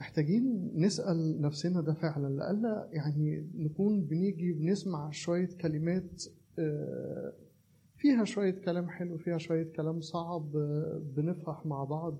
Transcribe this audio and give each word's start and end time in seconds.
محتاجين 0.00 0.72
نسأل 0.74 1.40
نفسنا 1.40 1.80
ده 1.80 1.94
فعلا 1.94 2.26
لألا 2.26 2.88
يعني 2.92 3.50
نكون 3.54 4.04
بنيجي 4.04 4.52
بنسمع 4.52 5.10
شوية 5.10 5.48
كلمات 5.60 6.24
آه، 6.58 7.32
فيها 7.96 8.24
شوية 8.24 8.60
كلام 8.64 8.88
حلو 8.88 9.18
فيها 9.18 9.38
شوية 9.38 9.72
كلام 9.72 10.00
صعب 10.00 10.56
آه، 10.56 11.02
بنفرح 11.16 11.66
مع 11.66 11.84
بعض 11.84 12.18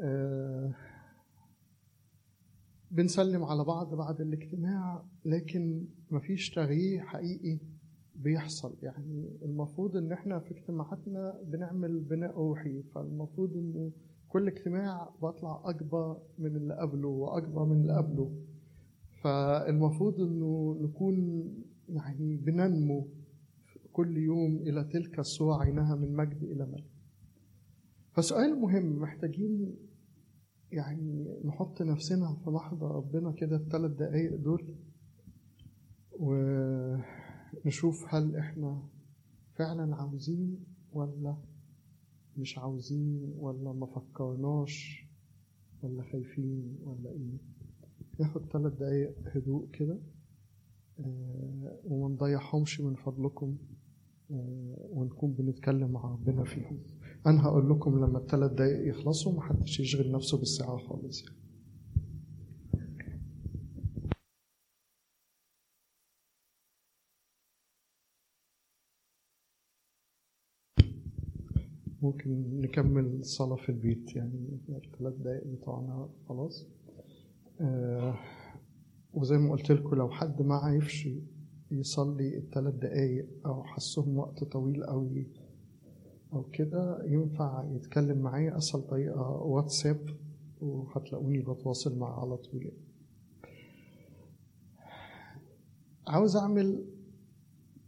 آه، 0.00 0.74
بنسلم 2.90 3.44
على 3.44 3.64
بعض 3.64 3.94
بعد 3.94 4.20
الاجتماع 4.20 5.04
لكن 5.24 5.86
مفيش 6.10 6.50
تغيير 6.50 7.00
حقيقي 7.00 7.58
بيحصل. 8.14 8.76
يعني 8.82 9.38
المفروض 9.42 9.96
إن 9.96 10.12
إحنا 10.12 10.38
في 10.38 10.50
اجتماعاتنا 10.50 11.40
بنعمل 11.44 12.00
بناء 12.00 12.36
روحي 12.36 12.82
فالمفروض 12.82 13.52
إنه 13.56 13.92
كل 14.36 14.48
اجتماع 14.48 15.10
بطلع 15.22 15.62
أكبر 15.64 16.22
من 16.38 16.56
اللي 16.56 16.74
قبله 16.74 17.08
وأكبر 17.08 17.64
من 17.64 17.80
اللي 17.80 17.96
قبله. 17.96 18.42
فالمفروض 19.22 20.20
إنه 20.20 20.76
نكون 20.80 21.48
يعني 21.88 22.36
بننمو 22.36 23.08
كل 23.92 24.16
يوم 24.16 24.56
إلى 24.56 24.84
تلك 24.84 25.18
الصورة 25.18 25.62
عينها 25.62 25.94
من 25.94 26.16
مجد 26.16 26.42
إلى 26.42 26.66
مجد. 26.66 26.90
فسؤال 28.12 28.60
مهم 28.60 28.98
محتاجين 28.98 29.76
يعني 30.72 31.40
نحط 31.44 31.82
نفسنا 31.82 32.34
في 32.44 32.50
لحظة 32.50 32.86
ربنا 32.88 33.32
كده 33.32 33.56
الثلاث 33.56 33.90
دقايق 33.90 34.36
دول 34.36 34.74
ونشوف 37.64 38.14
هل 38.14 38.36
إحنا 38.36 38.82
فعلا 39.54 39.96
عاوزين 39.96 40.64
ولا 40.92 41.36
مش 42.38 42.58
عاوزين 42.58 43.34
ولا 43.38 43.72
ما 43.72 43.86
فكرناش 43.86 45.06
ولا 45.82 46.02
خايفين 46.02 46.78
ولا 46.84 47.10
إيه 47.10 47.38
ناخد 48.20 48.44
ثلاث 48.52 48.72
دقايق 48.72 49.14
هدوء 49.26 49.68
كده 49.72 49.98
آه 51.00 51.78
وما 51.84 52.08
نضيعهمش 52.08 52.80
من 52.80 52.94
فضلكم 52.94 53.56
آه 54.30 54.88
ونكون 54.90 55.32
بنتكلم 55.32 55.90
مع 55.90 56.04
ربنا 56.12 56.44
فيهم 56.44 56.78
أنا 57.26 57.42
هقول 57.42 57.70
لكم 57.70 58.04
لما 58.04 58.18
الثلاث 58.18 58.52
دقايق 58.52 58.88
يخلصوا 58.88 59.32
محدش 59.32 59.80
يشغل 59.80 60.12
نفسه 60.12 60.38
بالساعة 60.38 60.76
خالص 60.78 61.22
يعني. 61.24 61.36
ممكن 72.06 72.60
نكمل 72.60 73.24
صلاة 73.24 73.56
في 73.56 73.68
البيت 73.68 74.16
يعني 74.16 74.58
الثلاث 74.68 75.14
دقايق 75.14 75.46
بتوعنا 75.46 76.08
خلاص. 76.28 76.66
آه 77.60 78.14
وزي 79.14 79.38
ما 79.38 79.52
قلت 79.52 79.72
لكم 79.72 79.96
لو 79.96 80.10
حد 80.10 80.42
ما 80.42 80.54
عرفش 80.54 81.08
يصلي 81.70 82.36
الثلاث 82.36 82.74
دقايق 82.74 83.28
أو 83.46 83.64
حسهم 83.64 84.18
وقت 84.18 84.44
طويل 84.44 84.82
أوي 84.82 85.26
أو 86.32 86.42
كده 86.42 87.04
ينفع 87.04 87.64
يتكلم 87.74 88.18
معايا. 88.18 88.56
أسهل 88.56 88.82
طريقة 88.82 89.30
واتساب 89.30 90.00
وهتلاقوني 90.60 91.40
بتواصل 91.40 91.98
معاه 91.98 92.20
على 92.20 92.36
طول. 92.36 92.72
عاوز 96.06 96.36
أعمل 96.36 96.84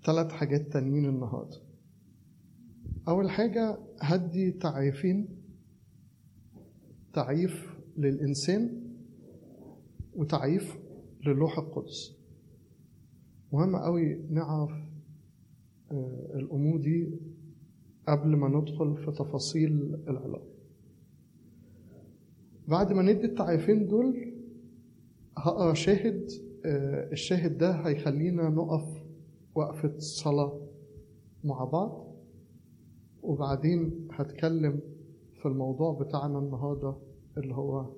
ثلاث 0.04 0.30
حاجات 0.32 0.72
تانيين 0.72 1.04
النهارده. 1.04 1.67
أول 3.08 3.30
حاجة 3.30 3.78
هدي 4.00 4.50
تعريفين 4.50 5.28
تعريف 7.12 7.78
للإنسان 7.96 8.82
وتعريف 10.14 10.78
للروح 11.26 11.58
القدس. 11.58 12.16
مهم 13.52 13.76
قوي 13.76 14.14
نعرف 14.30 14.70
الأمور 16.34 16.80
دي 16.80 17.20
قبل 18.08 18.36
ما 18.36 18.48
ندخل 18.48 18.96
في 18.96 19.12
تفاصيل 19.12 19.94
العلاقة. 20.08 20.48
بعد 22.68 22.92
ما 22.92 23.02
ندي 23.02 23.24
التعريفين 23.26 23.88
دول 23.88 24.34
هقرأ 25.38 25.74
شاهد 25.74 26.30
الشاهد 27.12 27.58
ده 27.58 27.72
هيخلينا 27.72 28.48
نقف 28.48 29.02
وقفة 29.54 29.98
صلاة 29.98 30.60
مع 31.44 31.64
بعض. 31.64 32.07
وبعدين 33.28 34.08
هتكلم 34.12 34.80
في 35.42 35.46
الموضوع 35.48 35.92
بتاعنا 36.00 36.38
النهاردة 36.38 36.94
اللي 37.38 37.54
هو 37.54 37.92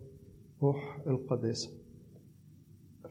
روح 0.63 1.01
القداسة. 1.07 1.71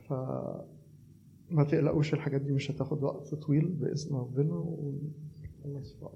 فما 0.07 1.63
تقلقوش 1.71 2.13
الحاجات 2.13 2.41
دي 2.41 2.51
مش 2.51 2.71
هتاخد 2.71 3.03
وقت 3.03 3.35
طويل 3.35 3.67
بإذن 3.67 4.15
ربنا 4.15 4.53
ونخلص 4.53 5.93
بعض 6.01 6.15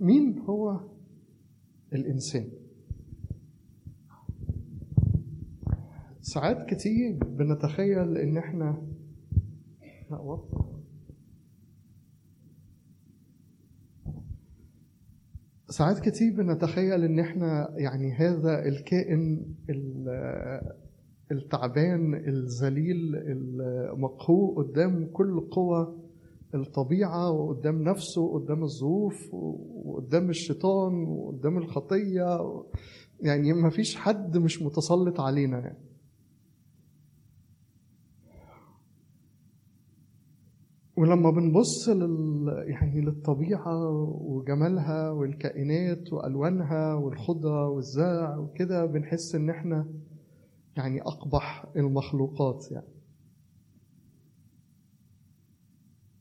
مين 0.00 0.38
هو 0.38 0.80
الإنسان؟ 1.92 2.48
ساعات 6.20 6.70
كتير 6.74 7.24
بنتخيل 7.24 8.16
إن 8.16 8.36
إحنا 8.36 8.82
لا 10.10 10.18
وطن 10.20 10.75
ساعات 15.68 15.98
كتير 16.00 16.32
بنتخيل 16.36 17.04
إن 17.04 17.18
إحنا 17.18 17.68
يعني 17.76 18.12
هذا 18.12 18.66
الكائن 18.68 19.46
التعبان 21.32 22.14
الذليل 22.14 23.16
المقهور 23.16 24.62
قدام 24.62 25.06
كل 25.12 25.40
قوى 25.40 25.96
الطبيعة 26.54 27.30
وقدام 27.30 27.82
نفسه 27.82 28.22
وقدام 28.22 28.62
الظروف 28.62 29.34
وقدام 29.84 30.30
الشيطان 30.30 31.04
وقدام 31.08 31.58
الخطية 31.58 32.38
يعني 33.20 33.52
ما 33.52 33.70
فيش 33.70 33.96
حد 33.96 34.36
مش 34.36 34.62
متسلط 34.62 35.20
علينا 35.20 35.58
يعني. 35.58 35.78
ولما 40.96 41.30
بنبص 41.30 41.88
لل 41.88 42.64
يعني 42.66 43.00
للطبيعة 43.00 43.90
وجمالها 44.20 45.10
والكائنات 45.10 46.12
وألوانها 46.12 46.94
والخضرة 46.94 47.68
والزرع 47.68 48.36
وكده 48.36 48.86
بنحس 48.86 49.34
إن 49.34 49.50
إحنا 49.50 49.88
يعني 50.76 51.02
أقبح 51.02 51.66
المخلوقات 51.76 52.66
يعني. 52.70 52.86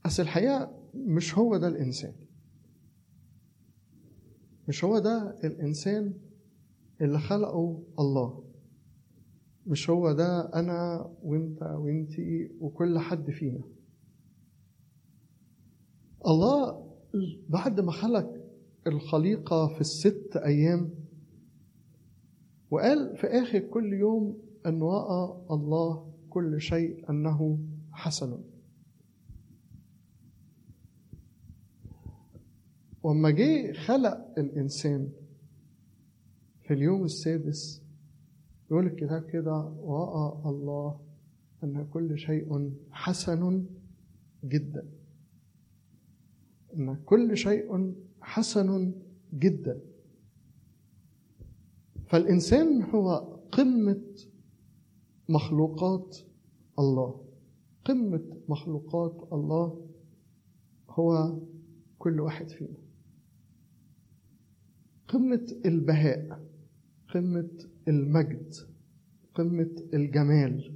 بس 0.05 0.19
الحقيقة 0.19 0.71
مش 0.95 1.37
هو 1.37 1.57
ده 1.57 1.67
الإنسان. 1.67 2.13
مش 4.67 4.83
هو 4.83 4.99
ده 4.99 5.35
الإنسان 5.43 6.13
اللي 7.01 7.19
خلقه 7.19 7.83
الله. 7.99 8.43
مش 9.67 9.89
هو 9.89 10.11
ده 10.11 10.53
أنا 10.53 11.09
وأنت 11.23 11.61
وأنتي 11.61 12.51
وكل 12.59 12.99
حد 12.99 13.31
فينا. 13.31 13.61
الله 16.27 16.85
بعد 17.49 17.79
ما 17.79 17.91
خلق 17.91 18.33
الخليقة 18.87 19.67
في 19.67 19.81
الست 19.81 20.37
أيام 20.45 20.89
وقال 22.71 23.17
في 23.17 23.27
آخر 23.27 23.59
كل 23.59 23.93
يوم 23.93 24.37
أن 24.65 24.81
رأى 24.83 25.37
الله 25.51 26.13
كل 26.29 26.61
شيء 26.61 27.09
أنه 27.09 27.59
حسن. 27.91 28.37
وما 33.03 33.29
جه 33.31 33.71
خلق 33.73 34.33
الإنسان 34.37 35.09
في 36.63 36.73
اليوم 36.73 37.03
السادس 37.03 37.81
يقول 38.71 38.87
الكتاب 38.87 39.23
كده 39.29 39.51
رأى 39.83 40.49
الله 40.49 40.99
أن 41.63 41.87
كل 41.93 42.17
شيء 42.17 42.73
حسن 42.91 43.65
جداً. 44.43 44.94
إن 46.75 46.95
كل 47.05 47.37
شيء 47.37 47.95
حسن 48.21 48.93
جدا. 49.33 49.81
فالإنسان 52.07 52.83
هو 52.83 53.15
قمة 53.51 54.01
مخلوقات 55.29 56.17
الله. 56.79 57.25
قمة 57.85 58.37
مخلوقات 58.49 59.27
الله 59.33 59.87
هو 60.89 61.39
كل 61.97 62.19
واحد 62.19 62.49
فينا. 62.49 62.77
قمة 65.07 65.57
البهاء 65.65 66.45
قمة 67.13 67.49
المجد 67.87 68.53
قمة 69.35 69.75
الجمال. 69.93 70.74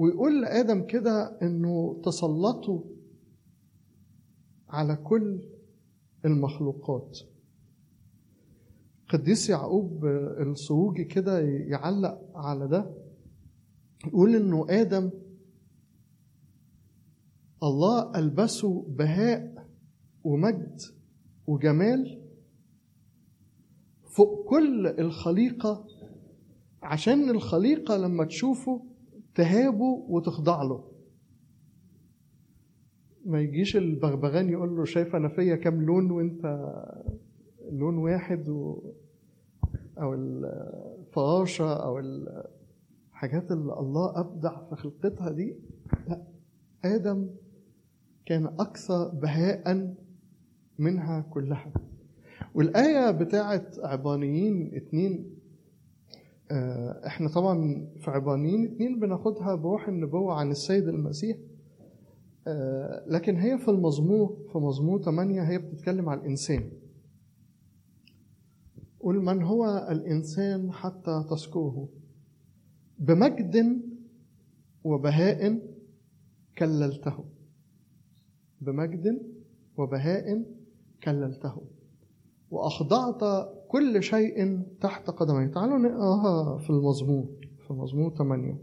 ويقول 0.00 0.42
لآدم 0.42 0.86
كده 0.86 1.38
إنه 1.42 2.00
تسلطوا 2.04 2.80
على 4.68 4.96
كل 4.96 5.48
المخلوقات. 6.24 7.18
قديس 9.08 9.50
يعقوب 9.50 10.06
الصوجي 10.40 11.04
كده 11.04 11.40
يعلق 11.40 12.20
على 12.34 12.68
ده 12.68 12.94
يقول 14.06 14.36
إنه 14.36 14.66
آدم 14.70 15.10
الله 17.62 18.18
ألبسه 18.18 18.82
بهاء 18.88 19.68
ومجد 20.24 20.80
وجمال 21.46 22.22
فوق 24.04 24.48
كل 24.50 24.86
الخليقة 24.86 25.86
عشان 26.82 27.30
الخليقة 27.30 27.96
لما 27.96 28.24
تشوفه 28.24 28.89
تهابه 29.34 30.04
وتخضع 30.08 30.62
له. 30.62 30.84
ما 33.26 33.40
يجيش 33.40 33.76
البغبغان 33.76 34.48
يقول 34.48 34.76
له 34.76 34.84
شايف 34.84 35.16
أنا 35.16 35.28
فيا 35.28 35.56
كام 35.56 35.82
لون 35.82 36.10
وأنت 36.10 36.72
لون 37.72 37.98
واحد 37.98 38.48
و... 38.48 38.82
أو 39.98 40.14
الفراشة 40.14 41.72
أو 41.74 41.98
الحاجات 41.98 43.52
اللي 43.52 43.72
الله 43.78 44.20
أبدع 44.20 44.64
في 44.68 44.76
خلقتها 44.76 45.30
دي. 45.30 45.56
لا 46.08 46.22
آدم 46.84 47.30
كان 48.26 48.46
أكثر 48.46 49.08
بهاء 49.08 49.94
منها 50.78 51.20
كلها. 51.20 51.72
والآية 52.54 53.10
بتاعت 53.10 53.78
عبرانيين 53.78 54.74
اتنين 54.74 55.39
إحنا 57.06 57.28
طبعا 57.28 57.86
في 58.00 58.10
عبرانيين 58.10 58.64
اتنين 58.64 59.00
بناخدها 59.00 59.54
بروح 59.54 59.88
النبوة 59.88 60.34
عن 60.34 60.50
السيد 60.50 60.88
المسيح. 60.88 61.36
لكن 63.06 63.36
هي 63.36 63.58
في 63.58 63.68
المزمور 63.70 64.36
في 64.52 64.58
مزمور 64.58 65.02
8 65.02 65.42
هي 65.42 65.58
بتتكلم 65.58 66.08
عن 66.08 66.18
الإنسان. 66.18 66.70
قل 69.00 69.14
من 69.16 69.42
هو 69.42 69.88
الإنسان 69.90 70.72
حتى 70.72 71.24
تذكره 71.30 71.88
بمجد 72.98 73.80
وبهاء 74.84 75.58
كللته. 76.58 77.24
بمجد 78.60 79.22
وبهاء 79.76 80.44
كللته. 81.04 81.62
وأخضعت 82.50 83.50
كل 83.70 84.02
شيء 84.02 84.62
تحت 84.80 85.10
قدميه. 85.10 85.46
تعالوا 85.46 85.78
نقراها 85.78 86.58
في 86.58 86.70
المزمور 86.70 87.28
في 87.66 87.72
مزمور 87.72 88.10
8 88.14 88.58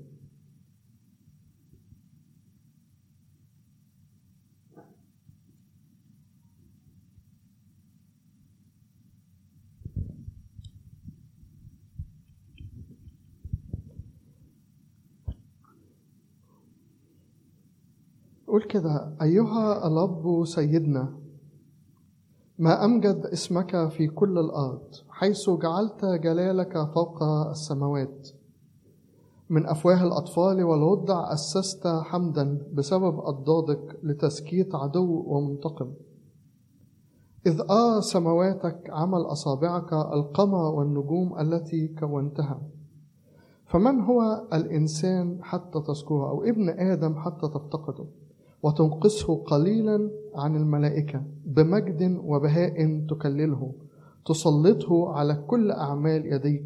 قول 18.47 18.63
كده 18.63 19.15
أيها 19.21 19.87
الأب 19.87 20.45
سيدنا 20.45 21.26
ما 22.59 22.85
أمجد 22.85 23.25
اسمك 23.25 23.87
في 23.89 24.07
كل 24.07 24.37
الأرض 24.37 24.81
حيث 25.09 25.49
جعلت 25.49 26.05
جلالك 26.05 26.91
فوق 26.93 27.23
السماوات. 27.23 28.29
من 29.49 29.65
أفواه 29.65 30.03
الأطفال 30.03 30.63
والرضع 30.63 31.33
أسست 31.33 31.87
حمدا 31.87 32.61
بسبب 32.73 33.19
أضدادك 33.19 33.99
لتسكيت 34.03 34.75
عدو 34.75 35.23
ومنتقم. 35.27 35.93
إذ 37.47 37.61
أرى 37.71 38.01
سمواتك 38.01 38.89
عمل 38.89 39.21
أصابعك 39.21 39.93
القمر 39.93 40.75
والنجوم 40.75 41.39
التي 41.39 41.87
كونتها. 41.87 42.61
فمن 43.65 44.01
هو 44.01 44.47
الإنسان 44.53 45.39
حتى 45.41 45.81
تذكره 45.87 46.29
أو 46.29 46.43
ابن 46.43 46.69
آدم 46.69 47.15
حتى 47.15 47.47
تفتقده؟ 47.47 48.05
وتنقصه 48.63 49.35
قليلا 49.35 50.11
عن 50.35 50.55
الملائكة 50.55 51.23
بمجد 51.45 52.21
وبهاء 52.23 53.05
تكلله 53.09 53.73
تسلطه 54.25 55.13
على 55.13 55.35
كل 55.47 55.71
أعمال 55.71 56.33
يديك. 56.33 56.63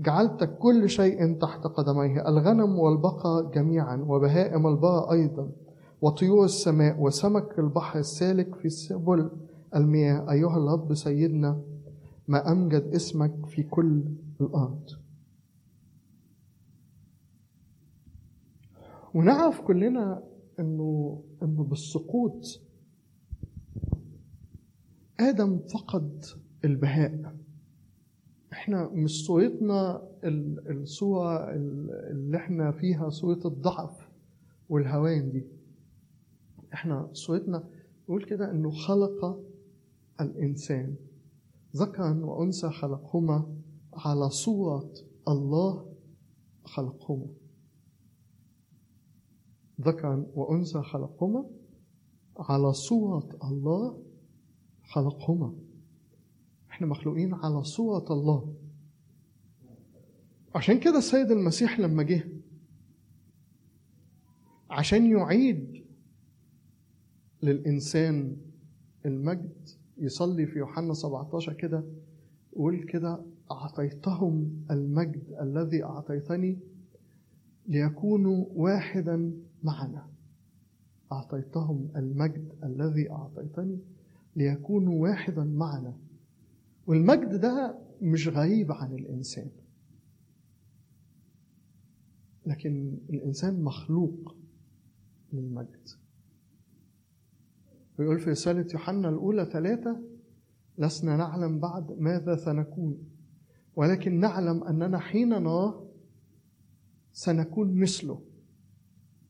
جعلت 0.00 0.56
كل 0.58 0.88
شيء 0.88 1.38
تحت 1.38 1.66
قدميه 1.66 2.28
الغنم 2.28 2.78
والبقر 2.78 3.50
جميعا 3.54 4.04
وبهائم 4.08 4.66
البقر 4.66 5.12
أيضا. 5.12 5.50
وطيور 6.02 6.44
السماء 6.44 7.00
وسمك 7.00 7.58
البحر 7.58 7.98
السالك 7.98 8.54
في 8.54 8.68
سبل 8.68 9.30
المياه. 9.76 10.30
أيها 10.30 10.56
الرب 10.56 10.94
سيدنا 10.94 11.60
ما 12.28 12.52
أمجد 12.52 12.82
اسمك 12.82 13.46
في 13.46 13.62
كل 13.62 14.04
الأرض. 14.40 14.88
ونعرف 19.14 19.60
كلنا 19.60 20.22
إنه 20.60 21.22
إنه 21.42 21.64
بالسقوط 21.64 22.60
آدم 25.20 25.58
فقد 25.58 26.24
البهاء. 26.64 27.36
إحنا 28.52 28.88
مش 28.88 29.24
صورتنا 29.26 30.08
الصورة 30.24 31.50
اللي 32.10 32.36
إحنا 32.36 32.72
فيها 32.72 33.10
صورة 33.10 33.40
الضعف 33.44 34.08
والهوان 34.68 35.30
دي. 35.30 35.44
إحنا 36.74 37.08
صورتنا 37.12 37.64
نقول 38.04 38.24
كده 38.24 38.50
إنه 38.50 38.70
خلق 38.70 39.40
الإنسان. 40.20 40.94
ذكرا 41.76 42.24
وأنثى 42.24 42.70
خلقهما 42.70 43.56
على 43.94 44.30
صورة 44.30 44.92
الله 45.28 45.86
خلقهما. 46.64 47.26
ذكرا 49.80 50.26
وأنثى 50.34 50.82
خلقهما. 50.82 51.44
على 52.38 52.72
صورة 52.72 53.28
الله 53.44 54.02
خلقهما. 54.84 55.54
إحنا 56.70 56.86
مخلوقين 56.86 57.34
على 57.34 57.64
صورة 57.64 58.04
الله. 58.12 58.54
عشان 60.54 60.80
كده 60.80 60.98
السيد 60.98 61.30
المسيح 61.30 61.80
لما 61.80 62.02
جه 62.02 62.28
عشان 64.70 65.10
يعيد 65.10 65.84
للإنسان 67.42 68.36
المجد 69.06 69.68
يصلي 69.98 70.46
في 70.46 70.58
يوحنا 70.58 70.94
17 70.94 71.52
كده 71.52 71.84
يقول 72.52 72.82
كده 72.84 73.22
أعطيتهم 73.50 74.64
المجد 74.70 75.36
الذي 75.40 75.84
أعطيتني 75.84 76.58
ليكونوا 77.66 78.44
واحدا 78.54 79.32
معنا. 79.62 80.06
أعطيتهم 81.12 81.88
المجد 81.96 82.52
الذي 82.64 83.10
أعطيتني 83.10 83.78
ليكونوا 84.36 85.02
واحدا 85.02 85.44
معنا. 85.44 85.96
والمجد 86.86 87.40
ده 87.40 87.78
مش 88.02 88.28
غريب 88.28 88.72
عن 88.72 88.92
الإنسان. 88.92 89.50
لكن 92.46 92.98
الإنسان 93.10 93.62
مخلوق 93.62 94.36
للمجد. 95.32 95.88
ويقول 97.98 98.18
في 98.18 98.30
رسالة 98.30 98.66
يوحنا 98.72 99.08
الأولى 99.08 99.44
ثلاثة 99.44 100.00
لسنا 100.78 101.16
نعلم 101.16 101.58
بعد 101.58 101.92
ماذا 101.92 102.36
سنكون. 102.36 102.98
ولكن 103.76 104.20
نعلم 104.20 104.64
أننا 104.64 104.98
حين 104.98 105.28
نراه 105.28 105.86
سنكون 107.12 107.74
مثله. 107.74 108.22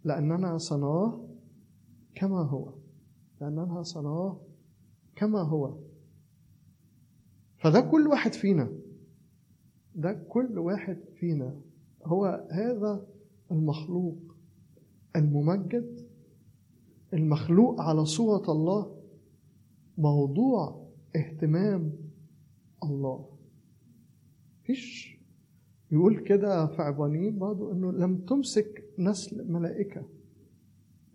لأننا 0.04 0.58
سنراه 0.58 1.26
كما 2.14 2.42
هو. 2.42 2.72
لأننا 3.40 3.82
سنراه 3.82 4.40
كما 5.16 5.42
هو. 5.42 5.78
فده 7.58 7.80
كل 7.80 8.06
واحد 8.06 8.32
فينا 8.32 8.72
ده 9.94 10.12
كل 10.12 10.58
واحد 10.58 10.98
فينا 11.14 11.60
هو 12.04 12.46
هذا 12.50 13.06
المخلوق 13.50 14.18
الممجد 15.16 16.06
المخلوق 17.14 17.80
على 17.80 18.04
صورة 18.04 18.52
الله 18.52 18.96
موضوع 19.98 20.86
اهتمام 21.16 21.92
الله. 22.84 23.28
فيش 24.64 25.16
يقول 25.92 26.18
كده 26.24 26.66
في 26.66 26.82
عبرانيين 26.82 27.38
برضه 27.38 27.72
إنه 27.72 27.92
لم 27.92 28.16
تمسك 28.18 28.84
نسل 29.00 29.52
ملائكة 29.52 30.08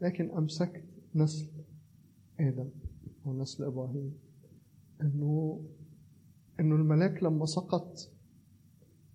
لكن 0.01 0.31
أمسكت 0.31 0.83
نسل 1.15 1.47
آدم 2.39 2.69
أو 3.25 3.41
نسل 3.41 3.63
إبراهيم. 3.63 4.13
إنه 5.01 5.61
إنه 6.59 6.75
الملاك 6.75 7.23
لما 7.23 7.45
سقط 7.45 8.11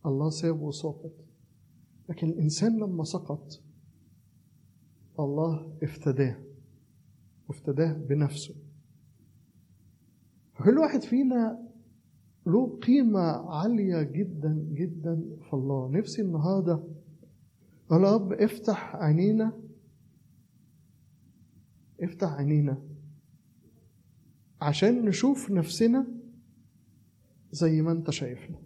الله 0.07 0.31
سابه 0.31 0.71
ساقط 0.71 1.13
لكن 2.09 2.29
الإنسان 2.29 2.77
لما 2.77 3.05
سقط 3.05 3.63
الله 5.21 5.77
افتداه 5.83 6.37
وافتداه 7.49 7.93
بنفسه. 7.93 8.55
كل 10.65 10.79
واحد 10.79 11.03
فينا 11.03 11.69
له 12.47 12.79
قيمة 12.79 13.21
عالية 13.21 14.03
جدا 14.03 14.67
جدا 14.73 15.37
في 15.49 15.55
الله. 15.55 15.91
نفسي 15.91 16.23
النهاردة 16.23 16.85
يا 17.91 17.97
رب 17.97 18.33
افتح 18.33 18.97
عينينا 18.97 19.61
افتح 22.01 22.29
عينينا 22.29 22.83
عشان 24.61 25.05
نشوف 25.05 25.51
نفسنا 25.51 26.07
زي 27.53 27.83
ما 27.83 27.93
انت 27.93 28.11
شايفنا. 28.11 28.59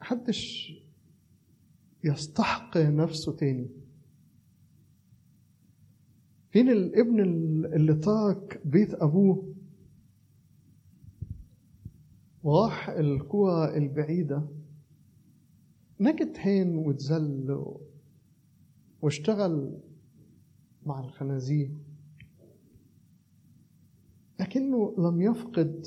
محدش 0.00 0.72
يستحق 2.04 2.76
نفسه 2.76 3.36
تاني. 3.36 3.70
فين 6.50 6.68
الابن 6.70 7.20
اللي 7.74 7.94
ترك 7.94 8.60
بيت 8.64 8.94
أبوه؟ 8.94 9.54
وراح 12.42 12.88
القوى 12.88 13.76
البعيدة. 13.76 14.57
نجد 16.00 16.32
هين 16.36 16.76
واتذل 16.76 17.64
واشتغل 19.02 19.80
مع 20.86 21.00
الخنازير. 21.00 21.70
لكنه 24.40 24.94
لم 24.98 25.22
يفقد 25.22 25.86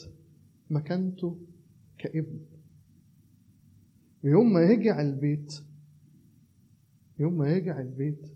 مكانته 0.70 1.38
كابن. 1.98 2.40
يوم 4.24 4.54
ما 4.54 4.60
رجع 4.60 5.02
البيت 5.02 5.54
يوم 7.20 7.38
ما 7.38 7.54
رجع 7.56 7.82
البيت 7.82 8.28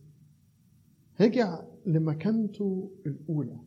رجع 1.21 1.63
لمكانته 1.85 2.91
الأولى. 3.05 3.59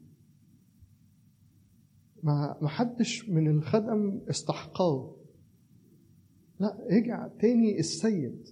ما 2.23 2.69
حدش 2.69 3.29
من 3.29 3.49
الخدم 3.49 4.21
استحقاه. 4.31 5.18
لا 6.61 6.79
رجع 6.91 7.29
تاني 7.41 7.79
السيد. 7.79 8.49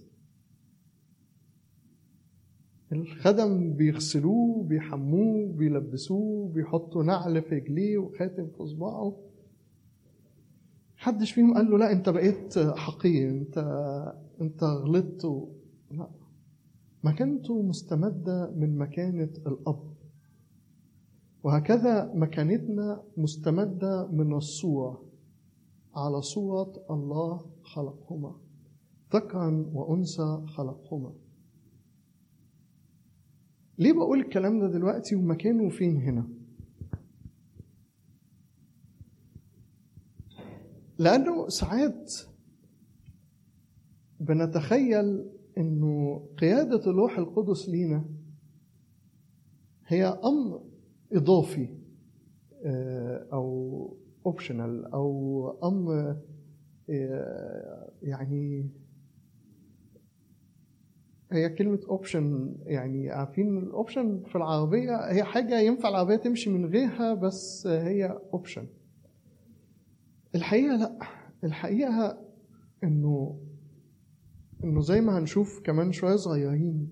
الخدم 2.91 3.73
بيغسلوه 3.73 4.63
بيحموه 4.63 5.51
بيلبسوه 5.53 6.49
بيحطوا 6.49 7.03
نعل 7.03 7.41
في 7.41 7.55
رجليه 7.55 7.97
وخاتم 7.97 8.47
في 8.47 8.65
صباعه. 8.67 9.17
محدش 10.97 11.31
فيهم 11.31 11.53
قال 11.53 11.71
له 11.71 11.77
لا 11.77 11.91
انت 11.91 12.09
بقيت 12.09 12.59
حقير 12.59 13.29
انت 13.29 13.57
انت 14.41 14.63
غلطت. 14.63 15.47
لا. 15.91 16.09
مكانته 17.03 17.61
مستمدة 17.61 18.51
من 18.55 18.77
مكانة 18.77 19.33
الأب. 19.47 19.93
وهكذا 21.43 22.11
مكانتنا 22.15 23.03
مستمدة 23.17 24.07
من 24.11 24.33
الصورة 24.33 25.03
على 25.95 26.21
صورة 26.21 26.85
الله 26.89 27.45
خلقهما 27.67 28.35
ذكرا 29.13 29.69
وأنثى 29.73 30.45
خلقهما. 30.47 31.13
ليه 33.79 33.93
بقول 33.93 34.19
الكلام 34.19 34.59
ده 34.59 34.67
دلوقتي 34.67 35.15
ومكانه 35.15 35.69
فين 35.69 35.97
هنا؟ 36.01 36.27
لأنه 40.99 41.47
ساعات 41.47 42.13
بنتخيل 44.19 45.29
إنه 45.57 46.19
قيادة 46.37 46.91
الروح 46.91 47.17
القدس 47.17 47.69
لينا 47.69 48.05
هي 49.87 50.05
أمر 50.05 50.63
إضافي 51.13 51.77
أو 53.33 53.97
optional 54.25 54.85
أو 54.85 55.49
أمر 55.63 56.17
يعني 58.01 58.69
هي 61.31 61.49
كلمة 61.49 61.79
option 61.89 62.55
يعني 62.65 63.09
عارفين 63.09 63.57
ال 63.57 63.66
option 63.66 64.23
في 64.23 64.35
العربية؟ 64.35 65.11
هي 65.11 65.23
حاجة 65.23 65.59
ينفع 65.59 65.89
العربية 65.89 66.15
تمشي 66.15 66.49
من 66.49 66.65
غيرها 66.65 67.13
بس 67.13 67.67
هي 67.67 68.19
option 68.33 68.67
الحقيقة 70.35 70.75
لا. 70.75 70.99
الحقيقة 71.43 72.21
إنه 72.83 73.39
إنه 74.63 74.81
زي 74.81 75.01
ما 75.01 75.17
هنشوف 75.19 75.61
كمان 75.63 75.91
شوية 75.91 76.15
صغيرين 76.15 76.89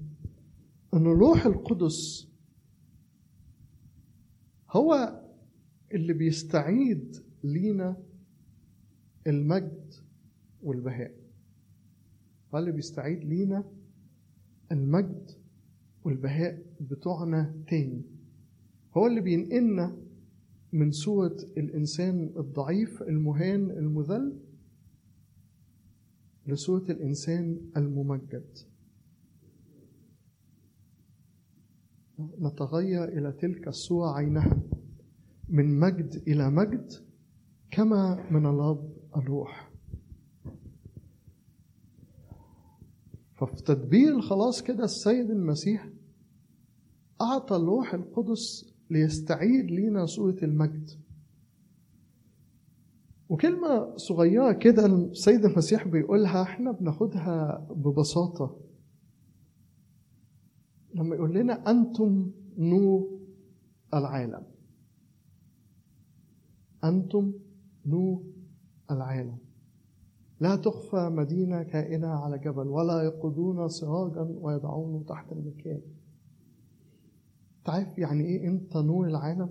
ان 0.94 1.06
الروح 1.06 1.46
القدس 1.46 2.28
هو 4.72 5.22
اللي 5.94 6.14
بيستعيد 6.14 7.16
لينا 7.44 7.98
المجد 9.28 9.94
والبهاء. 10.64 11.12
هو 12.54 12.60
اللي 12.60 12.72
بيستعيد 12.72 13.24
لينا 13.24 13.64
المجد 14.72 15.32
والبهاء 16.04 16.64
بتوعنا 16.82 17.64
تاني. 17.68 18.02
هو 18.98 19.08
اللي 19.08 19.22
بينقلنا 19.22 19.98
من 20.74 20.92
صورة 20.92 21.38
الإنسان 21.58 22.34
الضعيف 22.38 23.02
المهان 23.02 23.72
المذل 23.72 24.40
لصورة 26.48 26.92
الإنسان 26.92 27.62
الممجد. 27.78 28.58
نتغير 32.40 33.04
إلى 33.04 33.32
تلك 33.32 33.68
الصورة 33.68 34.14
عينها 34.16 34.62
من 35.50 35.80
مجد 35.80 36.24
إلى 36.28 36.50
مجد 36.50 36.92
كما 37.72 38.32
من 38.32 38.46
الأب 38.46 38.95
الروح. 39.16 39.72
ففي 43.36 43.64
تدبير 43.64 44.16
الخلاص 44.16 44.62
كده 44.64 44.84
السيد 44.84 45.30
المسيح 45.32 45.90
أعطى 47.22 47.56
الروح 47.56 47.94
القدس 47.94 48.74
ليستعيد 48.90 49.66
لينا 49.72 50.06
صورة 50.06 50.38
المجد. 50.44 50.90
وكلمة 53.30 53.98
صغيرة 53.98 54.52
كده 54.52 54.86
السيد 54.86 55.46
المسيح 55.46 55.88
بيقولها 55.88 56.42
إحنا 56.42 56.72
بناخدها 56.72 57.68
ببساطة. 57.72 58.60
لما 60.94 61.16
يقول 61.16 61.34
لنا 61.34 61.72
أنتم 61.72 62.32
نور 62.58 63.20
العالم. 63.94 64.44
أنتم 66.84 67.34
نور 67.86 68.24
العالم. 68.92 69.38
لا 70.40 70.56
تخفى 70.56 71.10
مدينة 71.10 71.64
كائنة 71.64 72.08
على 72.08 72.40
جبل 72.40 72.68
ولا 72.68 73.02
يقودون 73.02 73.70
سراجا 73.70 74.22
ويضعونه 74.42 75.04
تحت 75.08 75.32
المكيال 75.32 75.82
تعرف 77.66 77.98
يعني 77.98 78.24
إيه 78.26 78.48
إنت 78.48 78.78
نور 78.78 79.08
العالم؟ 79.08 79.50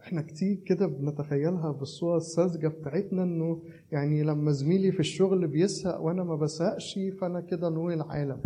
إحنا 0.00 0.22
كتير 0.22 0.56
كده 0.56 0.86
بنتخيلها 0.86 1.72
بالصورة 1.72 2.16
الساذجة 2.16 2.68
بتاعتنا 2.68 3.22
إنه 3.22 3.62
يعني 3.92 4.22
لما 4.22 4.52
زميلي 4.52 4.92
في 4.92 5.00
الشغل 5.00 5.46
بيسرق 5.46 6.00
وأنا 6.00 6.24
ما 6.24 6.36
بسرقش 6.36 6.98
فأنا 7.20 7.40
كده 7.40 7.68
نور 7.68 7.92
العالم. 7.92 8.42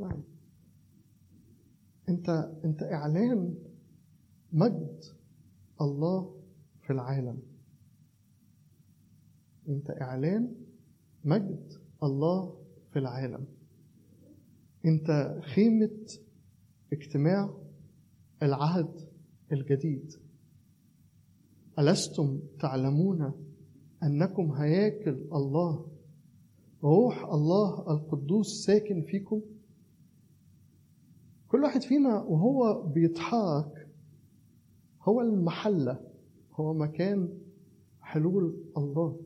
يعني 0.00 0.22
إنت 2.08 2.50
إنت 2.64 2.82
إعلان 2.82 3.54
مجد 4.52 5.04
الله 5.80 6.34
في 6.82 6.92
العالم. 6.92 7.38
انت 9.68 9.90
اعلان 9.90 10.54
مجد 11.24 11.72
الله 12.02 12.56
في 12.92 12.98
العالم. 12.98 13.46
انت 14.84 15.38
خيمة 15.54 16.06
اجتماع 16.92 17.54
العهد 18.42 19.00
الجديد. 19.52 20.12
ألستم 21.78 22.40
تعلمون 22.60 23.32
أنكم 24.02 24.52
هياكل 24.52 25.28
الله؟ 25.32 25.86
روح 26.82 27.24
الله 27.24 27.92
القدوس 27.94 28.64
ساكن 28.66 29.02
فيكم. 29.02 29.42
كل 31.48 31.62
واحد 31.62 31.82
فينا 31.82 32.22
وهو 32.22 32.82
بيتحرك 32.82 33.88
هو 35.02 35.20
المحلة 35.20 36.00
هو 36.52 36.74
مكان 36.74 37.38
حلول 38.00 38.64
الله. 38.76 39.23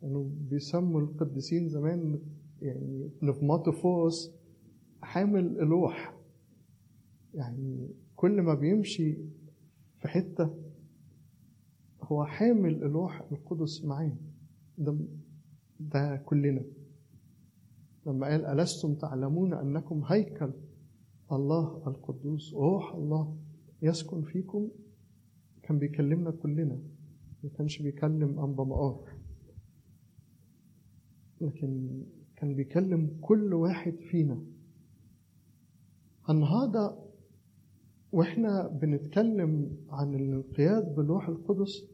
كانوا 0.00 0.24
يعني 0.24 0.48
بيسموا 0.50 1.00
القديسين 1.00 1.68
زمان 1.68 2.18
يعني 2.62 3.10
نفماتوفوس 3.22 4.32
حامل 5.02 5.60
الوح 5.60 6.14
يعني 7.34 7.90
كل 8.16 8.42
ما 8.42 8.54
بيمشي 8.54 9.12
في 10.00 10.08
حتة 10.08 10.54
هو 12.02 12.24
حامل 12.24 12.74
الروح 12.74 13.22
القدس 13.32 13.84
معاه. 13.84 14.16
ده 14.78 14.96
ده 15.80 16.16
كلنا. 16.16 16.64
لما 18.06 18.26
قال 18.26 18.44
ألستم 18.46 18.94
تعلمون 18.94 19.54
أنكم 19.54 20.02
هيكل 20.06 20.50
الله 21.32 21.82
القدوس؟ 21.86 22.54
روح 22.54 22.94
الله 22.94 23.36
يسكن 23.82 24.22
فيكم؟ 24.22 24.68
كان 25.62 25.78
بيكلمنا 25.78 26.30
كلنا. 26.30 26.78
ما 27.44 27.50
كانش 27.50 27.82
بيكلم 27.82 28.38
أنبا 28.40 28.64
مقار 28.64 29.17
لكن 31.40 32.02
كان 32.36 32.54
بيكلم 32.54 33.18
كل 33.20 33.54
واحد 33.54 33.94
فينا. 34.10 34.42
النهارده 36.30 36.96
وإحنا 38.12 38.68
بنتكلم 38.68 39.76
عن 39.90 40.14
الانقياد 40.14 40.94
بالروح 40.94 41.28
القدس 41.28 41.84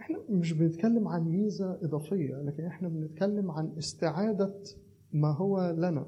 إحنا 0.00 0.18
مش 0.30 0.52
بنتكلم 0.52 1.08
عن 1.08 1.22
ميزة 1.28 1.78
إضافية 1.82 2.34
لكن 2.42 2.64
إحنا 2.64 2.88
بنتكلم 2.88 3.50
عن 3.50 3.72
استعادة 3.78 4.54
ما 5.12 5.32
هو 5.32 5.74
لنا 5.78 6.06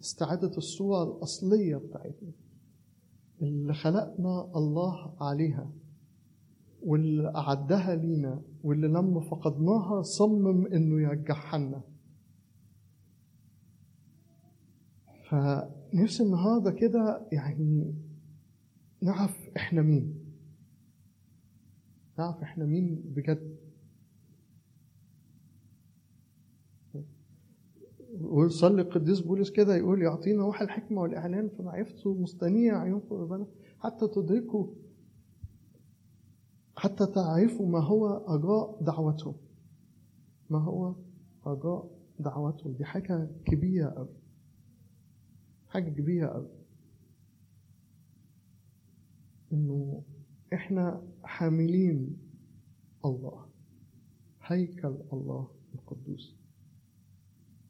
استعادة 0.00 0.56
الصورة 0.56 1.04
الأصلية 1.16 1.76
بتاعتنا 1.76 2.32
اللي 3.42 3.74
خلقنا 3.74 4.50
الله 4.56 5.14
عليها. 5.20 5.70
واللي 6.84 7.32
أعدها 7.36 7.94
لينا 7.94 8.42
واللي 8.62 8.88
لما 8.88 9.20
فقدناها 9.20 10.02
صمم 10.02 10.66
إنه 10.66 11.00
يرجعها 11.02 11.58
لنا 11.58 11.82
فنفسي 15.30 16.22
النهارده 16.22 16.70
كده 16.70 17.28
يعني 17.32 17.94
نعرف 19.02 19.48
إحنا 19.56 19.82
مين. 19.82 20.14
نعرف 22.18 22.42
إحنا 22.42 22.64
مين 22.64 23.02
بجد. 23.04 23.56
ويصلي 28.20 28.82
القديس 28.82 29.20
بولس 29.20 29.50
كده 29.50 29.76
يقول 29.76 30.02
يعطينا 30.02 30.42
روح 30.44 30.62
الحكمة 30.62 31.02
والإعلان 31.02 31.48
فمعرفته 31.48 32.14
مستنيع 32.14 32.80
عيونكم 32.80 33.14
ربنا 33.14 33.46
حتى 33.78 34.08
تدركوا 34.08 34.66
حتى 36.84 37.06
تعرفوا 37.06 37.66
ما 37.68 37.80
هو 37.80 38.06
رجاء 38.28 38.82
دعوته. 38.84 39.34
ما 40.50 40.58
هو 40.58 40.94
رجاء 41.46 41.90
دعوته. 42.20 42.70
دي 42.78 42.84
حاجة 42.84 43.30
كبيرة 43.44 43.88
أوي. 43.88 44.08
حاجة 45.68 45.90
كبيرة 45.90 46.26
أوي. 46.26 46.48
إنه 49.52 50.02
إحنا 50.52 51.02
حاملين 51.22 52.16
الله. 53.04 53.46
هيكل 54.42 54.98
الله 55.12 55.48
القدوس. 55.74 56.36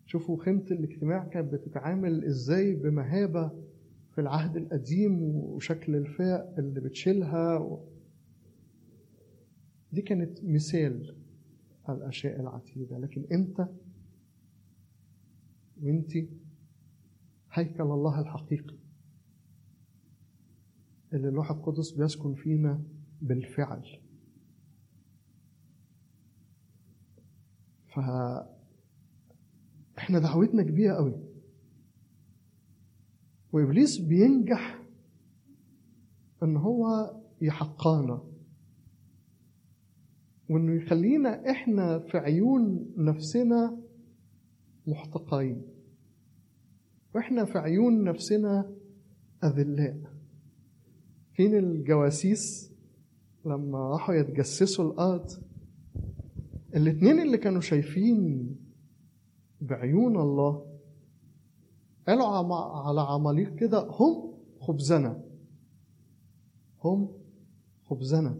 شوفوا 0.07 0.45
خيمة 0.45 0.65
الاجتماع 0.71 1.25
كانت 1.25 1.53
بتتعامل 1.53 2.25
إزاي 2.25 2.75
بمهابة 2.75 3.51
في 4.15 4.21
العهد 4.21 4.57
القديم 4.57 5.23
وشكل 5.23 5.97
الفاء 5.97 6.55
اللي 6.59 6.81
بتشيلها. 6.81 7.79
دي 9.95 10.03
كانت 10.03 10.45
مثال 10.45 11.17
على 11.85 11.99
الأشياء 11.99 12.41
العتيدة. 12.41 12.99
لكن 12.99 13.25
أنت 13.33 13.69
وأنت 15.83 16.13
هيكل 17.53 17.83
الله 17.83 18.21
الحقيقي. 18.21 18.77
اللي 21.13 21.29
الروح 21.29 21.51
القدس 21.51 21.91
بيسكن 21.91 22.35
فينا 22.35 22.83
بالفعل. 23.23 24.01
ف 27.95 27.99
إحنا 29.99 30.19
دعوتنا 30.19 30.63
كبيرة 30.63 30.95
قوي. 30.95 31.15
وإبليس 33.53 33.99
بينجح 33.99 34.83
إن 36.43 36.57
هو 36.57 37.15
يحقانا 37.41 38.34
وإنه 40.51 40.83
يخلينا 40.83 41.51
إحنا 41.51 41.99
في 41.99 42.19
عيون 42.19 42.93
نفسنا 42.97 43.79
محتقرين. 44.87 45.63
وإحنا 47.15 47.45
في 47.45 47.59
عيون 47.59 48.05
نفسنا 48.05 48.73
أذلاء. 49.45 50.01
فين 51.33 51.55
الجواسيس 51.59 52.73
لما 53.47 53.79
راحوا 53.79 54.15
يتجسسوا 54.15 54.93
الأرض؟ 54.93 55.31
الاتنين 56.77 57.21
اللي 57.21 57.39
كانوا 57.39 57.61
شايفين 57.61 58.51
بعيون 59.61 60.21
الله 60.21 60.67
قالوا 62.09 62.27
على 62.89 63.01
عماليق 63.01 63.55
كده 63.55 63.87
هم 63.91 64.35
خبزنا. 64.61 65.25
هم 66.85 67.09
خبزنا. 67.85 68.39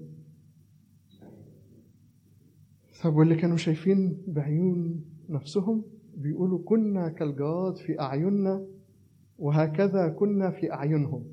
طب 3.05 3.17
واللي 3.17 3.35
كانوا 3.35 3.57
شايفين 3.57 4.23
بعيون 4.27 5.05
نفسهم 5.29 5.85
بيقولوا 6.17 6.59
كنا 6.65 7.09
كالجراد 7.09 7.77
في 7.77 8.01
أعيننا 8.01 8.67
وهكذا 9.39 10.09
كنا 10.09 10.51
في 10.51 10.73
أعينهم. 10.73 11.25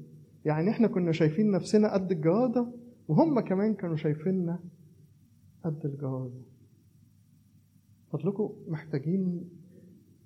يعني 0.46 0.70
إحنا 0.70 0.88
كنا 0.88 1.12
شايفين 1.12 1.52
نفسنا 1.52 1.94
قد 1.94 2.12
الجرادة 2.12 2.72
وهم 3.08 3.40
كمان 3.40 3.74
كانوا 3.74 3.96
شايفيننا 3.96 4.60
قد 5.64 5.86
الجرادة 5.86 6.42
فضلكم 8.12 8.54
محتاجين 8.68 9.50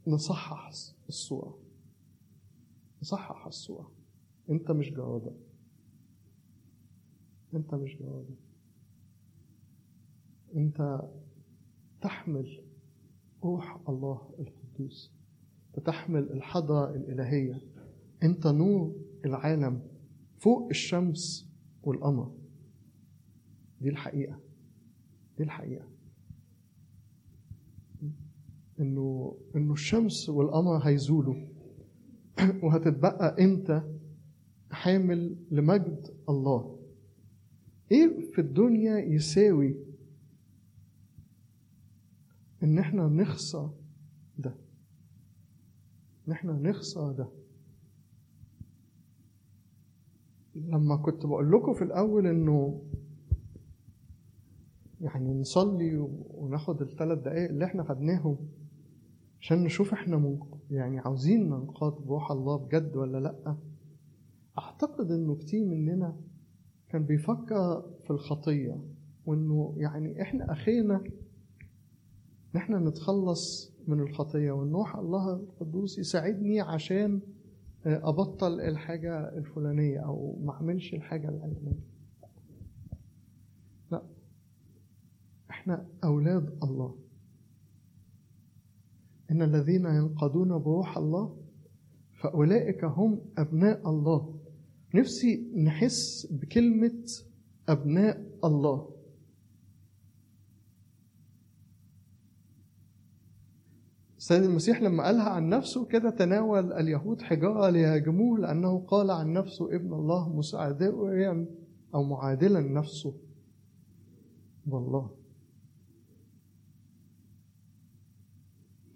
نصحح 0.08 0.72
الصورة. 1.10 1.58
نصحح 3.02 3.46
الصورة. 3.46 3.92
أنت 4.50 4.72
مش 4.72 4.92
جرادة 4.92 5.32
أنت 7.54 7.76
مش 7.76 7.98
جرادة 7.98 8.36
أنت 10.56 11.02
تحمل 12.06 12.62
روح 13.44 13.80
الله 13.90 14.22
القدوس 14.40 15.12
تحمل 15.86 16.32
الحضرة 16.32 16.96
الإلهية. 16.96 17.62
أنت 18.24 18.48
نور 18.48 18.96
العالم 19.26 19.82
فوق 20.38 20.68
الشمس 20.70 21.50
والقمر. 21.84 22.32
دي 23.82 23.90
الحقيقة 23.90 24.40
دي 25.38 25.44
الحقيقة. 25.44 25.86
إنه 28.80 29.38
إنه 29.56 29.74
الشمس 29.74 30.30
والقمر 30.30 30.78
هيزولوا. 30.78 31.36
وهتتبقى 32.64 33.44
انت 33.44 33.84
حامل 34.72 35.36
لمجد 35.52 36.08
الله. 36.30 36.80
إيه 37.92 38.32
في 38.32 38.42
الدنيا 38.42 38.98
يساوي 38.98 39.85
إن 42.66 42.80
إحنا 42.80 43.08
نخسر 43.08 43.70
ده. 44.38 44.56
إن 46.28 46.32
إحنا 46.32 46.54
نخسر 46.54 47.12
ده. 47.12 47.30
لما 50.56 50.96
كنت 50.98 51.26
بقول 51.26 51.52
لكم 51.52 51.74
في 51.74 51.84
الأول 51.84 52.28
إنه 52.28 52.82
يعني 55.02 55.34
نصلي 55.34 55.98
وناخد 56.34 56.82
الثلاث 56.82 57.20
دقايق 57.20 57.50
اللي 57.50 57.66
إحنا 57.66 57.84
خدناهم 57.84 58.38
عشان 59.42 59.64
نشوف 59.64 59.94
إحنا 59.94 60.38
يعني 60.72 61.00
عاوزين 61.00 61.50
ننقاد 61.50 61.94
بروح 61.94 62.32
الله 62.32 62.58
بجد 62.58 62.96
ولا 62.96 63.18
لأ. 63.18 63.58
أعتقد 64.58 65.12
إنه 65.12 65.36
كتير 65.36 65.66
مننا 65.66 66.18
كان 66.90 67.04
بيفكر 67.06 67.82
في 68.04 68.10
الخطية 68.12 68.84
وإنه 69.26 69.74
يعني 69.78 70.22
إحنا 70.22 70.52
أخينا 70.52 71.04
ان 72.56 72.60
إحنا 72.62 72.80
نتخلص 72.80 73.74
من 73.88 74.00
الخطية. 74.00 74.52
وان 74.52 74.72
روح 74.72 74.96
الله 74.96 75.34
القدوس 75.34 76.00
يساعدني 76.00 76.62
عشان 76.62 77.20
أبطل 77.86 78.62
الحاجة 78.62 79.38
الفلانية 79.38 80.00
أو 80.00 80.40
ما 80.44 80.52
أعملش 80.52 80.94
الحاجة 80.94 81.30
العلانيه 81.30 81.80
لا 83.92 84.04
إحنا 85.50 85.88
أولاد 86.04 86.58
الله. 86.64 86.96
إن 89.32 89.42
الذين 89.42 89.86
ينقضون 89.86 90.58
بروح 90.58 90.98
الله 90.98 91.38
فأولئك 92.22 92.84
هم 92.84 93.22
أبناء 93.38 93.90
الله. 93.90 94.40
نفسي 94.94 95.52
نحس 95.56 96.28
بكلمة 96.32 97.04
أبناء 97.70 98.28
الله. 98.44 98.95
السيد 104.26 104.44
المسيح 104.44 104.82
لما 104.82 105.04
قالها 105.04 105.30
عن 105.30 105.50
نفسه 105.50 105.86
كده 105.86 106.10
تناول 106.10 106.74
اليهود 106.74 107.22
حجارة 107.22 107.70
ليهاجموه 107.70 108.40
لأنه 108.40 108.80
قال 108.80 109.12
عن 109.12 109.34
نفسه 109.34 109.76
ابن 109.76 109.94
الله 109.94 110.30
مساعديا 110.36 111.46
أو 111.96 112.04
معادلا 112.04 112.60
نفسه 112.62 113.18
بالله. 114.66 115.16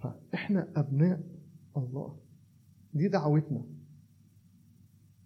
فإحنا 0.01 0.67
أبناء 0.75 1.23
الله. 1.77 2.17
دي 2.93 3.07
دعوتنا. 3.07 3.65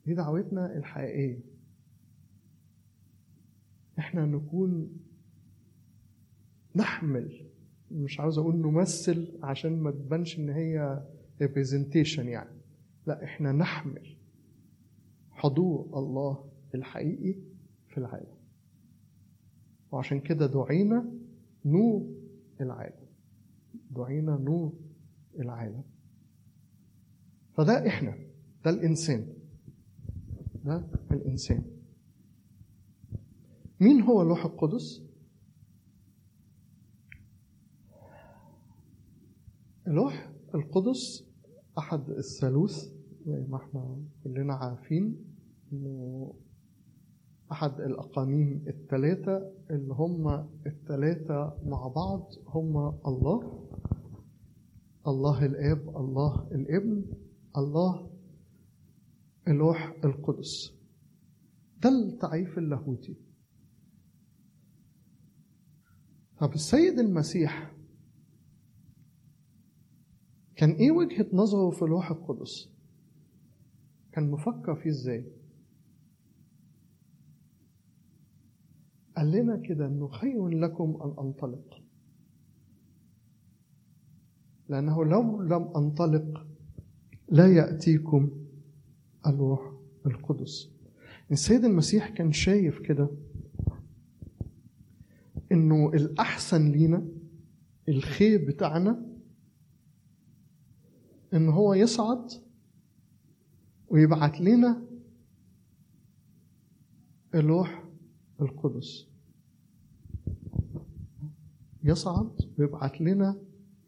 دي 0.05 0.13
دعوتنا 0.13 0.77
الحقيقية. 0.77 1.39
إحنا 3.99 4.25
نكون 4.25 4.97
نحمل 6.75 7.52
مش 7.93 8.19
عاوز 8.19 8.37
أقول 8.37 8.55
نمثل 8.55 9.39
عشان 9.43 9.79
ما 9.79 9.91
تبانش 9.91 10.39
إن 10.39 10.49
هي 10.49 11.03
representation 11.43 12.19
يعني. 12.19 12.59
لا 13.07 13.23
إحنا 13.23 13.51
نحمل 13.51 14.15
حضور 15.31 15.89
الله 15.99 16.49
الحقيقي 16.75 17.35
في 17.87 17.97
العالم. 17.97 18.33
وعشان 19.91 20.19
كده 20.19 20.45
دعينا 20.47 21.11
نور 21.65 22.09
العالم. 22.61 23.05
دعينا 23.91 24.37
نور 24.37 24.73
العالم. 25.39 25.83
فده 27.57 27.87
إحنا 27.87 28.17
ده 28.65 28.71
الإنسان. 28.71 29.27
ده 30.65 30.83
الإنسان. 31.11 31.63
مين 33.79 34.01
هو 34.01 34.21
اللوح 34.21 34.45
القدس؟ 34.45 35.01
اللوح 39.87 40.31
القدس 40.55 41.25
أحد 41.77 42.09
الثالوث 42.09 42.85
زي 43.25 43.45
ما 43.49 43.57
إحنا 43.57 43.97
كلنا 44.23 44.53
عارفين 44.53 45.25
إنه 45.73 46.33
أحد 47.51 47.81
الأقانيم 47.81 48.63
الثلاثة 48.67 49.51
اللي 49.69 49.93
هم 49.93 50.27
الثلاثة 50.65 51.57
مع 51.65 51.87
بعض 51.87 52.29
هم 52.47 52.77
الله 53.07 53.69
الله 55.07 55.45
الآب 55.45 55.97
الله 55.97 56.47
الابن 56.51 57.05
الله 57.57 58.09
اللوح 59.47 59.95
القدس. 60.05 60.73
ده 61.83 61.89
التعريف 61.89 62.57
اللاهوتي. 62.57 63.15
طب 66.39 66.53
السيد 66.53 66.99
المسيح 66.99 67.72
كان 70.63 70.71
إيه 70.71 70.91
وجهة 70.91 71.25
نظره 71.33 71.69
في 71.69 71.81
اللوح 71.81 72.11
القدس؟ 72.11 72.69
كان 74.11 74.31
مفكر 74.31 74.75
فيه 74.75 74.89
إزاي؟ 74.89 75.25
قال 79.17 79.31
لنا 79.31 79.57
كده 79.57 79.85
إنه 79.87 80.07
خير 80.07 80.47
لكم 80.47 80.99
أن 81.03 81.25
أنطلق. 81.25 81.81
لأنه 84.69 85.05
لو 85.05 85.41
لم 85.41 85.71
أنطلق 85.75 86.47
لا 87.29 87.47
يأتيكم 87.47 88.31
الروح 89.27 89.73
القدس. 90.05 90.69
السيد 91.31 91.65
المسيح 91.65 92.09
كان 92.09 92.31
شايف 92.31 92.79
كده 92.79 93.09
إنه 95.51 95.89
الأحسن 95.93 96.71
لينا 96.71 97.07
الخير 97.89 98.45
بتاعنا 98.47 99.12
إن 101.33 101.49
هو 101.49 101.73
يصعد 101.73 102.31
ويبعت 103.87 104.41
لنا 104.41 104.83
اللوح 107.35 107.83
القدس. 108.41 109.07
يصعد 111.83 112.31
ويبعت 112.59 113.01
لنا 113.01 113.41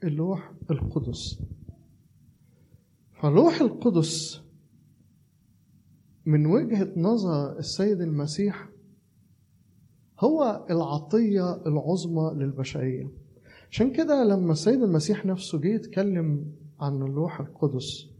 اللوح 0.03 0.53
القدس. 0.71 1.39
فلوح 3.21 3.61
القدس 3.61 4.41
من 6.25 6.45
وجهة 6.45 6.93
نظر 6.97 7.59
السيد 7.59 8.01
المسيح 8.01 8.69
هو 10.19 10.65
العطية 10.69 11.65
العظمى 11.67 12.31
للبشرية. 12.33 13.11
عشان 13.71 13.91
كده 13.91 14.23
لما 14.23 14.51
السيد 14.51 14.81
المسيح 14.83 15.25
نفسه 15.25 15.59
جه 15.59 15.67
يتكلم 15.67 16.51
عن 16.79 17.01
اللوح 17.01 17.39
القدس. 17.39 18.15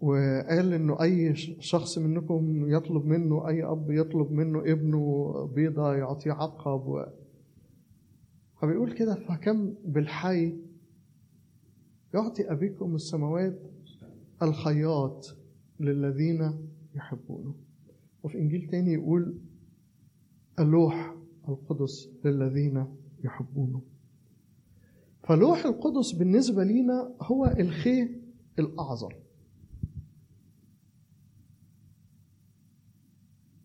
وقال 0.00 0.72
إنه 0.72 1.02
أي 1.02 1.34
شخص 1.60 1.98
منكم 1.98 2.70
يطلب 2.70 3.04
منه 3.04 3.48
أي 3.48 3.64
أب 3.64 3.90
يطلب 3.90 4.32
منه 4.32 4.72
ابنه 4.72 5.32
بيضة 5.54 5.94
يعطيه 5.94 6.32
عقب 6.32 6.86
و... 6.86 7.04
فبيقول 8.60 8.92
كده 8.92 9.14
فكم 9.14 9.74
بالحي 9.84 10.56
يعطي 12.14 12.52
أبيكم 12.52 12.94
السماوات 12.94 13.58
الخياط 14.42 15.36
للذين 15.80 16.68
يحبونه. 16.94 17.54
وفي 18.22 18.38
إنجيل 18.38 18.68
تاني 18.70 18.92
يقول 18.92 19.38
اللوح 20.58 21.16
القدس 21.48 22.10
للذين 22.24 22.86
يحبونه. 23.24 23.82
فلوح 25.28 25.64
القدس 25.66 26.12
بالنسبة 26.12 26.64
لينا 26.64 27.14
هو 27.22 27.46
الخير 27.46 28.20
الأعظم. 28.58 29.08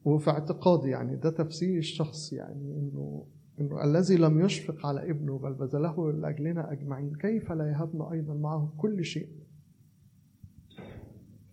وفي 0.06 0.30
اعتقادي 0.30 0.90
يعني 0.90 1.16
ده 1.16 1.30
تفسيري 1.30 1.78
الشخصي 1.78 2.36
يعني 2.36 2.80
انه 2.80 3.26
إنه 3.60 3.84
الذي 3.84 4.16
لم 4.16 4.46
يشفق 4.46 4.86
على 4.86 5.10
ابنه 5.10 5.40
بل 5.40 5.54
بذله 5.54 6.12
لأجلنا 6.12 6.72
أجمعين 6.72 7.16
كيف 7.16 7.52
لا 7.52 7.72
يهبنا 7.72 8.12
أيضا 8.12 8.34
معه 8.34 8.74
كل 8.78 9.06
شيء؟ 9.06 9.30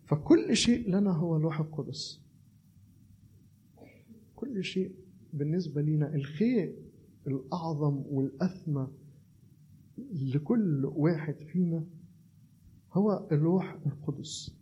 فكل 0.05 0.55
شيء 0.55 0.89
لنا 0.89 1.11
هو 1.11 1.37
لوح 1.37 1.59
القدس. 1.59 2.21
كل 4.35 4.63
شيء 4.63 4.95
بالنسبة 5.33 5.81
لنا 5.81 6.15
الخير 6.15 6.75
الأعظم 7.27 8.03
والأثمى 8.09 8.87
لكل 10.11 10.85
واحد 10.85 11.35
فينا 11.35 11.85
هو 12.93 13.27
اللوح 13.31 13.77
القدس. 13.85 14.55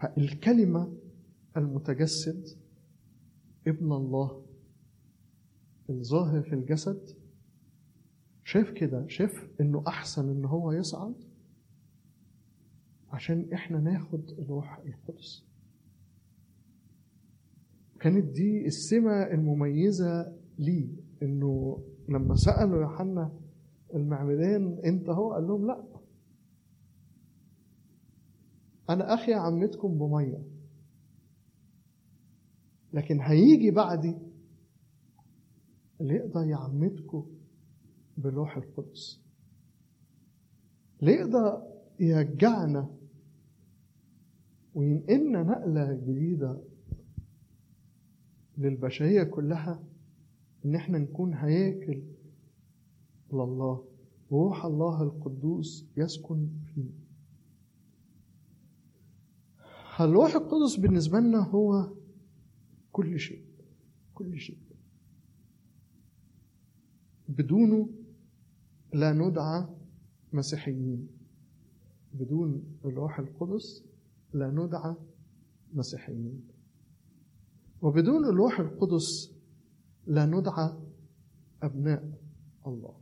فالكلمة 0.00 0.92
المتجسد 1.56 2.48
ابن 3.66 3.92
الله 3.92 4.42
الظاهر 5.90 6.42
في 6.42 6.52
الجسد 6.54 7.16
شاف 8.44 8.70
كده؟ 8.70 9.06
شاف 9.08 9.48
إنه 9.60 9.84
أحسن 9.88 10.28
إن 10.30 10.44
هو 10.44 10.72
يصعد؟ 10.72 11.14
عشان 13.10 13.52
إحنا 13.52 13.80
ناخد 13.80 14.30
الروح 14.30 14.78
القدس. 14.78 15.44
كانت 18.00 18.24
دي 18.24 18.66
السمة 18.66 19.22
المميزة 19.22 20.36
ليه 20.58 20.88
إنه 21.22 21.82
لما 22.08 22.34
سألوا 22.34 22.80
يوحنا 22.82 23.32
المعمدان 23.94 24.78
انت 24.84 25.08
هو؟ 25.08 25.32
قال 25.32 25.46
لهم 25.46 25.66
لا. 25.66 25.84
أنا 28.90 29.14
أخي 29.14 29.34
عمتكم 29.34 29.98
بمية. 29.98 30.42
لكن 32.92 33.20
هيجي 33.20 33.70
بعدي 33.70 34.16
اللي 36.00 36.14
يقدر 36.14 36.46
يعمدكم 36.46 37.26
بلوح 38.16 38.56
القدس. 38.56 39.20
اللي 41.00 41.12
يقدر 41.12 41.62
يرجعنا 42.00 42.90
وينقلنا 44.74 45.42
نقلة 45.42 45.92
جديدة 45.92 46.60
للبشرية 48.58 49.22
كلها 49.22 49.82
إن 50.66 50.74
إحنا 50.74 50.98
نكون 50.98 51.34
هياكل 51.34 52.02
لله 53.32 53.84
وروح 54.30 54.64
الله 54.64 55.02
القدوس 55.02 55.86
يسكن 55.96 56.48
فينا 56.74 56.92
الروح 60.00 60.34
القدس 60.34 60.76
بالنسبة 60.76 61.18
لنا 61.18 61.38
هو 61.48 61.92
كل 62.92 63.18
شيء 63.18 63.44
كل 64.14 64.38
شيء. 64.38 64.58
بدونه 67.28 67.90
لا 68.94 69.12
ندعى 69.12 69.66
مسيحيين. 70.32 71.08
بدون 72.14 72.78
الروح 72.84 73.18
القدس 73.18 73.84
لا 74.34 74.50
ندعى 74.50 74.94
مسيحيين. 75.74 76.48
وبدون 77.82 78.24
الروح 78.24 78.60
القدس 78.60 79.35
لا 80.06 80.26
ندعى 80.26 80.72
أبناء 81.62 82.20
الله. 82.66 83.00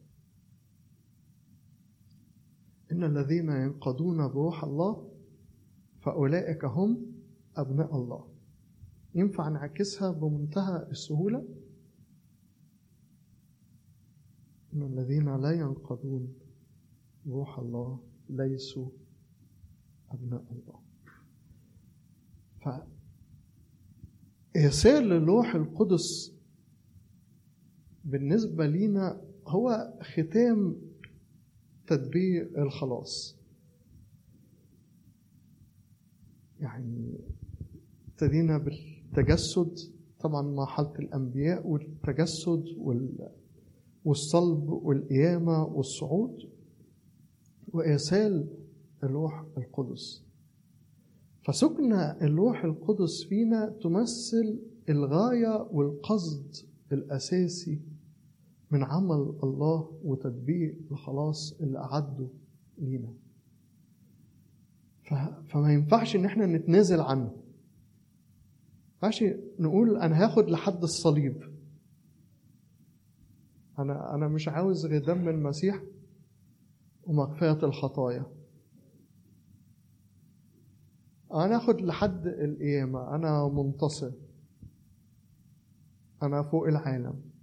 إن 2.92 3.04
الذين 3.04 3.48
ينقضون 3.50 4.28
بروح 4.28 4.64
الله 4.64 5.10
فأولئك 6.00 6.64
هم 6.64 7.12
أبناء 7.56 7.96
الله. 7.96 8.28
ينفع 9.14 9.48
نعكسها 9.48 10.10
بمنتهى 10.10 10.86
السهولة؟ 10.90 11.48
إن 14.74 14.82
الذين 14.82 15.36
لا 15.36 15.50
ينقضون 15.50 16.34
روح 17.26 17.58
الله 17.58 18.00
ليسوا 18.28 18.88
أبناء 20.10 20.44
الله. 20.52 20.80
فإرسال 24.54 25.12
اللوح 25.12 25.54
القدس 25.54 26.33
بالنسبة 28.04 28.66
لينا 28.66 29.20
هو 29.46 29.94
ختام 30.02 30.76
تدبير 31.86 32.62
الخلاص. 32.62 33.36
يعني 36.60 37.18
ابتدينا 38.08 38.58
بالتجسد 38.58 39.78
طبعا 40.20 40.42
مرحلة 40.42 40.92
الأنبياء 40.98 41.66
والتجسد 41.66 42.64
والصلب 44.04 44.68
والقيامة 44.68 45.64
والصعود 45.64 46.50
وإرسال 47.72 48.48
اللوح 49.04 49.44
القدس. 49.58 50.24
فسكن 51.42 51.92
اللوح 52.22 52.64
القدس 52.64 53.24
فينا 53.28 53.68
تمثل 53.82 54.58
الغاية 54.88 55.68
والقصد 55.72 56.54
الأساسي 56.92 57.80
من 58.74 58.84
عمل 58.84 59.38
الله 59.42 60.00
وتدبير 60.04 60.76
الخلاص 60.90 61.60
اللي 61.60 61.78
أعده 61.78 62.28
لينا. 62.78 63.14
فما 65.48 65.72
ينفعش 65.72 66.16
إن 66.16 66.24
إحنا 66.24 66.46
نتنازل 66.46 67.00
عنه. 67.00 67.24
ما 69.02 69.08
ينفعش 69.08 69.24
نقول 69.58 69.96
أنا 69.96 70.24
هاخد 70.24 70.50
لحد 70.50 70.82
الصليب. 70.82 71.42
أنا 73.78 74.14
أنا 74.14 74.28
مش 74.28 74.48
عاوز 74.48 74.86
غير 74.86 75.04
دم 75.04 75.28
المسيح 75.28 75.82
ومغفرة 77.06 77.66
الخطايا. 77.66 78.26
أنا 81.34 81.56
أخد 81.56 81.80
لحد 81.80 82.26
القيامة. 82.26 83.14
أنا 83.14 83.48
منتصر. 83.48 84.12
أنا 86.22 86.42
فوق 86.42 86.66
العالم. 86.66 87.33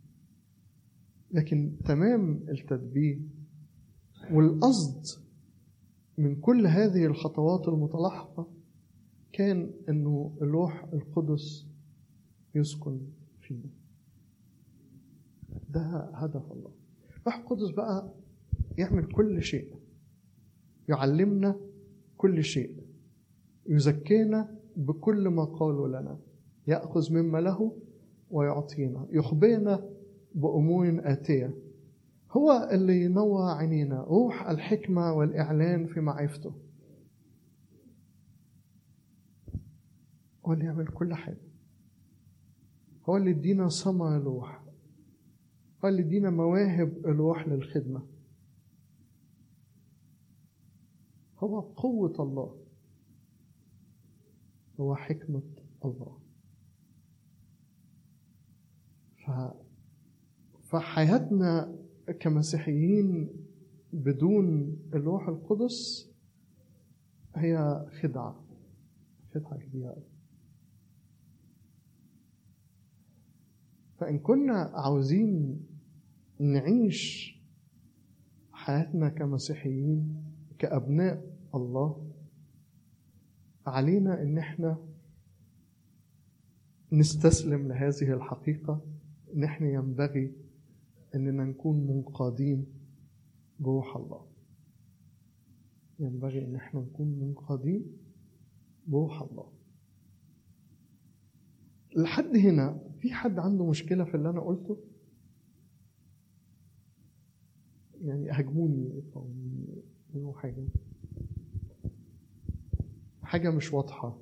لكن 1.34 1.76
تمام 1.86 2.44
التدبير 2.50 3.22
والقصد 4.32 5.22
من 6.18 6.36
كل 6.36 6.68
هذه 6.68 7.06
الخطوات 7.06 7.68
المتلاحقة 7.68 8.48
كان 9.34 9.72
إنه 9.90 10.38
اللوح 10.42 10.84
القدس 10.94 11.68
يسكن 12.56 13.02
فينا 13.42 13.70
ده 15.70 16.10
هدف 16.14 16.52
الله. 16.52 16.72
روح 17.26 17.36
القدس 17.38 17.70
بقى 17.70 18.14
يعمل 18.78 19.06
كل 19.06 19.42
شيء. 19.44 19.76
يعلمنا 20.90 21.60
كل 22.18 22.44
شيء. 22.44 22.84
يزكينا 23.70 24.56
بكل 24.76 25.28
ما 25.28 25.44
قالوا 25.44 25.88
لنا. 25.88 26.20
يأخذ 26.68 27.14
مما 27.14 27.38
له 27.38 27.78
ويعطينا. 28.32 29.08
يخبرنا 29.12 29.90
بأمور 30.36 31.02
آتية. 31.04 31.54
هو 32.32 32.70
اللي 32.72 33.02
ينوع 33.02 33.58
عينينا 33.58 34.02
روح 34.02 34.48
الحكمة 34.50 35.14
والإعلان 35.14 35.88
في 35.88 36.00
معرفته. 36.00 36.54
هو 40.46 40.54
اللي 40.54 40.66
يعمل 40.66 40.88
كل 40.88 41.14
حاجة. 41.14 41.42
هو 43.10 43.18
اللي 43.18 43.32
يدينا 43.32 43.68
ثمر 43.70 44.18
الروح 44.18 44.62
هو 45.86 45.90
اللي 45.90 46.02
يدينا 46.02 46.30
مواهب 46.30 46.98
الروح 47.06 47.48
للخدمة. 47.48 48.08
هو 51.38 51.60
قوة 51.60 52.16
الله. 52.20 52.58
هو 54.80 54.96
حكمة 54.96 55.42
الله. 55.86 56.18
فحياتنا 60.72 61.76
كمسيحيين 62.20 63.30
بدون 63.94 64.78
الروح 64.94 65.28
القدس 65.28 66.10
هي 67.36 67.86
خدعة 68.02 68.44
خدعة 69.36 69.58
كبيرة. 69.58 69.98
فإن 73.98 74.20
كنا 74.20 74.54
عاوزين 74.74 75.60
نعيش 76.40 77.36
حياتنا 78.52 79.10
كمسيحيين 79.10 80.24
كأبناء 80.60 81.38
الله 81.56 82.12
علينا 83.66 84.22
إن 84.22 84.38
إحنا 84.38 84.78
نستسلم 86.92 87.68
لهذه 87.68 88.14
الحقيقة 88.14 88.82
إن 89.36 89.44
إحنا 89.44 89.68
ينبغي 89.68 90.34
إننا 91.16 91.46
نكون 91.46 91.88
منقادين 91.88 92.66
بروح 93.60 93.96
الله. 93.96 94.26
ينبغي 96.00 96.46
إن 96.46 96.56
إحنا 96.56 96.80
نكون 96.80 97.08
منقادين 97.08 97.98
بروح 98.88 99.22
الله. 99.22 99.52
لحد 101.96 102.36
هنا 102.38 102.80
في 103.00 103.14
حد 103.14 103.40
عنده 103.40 103.70
مشكلة 103.70 104.04
في 104.04 104.16
اللي 104.16 104.30
أنا 104.30 104.42
قلته؟ 104.42 104.78
يعني 108.02 108.30
هاجموني 108.30 109.04
أو 110.16 110.34
حاجة 110.34 110.68
حاجة 113.24 113.50
مش 113.52 113.74
واضحة. 113.74 114.18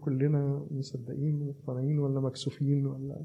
كلنا 0.00 0.66
مصدقين 0.70 1.42
ومقتنعين 1.42 1.98
ولا 1.98 2.20
مكسوفين 2.20 2.86
ولا؟ 2.86 3.24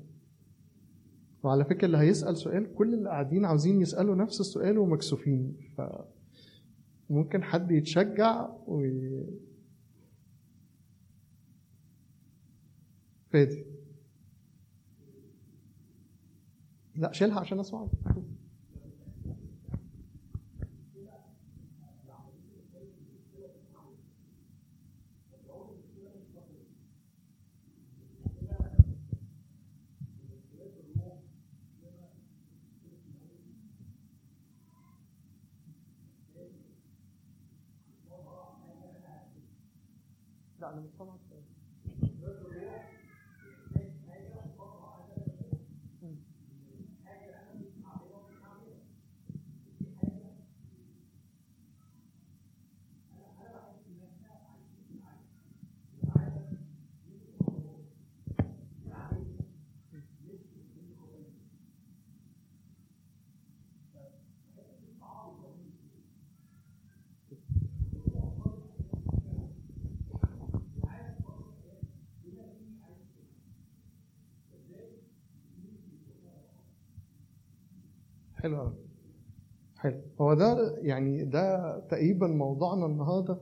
وعلى 1.44 1.66
فكرة 1.66 1.86
اللي 1.86 1.98
هيسأل 1.98 2.38
سؤال 2.38 2.74
كل 2.76 2.94
اللي 2.94 3.10
قاعدين 3.10 3.46
عاوزين 3.46 3.82
يسألوا 3.82 4.16
نفس 4.16 4.40
السؤال 4.40 4.78
ومكسوفين. 4.78 5.58
فممكن 7.10 7.44
حد 7.44 7.72
يتشجع 7.72 8.50
و 8.68 8.88
فادي. 13.30 13.66
لا 16.96 17.12
شيلها 17.12 17.40
عشان 17.40 17.60
أسمعك. 17.60 17.90
لا 40.76 40.82
أنا 40.82 40.88
مش 40.88 41.15
حلو 78.46 78.62
قوي 78.62 78.74
حلو. 79.78 80.02
هو 80.22 80.34
ده 80.34 80.78
يعني 80.78 81.26
ده 81.26 81.80
تقريبا 81.80 82.28
موضوعنا 82.28 82.86
النهارده. 82.86 83.42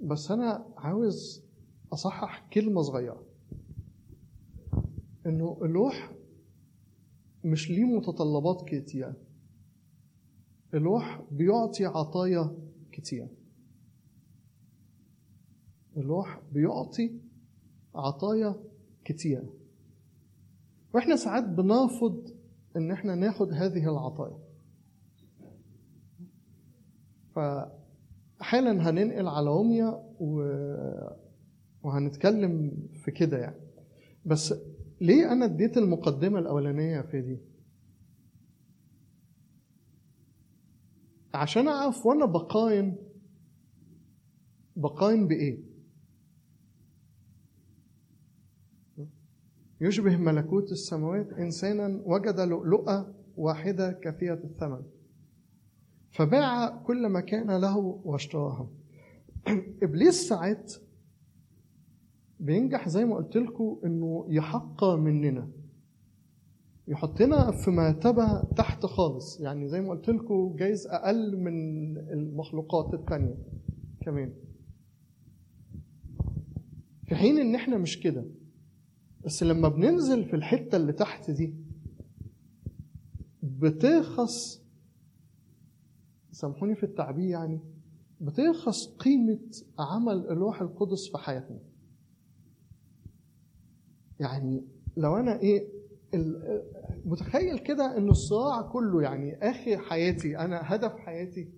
بس 0.00 0.30
أنا 0.30 0.66
عاوز 0.76 1.44
أصحح 1.92 2.48
كلمة 2.52 2.82
صغيرة. 2.82 3.26
إنه 5.26 5.58
اللوح 5.62 6.12
مش 7.44 7.70
ليه 7.70 7.84
متطلبات 7.84 8.68
كتير. 8.68 9.14
اللوح 10.74 11.22
بيعطي 11.30 11.84
عطايا 11.84 12.58
كتير. 12.92 13.28
اللوح 15.96 16.42
بيعطي 16.52 17.20
عطايا 17.94 18.54
كتيرة 19.04 19.54
وإحنا 20.94 21.16
ساعات 21.16 21.44
بنرفض 21.44 22.35
إن 22.76 22.90
إحنا 22.90 23.14
ناخد 23.14 23.52
هذه 23.52 23.90
العطايا. 23.90 24.38
فحالا 27.34 28.90
هننقل 28.90 29.28
على 29.28 29.50
و... 30.20 30.40
وهنتكلم 31.82 32.72
في 33.04 33.10
كده 33.10 33.38
يعني. 33.38 33.60
بس 34.24 34.54
ليه 35.00 35.32
أنا 35.32 35.44
اديت 35.44 35.76
المقدمة 35.76 36.38
الأولانية 36.38 37.00
في 37.00 37.20
دي 37.20 37.38
عشان 41.34 41.68
أعرف 41.68 42.06
وأنا 42.06 42.26
بقاين 42.26 42.96
بقاين 44.76 45.28
بإيه؟ 45.28 45.65
يشبه 49.80 50.16
ملكوت 50.16 50.72
السماوات 50.72 51.32
إنسانا 51.32 52.02
وجد 52.04 52.40
لؤلؤة 52.40 53.14
واحدة 53.36 53.92
كثيره 53.92 54.40
الثمن. 54.44 54.82
فباع 56.10 56.68
كل 56.76 57.06
ما 57.06 57.20
كان 57.20 57.60
له 57.60 57.76
واشتراها. 58.04 58.68
إبليس 59.82 60.28
ساعات 60.28 60.72
بينجح 62.40 62.88
زي 62.88 63.04
ما 63.04 63.16
قلت 63.16 63.36
لكم 63.36 63.80
إنه 63.84 64.26
يحقر 64.28 64.96
مننا. 64.96 65.50
يحطنا 66.88 67.50
في 67.50 67.70
مرتبة 67.70 68.42
تحت 68.42 68.86
خالص. 68.86 69.40
يعني 69.40 69.68
زي 69.68 69.80
ما 69.80 69.90
قلت 69.90 70.08
لكم 70.08 70.56
جايز 70.56 70.86
أقل 70.86 71.36
من 71.36 71.54
المخلوقات 71.98 72.94
التانية 72.94 73.36
كمان. 74.00 74.34
في 77.06 77.14
حين 77.14 77.38
إن 77.38 77.54
إحنا 77.54 77.78
مش 77.78 78.00
كده 78.00 78.24
بس 79.26 79.42
لما 79.42 79.68
بننزل 79.68 80.24
في 80.24 80.36
الحتة 80.36 80.76
اللي 80.76 80.92
تحت 80.92 81.30
دي 81.30 81.54
بترخص 83.42 84.62
سامحوني 86.32 86.74
في 86.74 86.82
التعبير 86.82 87.28
يعني 87.30 87.60
بترخص 88.20 88.86
قيمة 88.96 89.38
عمل 89.78 90.26
الروح 90.26 90.60
القدس 90.62 91.08
في 91.08 91.18
حياتنا. 91.18 91.58
يعني 94.20 94.64
لو 94.96 95.16
أنا 95.16 95.40
إيه 95.40 95.68
متخيل 97.04 97.58
كده 97.58 97.96
ان 97.96 98.08
الصراع 98.08 98.62
كله 98.62 99.02
يعني 99.02 99.36
آخر 99.50 99.78
حياتي 99.78 100.38
أنا 100.38 100.60
هدف 100.62 100.96
حياتي 100.96 101.52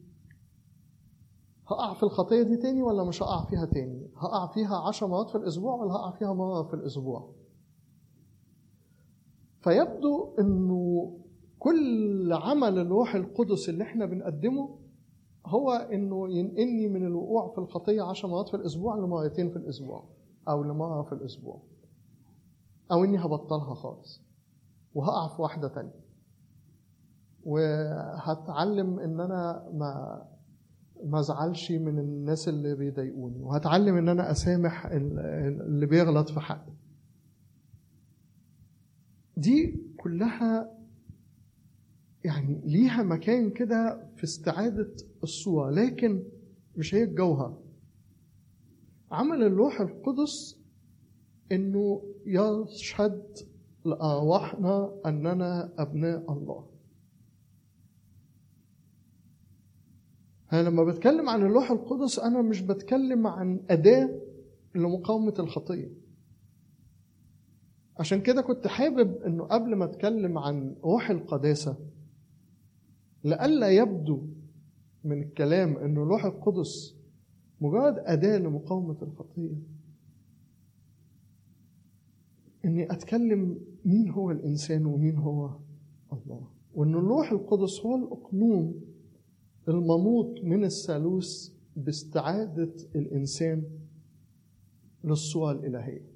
هقع 1.67 1.95
في 1.95 2.03
الخطية 2.03 2.43
دي 2.43 2.57
تاني 2.57 2.83
ولا 2.83 3.05
مش 3.05 3.23
هقع 3.23 3.45
فيها 3.45 3.65
تاني؟ 3.67 4.11
هقع 4.17 4.47
فيها 4.47 4.77
عشر 4.89 5.07
مرات 5.07 5.31
في 5.31 5.39
الأسبوع 5.39 5.75
ولا 5.75 5.93
هقع 5.93 6.11
فيها 6.19 6.33
مرة 6.33 6.63
في 6.63 6.75
الأسبوع؟ 6.75 7.38
فيبدو 9.69 10.35
إنه 10.39 11.13
كل 11.59 12.33
عمل 12.33 12.79
الروح 12.79 13.15
القدس 13.15 13.69
اللي 13.69 13.85
إحنا 13.85 14.07
بنقدمه 14.07 14.79
هو 15.47 15.73
إنه 15.73 16.29
ينقلني 16.33 16.89
من 16.89 17.07
الوقوع 17.07 17.49
في 17.53 17.59
الخطية 17.59 18.03
عشر 18.03 18.29
مرات 18.29 18.49
في 18.49 18.55
الأسبوع 18.57 18.97
لمرتين 18.97 19.51
في 19.51 19.57
الأسبوع 19.57 20.05
أو 20.49 20.63
لمرة 20.63 21.03
في 21.03 21.13
الأسبوع 21.13 21.63
أو 22.93 23.05
إني 23.05 23.19
هبطلها 23.19 23.75
خالص 23.75 24.23
وهقع 24.95 25.37
في 25.37 25.43
واحدة 25.43 25.69
تانية 25.69 26.01
وهتعلم 27.45 28.99
إن 28.99 29.21
أنا 29.21 29.69
ما 29.73 30.23
ما 31.05 31.21
أزعلش 31.21 31.73
من 31.73 31.99
الناس 31.99 32.49
اللي 32.49 32.75
بيضايقوني 32.75 33.43
وهتعلم 33.43 33.97
إن 33.97 34.09
أنا 34.09 34.31
أسامح 34.31 34.87
اللي 34.87 35.87
بيغلط 35.87 36.29
في 36.31 36.41
حقي 36.41 36.73
دي 39.39 39.77
كلها 39.97 40.79
يعني 42.25 42.61
ليها 42.65 43.03
مكان 43.03 43.51
كده 43.51 44.09
في 44.17 44.25
استعادة 44.25 44.91
الصورة 45.23 45.71
لكن 45.71 46.23
مش 46.77 46.95
هي 46.95 47.03
الجوهر. 47.03 47.59
عمل 49.11 49.43
اللوح 49.43 49.81
القدس 49.81 50.59
إنه 51.53 52.03
يشهد 52.27 53.37
لأرواحنا 53.85 54.95
أننا 55.07 55.73
أبناء 55.79 56.33
الله. 56.33 56.67
أنا 60.53 60.69
لما 60.69 60.85
بتكلم 60.85 61.29
عن 61.29 61.47
اللوح 61.47 61.71
القدس 61.71 62.19
أنا 62.19 62.43
مش 62.43 62.61
بتكلم 62.63 63.27
عن 63.27 63.61
أداة 63.71 64.21
لمقاومة 64.75 65.35
الخطية. 65.39 66.08
عشان 67.99 68.21
كده 68.21 68.43
كنت 68.43 68.67
حابب 68.67 69.23
أنه 69.23 69.45
قبل 69.45 69.75
ما 69.75 69.85
أتكلم 69.85 70.39
عن 70.39 70.75
روح 70.85 71.11
القداسة 71.11 71.77
لئلا 73.25 73.71
يبدو 73.71 74.23
من 75.05 75.23
الكلام 75.23 75.77
أنه 75.77 76.03
اللوح 76.03 76.25
القدس 76.25 76.97
مجرد 77.61 77.99
أداة 77.99 78.39
لمقاومة 78.39 78.97
الخطية. 79.03 79.57
إني 82.65 82.93
أتكلم 82.93 83.59
مين 83.85 84.11
هو 84.11 84.31
الإنسان 84.31 84.87
ومين 84.87 85.17
هو 85.17 85.51
الله. 86.13 86.49
وإن 86.75 86.95
الروح 86.95 87.33
القدس 87.33 87.81
هو 87.81 87.97
الأقنوم 87.97 88.81
المنوط 89.69 90.41
من 90.45 90.65
الثالوث 90.65 91.51
باستعادة 91.77 92.73
الإنسان 92.95 93.65
للصورة 95.05 95.53
الإلهية. 95.53 96.08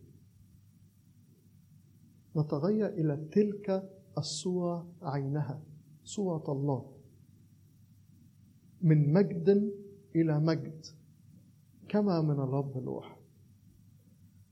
نتغير 2.37 2.87
إلى 2.87 3.17
تلك 3.33 3.91
الصورة 4.19 4.87
عينها 5.03 5.63
صورة 6.05 6.53
الله. 6.53 6.93
من 8.83 9.13
مجد 9.13 9.73
إلى 10.17 10.41
مجد 10.41 10.87
كما 11.89 12.23
من 12.23 12.31
الرب 12.31 12.79
الروح 12.79 13.19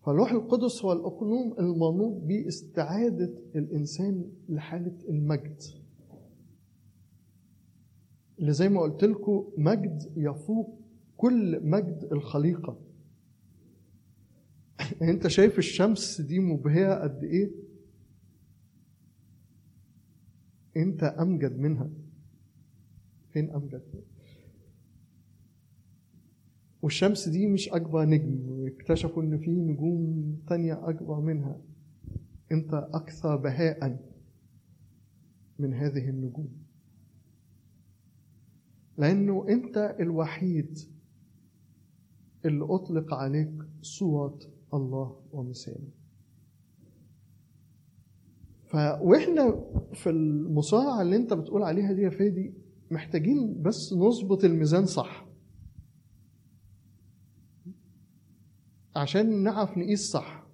فالروح 0.06 0.32
القدس 0.32 0.84
هو 0.84 0.92
الأقنوم 0.92 1.54
المنوط 1.58 2.22
باستعادة 2.22 3.34
الإنسان 3.54 4.32
لحالة 4.48 4.96
المجد. 5.08 5.62
اللي 8.38 8.52
زي 8.52 8.68
ما 8.68 8.80
قلت 8.80 9.04
لكم 9.04 9.44
مجد 9.56 10.12
يفوق 10.16 10.80
كل 11.16 11.60
مجد 11.66 12.08
الخليقة. 12.12 12.78
يعني 15.00 15.12
انت 15.12 15.26
شايف 15.26 15.58
الشمس 15.58 16.20
دي 16.20 16.40
مبهرة 16.40 16.94
قد 16.94 17.24
إيه؟ 17.24 17.50
انت 20.76 21.02
امجد 21.02 21.59
منها. 21.59 21.90
فين 23.33 23.50
امجد؟ 23.50 23.83
والشمس 26.83 27.28
دي 27.28 27.46
مش 27.46 27.68
أكبر 27.68 28.04
نجم 28.04 28.48
واكتشفوا 28.48 29.22
إن 29.22 29.38
في 29.38 29.50
نجوم 29.50 30.37
تانية 30.48 30.88
أكبر 30.88 31.20
منها. 31.20 31.61
أنت 32.52 32.74
أكثر 32.74 33.37
بهاء 33.37 34.11
من 35.59 35.74
هذه 35.74 36.09
النجوم. 36.09 36.48
لأنه 38.98 39.46
أنت 39.48 39.96
الوحيد 40.00 40.78
اللي 42.44 42.64
أطلق 42.64 43.14
عليك 43.14 43.52
صورة 43.83 44.38
الله 44.74 45.20
ومثاله. 45.33 45.99
فواحنا 48.70 49.64
في 49.94 50.11
المصارعة 50.11 51.03
اللي 51.03 51.16
انت 51.16 51.32
بتقول 51.32 51.62
عليها 51.62 51.92
دي 51.92 52.03
يا 52.03 52.11
فادي 52.11 52.55
محتاجين 52.90 53.62
بس 53.62 53.92
نظبط 53.92 54.44
الميزان 54.44 54.86
صح. 54.86 55.26
عشان 58.97 59.42
نعرف 59.42 59.78
نقيس 59.78 60.11
صح. 60.11 60.47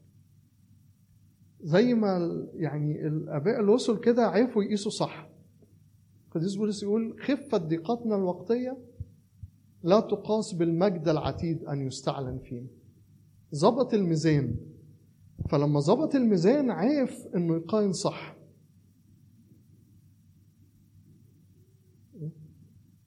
زي 1.61 1.95
ما 1.95 2.19
يعني 2.55 3.07
الاباء 3.07 3.61
الرسل 3.61 3.97
كده 4.01 4.27
عرفوا 4.27 4.63
يقيسوا 4.65 4.91
صح. 4.91 5.29
القديس 6.27 6.55
بولس 6.57 6.83
يقول 6.83 7.17
خفة 7.21 7.59
ضيقتنا 7.59 8.17
الوقتية 8.17 8.79
لا 9.83 10.01
تقاس 10.01 10.53
بالمجد 10.53 11.09
العتيد 11.09 11.65
أن 11.65 11.87
يستعلن 11.87 12.39
فيه 12.39 12.67
ظبط 13.55 13.95
الميزان. 13.95 14.57
فلما 15.51 15.81
ظبط 15.81 16.15
الميزان 16.15 16.71
عرف 16.71 17.27
إنه 17.35 17.57
يقارن 17.57 17.93
صح. 17.93 18.37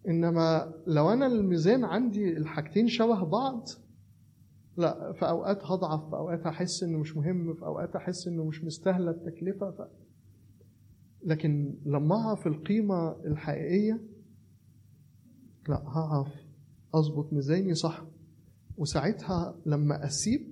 إنما 0.08 0.74
لو 0.88 1.10
أنا 1.10 1.28
الميزان 1.28 1.84
عندي 1.84 2.38
الحاجتين 2.38 2.88
شبه 2.88 3.24
بعض 3.24 3.68
لا 4.78 5.14
في 5.14 5.30
أوقات 5.30 5.64
هضعف 5.64 6.10
في 6.10 6.16
أوقات 6.16 6.48
هحس 6.48 6.84
إنه 6.84 6.98
مش 6.98 7.18
مهم 7.18 7.54
في 7.54 7.66
أوقات 7.66 7.96
احس 7.96 8.28
إنه 8.28 8.44
مش 8.44 8.64
مستاهلة 8.64 9.12
التكلفة. 9.12 9.72
ف... 9.72 9.82
لكن 11.24 11.76
لما 11.86 12.16
أعرف 12.16 12.48
القيمة 12.48 13.12
الحقيقية 13.26 14.02
لا 15.70 15.84
هعرف 15.88 16.34
أظبط 16.96 17.34
ميزاني 17.34 17.74
صح. 17.74 18.06
وساعتها 18.78 19.56
لما 19.66 20.06
أسيب 20.06 20.49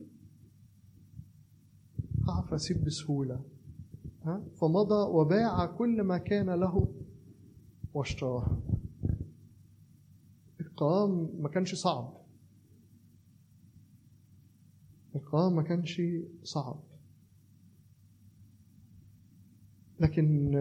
أعرف 2.30 2.54
أسيب 2.54 2.84
بسهولة 2.84 3.42
ها؟ 4.24 4.44
فمضى 4.62 5.10
وباع 5.10 5.66
كل 5.66 6.02
ما 6.02 6.18
كان 6.18 6.50
له 6.50 6.94
واشتراه. 7.94 8.62
القرار 10.62 11.08
ما 11.40 11.50
كانش 11.50 11.76
صعب. 11.76 12.14
القرار 15.16 15.50
ما 15.50 15.62
كانش 15.62 16.02
صعب. 16.44 16.84
لكن 20.00 20.54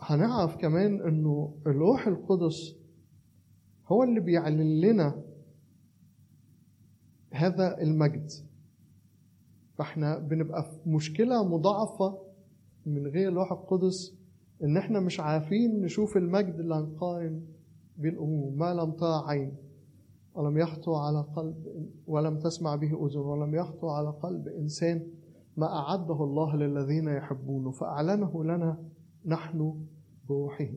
هنعرف 0.00 0.56
كمان 0.56 1.00
إنه 1.02 1.58
الروح 1.66 2.06
القدس 2.06 2.76
هو 3.86 4.02
اللي 4.02 4.20
بيعلن 4.20 4.80
لنا 4.80 5.22
هذا 7.32 7.82
المجد. 7.82 8.45
فاحنا 9.78 10.18
بنبقى 10.18 10.62
في 10.62 10.90
مشكلة 10.90 11.44
مضاعفة 11.48 12.18
من 12.86 13.06
غير 13.06 13.28
الروح 13.28 13.52
القدس 13.52 14.14
إن 14.64 14.76
إحنا 14.76 15.00
مش 15.00 15.20
عارفين 15.20 15.80
نشوف 15.80 16.16
المجد 16.16 16.54
اللي 16.54 16.74
هنقارن 16.74 17.42
بيه 17.96 18.08
الأمور. 18.08 18.50
ما 18.54 18.74
لم 18.74 18.90
ترى 18.92 19.22
عين 19.26 19.52
ولم 20.34 20.58
يخطر 20.58 20.94
على 20.94 21.24
قلب 21.36 21.54
ولم 22.06 22.38
تسمع 22.38 22.76
به 22.76 23.06
أذن 23.06 23.18
ولم 23.20 23.54
يخطر 23.54 23.88
على 23.88 24.10
قلب 24.10 24.48
إنسان 24.48 25.06
ما 25.56 25.66
أعده 25.66 26.24
الله 26.24 26.56
للذين 26.56 27.08
يحبونه 27.08 27.70
فأعلنه 27.70 28.44
لنا 28.44 28.78
نحن 29.26 29.84
بروحه. 30.28 30.68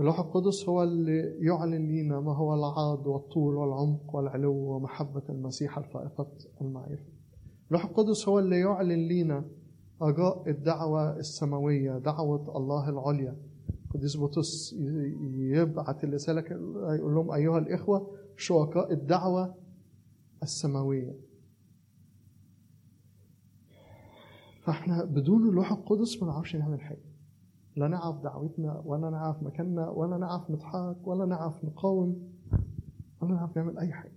الروح 0.00 0.20
القدس 0.20 0.68
هو 0.68 0.82
اللي 0.82 1.20
يعلن 1.40 1.88
لنا 1.88 2.20
ما 2.20 2.36
هو 2.36 2.54
العرض 2.54 3.06
والطول 3.06 3.54
والعمق 3.54 4.16
والعلو 4.16 4.52
ومحبة 4.54 5.22
المسيح 5.28 5.78
الفائقة 5.78 6.32
المعرفة 6.60 7.04
الروح 7.66 7.84
القدس 7.84 8.28
هو 8.28 8.38
اللي 8.38 8.58
يعلن 8.60 9.08
لنا 9.08 9.44
رجاء 10.02 10.50
الدعوة 10.50 11.16
السماوية 11.16 11.98
دعوة 11.98 12.56
الله 12.56 12.88
العليا. 12.88 13.36
قديس 13.94 14.16
بطرس 14.16 14.74
يبعت 15.38 16.04
الرسالة 16.04 16.40
يقول 16.94 17.14
لهم 17.14 17.30
أيها 17.30 17.58
الإخوة 17.58 18.16
شركاء 18.36 18.92
الدعوة 18.92 19.54
السماوية. 20.42 21.16
فإحنا 24.62 25.04
بدون 25.04 25.48
الروح 25.48 25.72
القدس 25.72 26.22
ما 26.22 26.28
نعرفش 26.28 26.56
نعمل 26.56 26.80
حاجة. 26.80 27.13
لا 27.76 27.88
نعرف 27.88 28.20
دعوتنا 28.22 28.82
ولا 28.84 29.10
نعرف 29.10 29.42
مكاننا 29.42 29.88
ولا 29.90 30.16
نعرف 30.16 30.50
نتحرك 30.50 31.06
ولا 31.06 31.26
نعرف 31.26 31.64
نقاوم 31.64 32.32
ولا 33.20 33.34
نعرف 33.34 33.56
نعمل 33.56 33.78
أي 33.78 33.92
حاجة. 33.92 34.14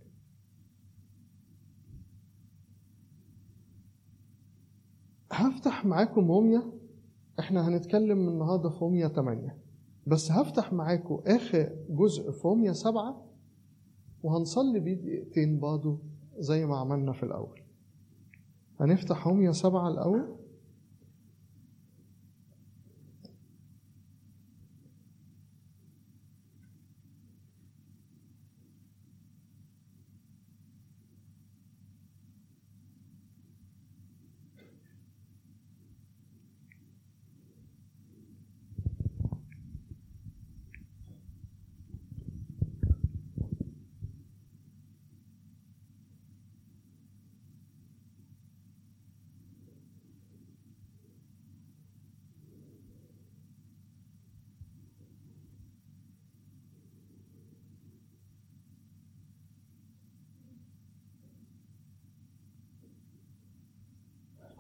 هفتح 5.32 5.86
معاكم 5.86 6.32
روميا 6.32 6.64
إحنا 7.40 7.68
هنتكلم 7.68 8.30
النهارده 8.30 8.70
في 8.70 8.80
روميا 8.82 9.08
8 9.08 9.58
بس 10.08 10.32
هفتح 10.32 10.74
معاكم 10.74 11.20
آخر 11.28 11.70
جزء 11.90 12.32
في 12.32 12.48
روميا 12.48 12.74
7 12.74 13.26
وهنصلي 14.24 14.80
بيه 14.80 14.94
دقيقتين 14.94 15.60
برضه 15.60 16.00
زي 16.40 16.66
ما 16.66 16.78
عملنا 16.78 17.12
في 17.12 17.24
الأول. 17.24 17.62
هنفتح 18.80 19.28
روميا 19.28 19.52
7 19.52 19.88
الأول. 19.90 20.36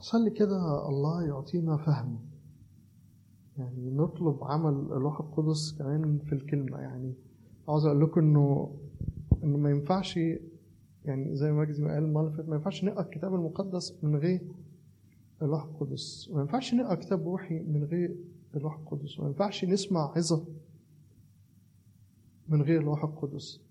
صلي 0.07 0.29
كده 0.29 0.89
الله 0.89 1.23
يعطينا 1.23 1.77
فهم. 1.77 2.19
يعني 3.57 3.89
نطلب 3.89 4.43
عمل 4.43 4.73
الروح 4.73 5.19
القدس 5.19 5.75
كمان 5.77 6.19
في 6.19 6.33
الكلمة. 6.33 6.77
يعني 6.77 7.13
عاوز 7.67 7.85
أقول 7.85 8.01
لكم 8.01 8.21
إنه 8.21 8.75
إنه 9.43 9.57
ما 9.57 9.69
ينفعش 9.69 10.17
يعني 11.05 11.35
زي 11.35 11.51
ما 11.51 11.59
مجدي 11.59 11.83
قال 11.83 12.03
المرة 12.03 12.45
ما 12.47 12.55
ينفعش 12.55 12.83
نقرأ 12.83 13.01
الكتاب 13.01 13.35
المقدس 13.35 14.03
من 14.03 14.15
غير 14.15 14.41
الروح 15.41 15.63
القدس. 15.63 16.29
ما 16.33 16.41
ينفعش 16.41 16.73
نقرأ 16.73 16.95
كتاب 16.95 17.27
روحي 17.27 17.59
من 17.59 17.83
غير 17.83 18.17
الروح 18.55 18.79
القدس. 18.79 19.19
ما 19.19 19.27
ينفعش 19.27 19.65
نسمع 19.65 20.11
عظة 20.15 20.45
من 22.47 22.61
غير 22.61 22.81
الروح 22.81 23.03
القدس. 23.03 23.61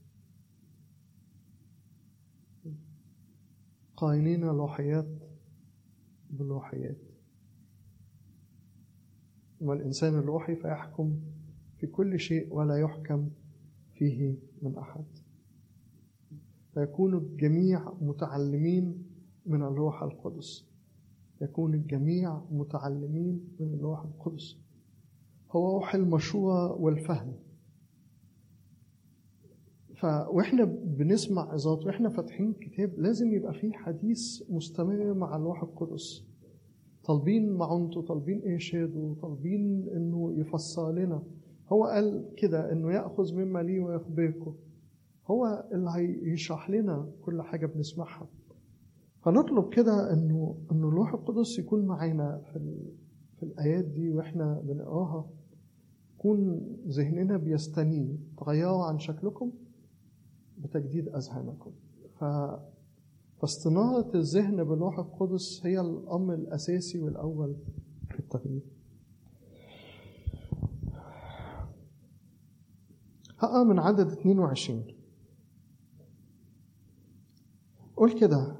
قاينين 3.97 4.45
الروحيات 4.45 5.07
بالروحيات 6.39 6.97
والإنسان 9.61 10.15
الروحي 10.15 10.57
فيحكم 10.57 11.17
في 11.79 11.87
كل 11.87 12.19
شيء 12.19 12.55
ولا 12.55 12.77
يحكم 12.77 13.29
فيه 13.95 14.37
من 14.63 14.77
أحد. 14.79 15.05
فيكون 16.75 17.15
الجميع 17.15 17.93
متعلمين 18.01 19.07
من 19.47 19.63
الروح 19.63 20.03
القدس. 20.03 20.67
يكون 21.43 21.75
الجميع 21.75 22.43
متعلمين 22.51 23.49
من 23.61 23.75
الروح 23.75 24.03
القدس. 24.05 24.57
هو 25.51 25.75
روح 25.75 25.95
المشورة 25.95 26.73
والفهم. 26.73 27.35
ف 29.97 30.05
وإحنا 30.05 30.65
بنسمع 30.85 31.53
عظات 31.53 31.87
وإحنا 31.87 32.09
فاتحين 32.09 32.53
كتاب 32.53 32.99
لازم 32.99 33.33
يبقى 33.33 33.55
فيه 33.55 33.73
حديث 33.73 34.43
مستمر 34.51 35.15
مع 35.15 35.37
الروح 35.37 35.63
القدس. 35.63 36.26
طالبين 37.07 37.53
معونته 37.53 38.03
طالبين 38.03 38.43
ارشاده 38.53 39.15
طالبين 39.23 39.89
إنه 39.89 40.33
يفسر 40.41 40.93
لنا 40.93 41.23
هو 41.73 41.85
قال 41.85 42.35
كده 42.37 42.73
إنه 42.73 42.93
يأخذ 42.93 43.35
مما 43.35 43.59
لي 43.63 43.81
ويخبركم 43.81 44.55
هو 45.27 45.69
اللي 45.73 45.91
هيشرح 45.95 46.71
لنا 46.71 47.13
كل 47.23 47.43
حاجة 47.43 47.67
بنسمعها 47.67 48.29
فنطلب 49.23 49.75
كده 49.75 50.13
إنه 50.13 50.57
إنه 50.73 50.89
الروح 50.89 51.15
القدس 51.15 51.59
يكون 51.59 51.87
معانا 51.87 52.43
في. 52.53 52.77
في 53.37 53.43
الآيات 53.43 53.85
دي 53.85 54.11
وإحنا 54.11 54.61
بنقراها 54.65 55.31
يكون 56.15 56.61
ذهننا 56.89 57.37
بيستنير 57.37 58.17
تغيروا 58.39 58.85
عن 58.85 58.99
شكلكم 58.99 59.53
بتجديد 60.59 61.09
أذهانكم. 61.09 61.71
فاستنارة 63.41 64.11
الذهن 64.15 64.65
بالروح 64.65 64.99
القدس 64.99 65.67
هي 65.67 65.81
الأمر 65.81 66.35
الأساسي 66.35 66.99
والأول 66.99 67.57
في 68.11 68.19
التغيير. 68.19 68.63
هقرأ 73.39 73.65
من 73.65 73.79
عدد 73.79 74.11
22 74.11 74.85
قول 77.97 78.13
كده 78.21 78.57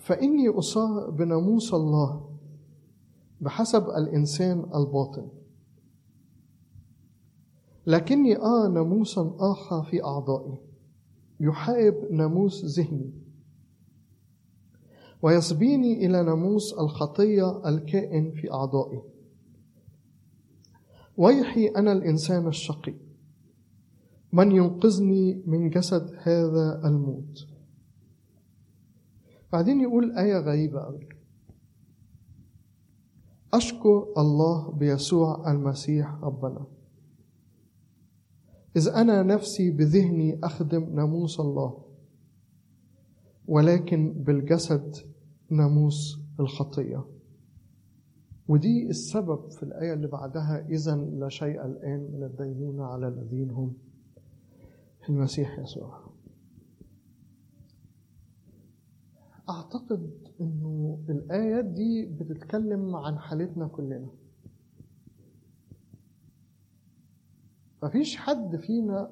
فإني 0.00 0.48
أصار 0.48 1.10
بناموس 1.10 1.74
الله 1.74 2.30
بحسب 3.40 3.88
الإنسان 3.88 4.58
الباطن. 4.74 5.28
لكني 7.86 8.36
أرى 8.36 8.72
ناموسا 8.72 9.36
آخر 9.38 9.82
في 9.82 10.04
أعضائي 10.04 10.58
يحارب 11.40 11.94
ناموس 12.10 12.64
ذهني. 12.64 13.23
ويسبيني 15.24 16.06
إلى 16.06 16.22
ناموس 16.22 16.72
الخطية 16.72 17.68
الكائن 17.68 18.30
في 18.30 18.52
أعضائي. 18.52 19.02
ويحي 21.16 21.66
أنا 21.66 21.92
الإنسان 21.92 22.48
الشقي. 22.48 22.94
من 24.32 24.52
ينقذني 24.52 25.42
من 25.46 25.70
جسد 25.70 26.14
هذا 26.22 26.82
الموت؟ 26.84 27.46
بعدين 29.52 29.80
يقول 29.80 30.18
آية 30.18 30.38
غريبة 30.38 30.80
أوي. 30.80 31.08
أشكر 33.54 34.06
الله 34.18 34.70
بيسوع 34.70 35.52
المسيح 35.52 36.14
ربنا. 36.22 36.66
إذ 38.76 38.88
أنا 38.88 39.22
نفسي 39.22 39.70
بذهني 39.70 40.38
أخدم 40.44 40.94
ناموس 40.94 41.40
الله 41.40 41.84
ولكن 43.48 44.12
بالجسد 44.12 45.13
ناموس 45.50 46.20
الخطية. 46.40 47.04
ودي 48.48 48.86
السبب 48.88 49.50
في 49.50 49.62
الآية 49.62 49.92
اللي 49.94 50.06
بعدها 50.06 50.66
إذا 50.68 50.96
لا 50.96 51.28
شيء 51.28 51.66
الآن 51.66 52.10
من 52.12 52.22
الدينونة 52.22 52.84
على 52.84 53.08
الذين 53.08 53.50
هم 53.50 53.74
في 55.02 55.08
المسيح 55.08 55.58
يسوع. 55.58 56.00
أعتقد 59.50 60.10
إنه 60.40 60.98
الآيات 61.08 61.64
دي 61.64 62.06
بتتكلم 62.06 62.96
عن 62.96 63.18
حالتنا 63.18 63.68
كلنا. 63.68 64.10
مفيش 67.82 68.16
حد 68.16 68.56
فينا 68.56 69.10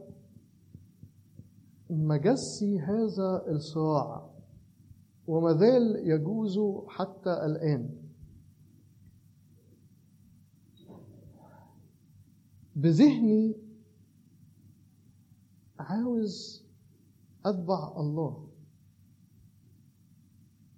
مجسي 1.91 2.79
هذا 2.81 3.45
الصراع. 3.49 4.32
وما 5.27 5.53
زال 5.53 6.09
يجوز 6.11 6.61
حتى 6.89 7.31
الآن. 7.47 7.91
بذهني 12.77 13.55
عاوز 15.79 16.65
أتبع 17.47 17.93
الله. 17.97 18.49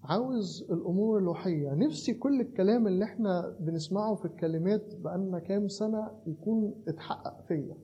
عاوز 0.02 0.62
الأمور 0.70 1.18
الروحية. 1.18 1.74
نفسي 1.74 2.14
كل 2.14 2.40
الكلام 2.40 2.86
اللي 2.86 3.04
إحنا 3.04 3.56
بنسمعه 3.60 4.14
في 4.14 4.24
الكلمات 4.24 4.94
بقالنا 4.96 5.38
كام 5.38 5.68
سنة 5.68 6.10
يكون 6.26 6.74
اتحقق 6.88 7.40
فيا. 7.48 7.76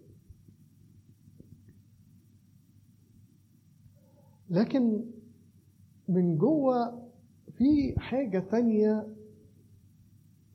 لكن 4.50 5.04
من 6.10 6.38
جوه 6.38 7.02
في 7.56 7.94
حاجة 7.98 8.38
تانية 8.38 9.06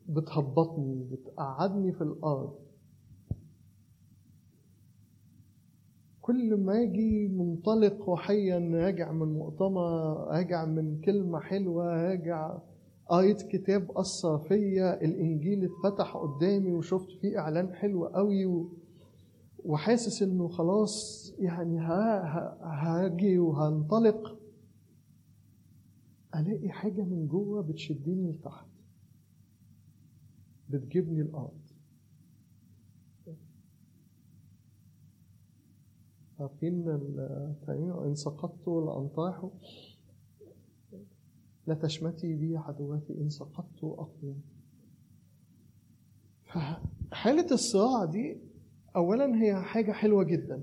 بتهبطني 0.08 1.04
بتقعدني 1.04 1.92
في 1.92 2.02
الأرض 2.02 2.54
كل 6.20 6.56
ما 6.56 6.82
أجي 6.82 7.28
منطلق 7.28 8.04
روحيا 8.08 8.58
راجع 8.58 9.12
من 9.12 9.32
مؤتمر 9.32 9.80
راجع 10.28 10.64
من 10.64 11.00
كلمة 11.00 11.40
حلوة 11.40 12.08
راجع 12.08 12.58
قريت 13.06 13.42
كتاب 13.42 13.90
أثر 13.98 14.38
فيا 14.38 15.04
الإنجيل 15.04 15.64
اتفتح 15.64 16.16
قدامي 16.16 16.72
وشفت 16.72 17.10
فيه 17.20 17.38
إعلان 17.38 17.74
حلو 17.74 18.06
قوي. 18.06 18.66
وحاسس 19.64 20.22
إنه 20.22 20.48
خلاص 20.48 21.26
يعني 21.38 21.78
هاجي 22.62 23.38
وهنطلق 23.38 24.35
ألاقي 26.36 26.70
حاجة 26.70 27.02
من 27.02 27.28
جوه 27.28 27.62
بتشدني 27.62 28.30
لتحت. 28.30 28.66
بتجيبني 30.70 31.20
الأرض. 31.20 31.60
عارفين 36.40 36.88
إن 37.68 38.14
سقطت 38.14 38.68
لأنطاح 38.68 39.50
لا 41.66 41.74
تشمتي 41.74 42.34
بي 42.34 42.56
عدواتي 42.56 43.20
إن 43.20 43.30
سقطت 43.30 43.84
أقوم. 43.84 44.42
فحالة 46.44 47.46
الصراع 47.52 48.04
دي 48.04 48.38
أولا 48.96 49.42
هي 49.42 49.62
حاجة 49.62 49.92
حلوة 49.92 50.24
جدا. 50.24 50.62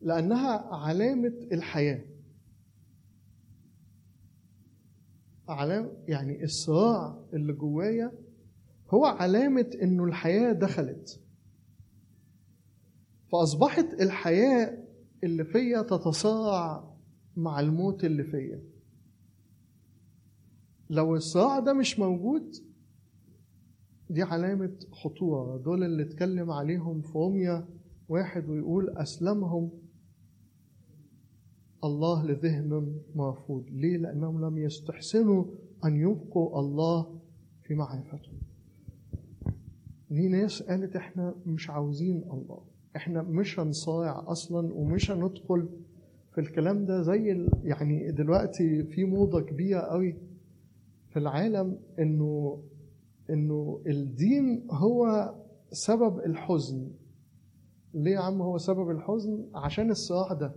لأنها 0.00 0.74
علامة 0.74 1.34
الحياة. 1.52 2.11
علامة 5.48 5.90
يعني 6.08 6.44
الصراع 6.44 7.18
اللي 7.32 7.52
جوايا 7.52 8.12
هو 8.90 9.04
علامة 9.04 9.70
إنه 9.82 10.04
الحياة 10.04 10.52
دخلت. 10.52 11.20
فأصبحت 13.32 13.86
الحياة 14.00 14.78
اللي 15.24 15.44
فيا 15.44 15.82
تتصارع 15.82 16.94
مع 17.36 17.60
الموت 17.60 18.04
اللي 18.04 18.24
فيا. 18.24 18.62
لو 20.90 21.16
الصراع 21.16 21.58
ده 21.58 21.72
مش 21.72 21.98
موجود 21.98 22.54
دي 24.10 24.22
علامة 24.22 24.76
خطورة. 24.92 25.56
دول 25.58 25.84
اللي 25.84 26.02
اتكلم 26.02 26.50
عليهم 26.50 27.00
في 27.00 27.12
روميا 27.18 27.68
واحد 28.08 28.48
ويقول 28.48 28.90
أسلمهم 28.90 29.70
الله 31.84 32.26
لذهن 32.26 32.92
مرفوض 33.14 33.64
ليه؟ 33.70 33.96
لأنهم 33.96 34.44
لم 34.44 34.58
يستحسنوا 34.58 35.44
أن 35.84 35.96
يبقوا 35.96 36.60
الله 36.60 37.20
في 37.62 37.74
معرفته. 37.74 38.30
دي 40.10 40.28
ناس 40.28 40.62
قالت 40.62 40.96
إحنا 40.96 41.34
مش 41.46 41.70
عاوزين 41.70 42.22
الله. 42.32 42.58
إحنا 42.96 43.22
مش 43.22 43.60
هنصارع 43.60 44.24
أصلا 44.26 44.74
ومش 44.74 45.10
هندخل 45.10 45.68
في 46.32 46.40
الكلام 46.40 46.84
ده 46.86 47.02
زي 47.02 47.46
يعني 47.64 48.10
دلوقتي 48.12 48.84
في 48.84 49.04
موضة 49.04 49.40
كبيرة 49.40 49.80
قوي 49.80 50.16
في 51.10 51.18
العالم 51.18 51.78
إنه 51.98 52.62
إنه 53.30 53.80
الدين 53.86 54.66
هو 54.70 55.34
سبب 55.72 56.18
الحزن. 56.18 56.90
ليه 57.94 58.10
يا 58.12 58.18
عم 58.20 58.42
هو 58.42 58.58
سبب 58.58 58.90
الحزن؟ 58.90 59.46
عشان 59.54 59.90
الصراع 59.90 60.32
ده. 60.32 60.52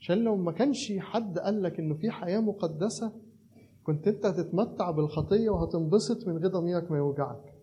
عشان 0.00 0.18
لو 0.24 0.36
ما 0.36 0.52
كانش 0.52 0.92
حد 0.98 1.38
قال 1.38 1.62
لك 1.62 1.78
إنه 1.80 1.94
في 1.94 2.10
حياة 2.10 2.40
مقدسة 2.40 3.12
كنت 3.82 4.08
أنت 4.08 4.26
هتتمتع 4.26 4.90
بالخطية 4.90 5.50
وهتنبسط 5.50 6.28
من 6.28 6.36
غير 6.38 6.50
ضميرك 6.50 6.90
ما 6.90 6.98
يوجعك. 6.98 7.54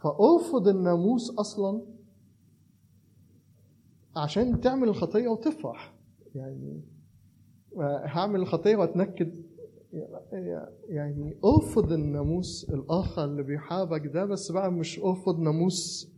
فأرفض 0.00 0.68
الناموس 0.68 1.30
أصلا 1.38 1.82
عشان 4.16 4.60
تعمل 4.60 4.88
الخطية 4.88 5.28
وتفرح. 5.28 5.94
يعني 6.34 6.80
هعمل 8.04 8.40
الخطية 8.40 8.76
وأتنكد. 8.76 9.42
يعني 10.88 11.36
أرفض 11.44 11.92
الناموس 11.92 12.70
الآخر 12.70 13.24
اللي 13.24 13.42
بيحاربك 13.42 14.06
ده 14.06 14.24
بس 14.24 14.52
بقى 14.52 14.72
مش 14.72 15.00
أرفض 15.00 15.38
ناموس 15.40 16.10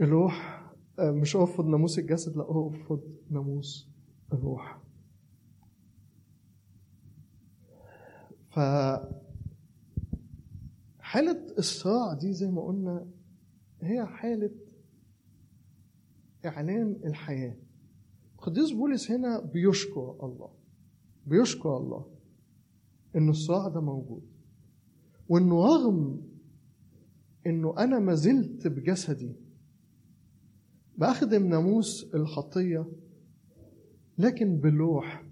الروح 0.00 0.66
مش 1.00 1.36
ارفض 1.36 1.66
ناموس 1.66 1.98
الجسد 1.98 2.36
لا 2.36 2.50
ارفض 2.50 3.00
ناموس 3.30 3.88
الروح. 4.32 4.80
ف 8.50 8.58
حالة 11.00 11.46
الصراع 11.58 12.14
دي 12.14 12.32
زي 12.32 12.50
ما 12.50 12.62
قلنا 12.62 13.06
هي 13.82 14.06
حالة 14.06 14.50
إعلان 16.46 17.00
الحياة. 17.04 17.56
القديس 18.34 18.70
بولس 18.70 19.10
هنا 19.10 19.40
بيشكر 19.40 20.16
الله 20.22 20.50
بيشكر 21.26 21.76
الله 21.76 22.06
إن 23.16 23.28
الصراع 23.28 23.68
ده 23.68 23.80
موجود. 23.80 24.22
وإنه 25.28 25.64
رغم 25.66 26.22
إنه 27.46 27.74
أنا 27.78 27.98
ما 27.98 28.14
زلت 28.14 28.66
بجسدي 28.66 29.36
بأخدم 31.00 31.46
ناموس 31.46 32.14
الخطية 32.14 32.86
لكن 34.18 34.56
بالروح 34.56 35.24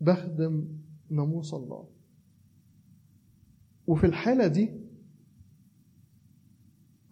بخدم 0.00 0.68
ناموس 1.10 1.54
الله. 1.54 1.88
وفي 3.86 4.06
الحالة 4.06 4.46
دي 4.46 4.70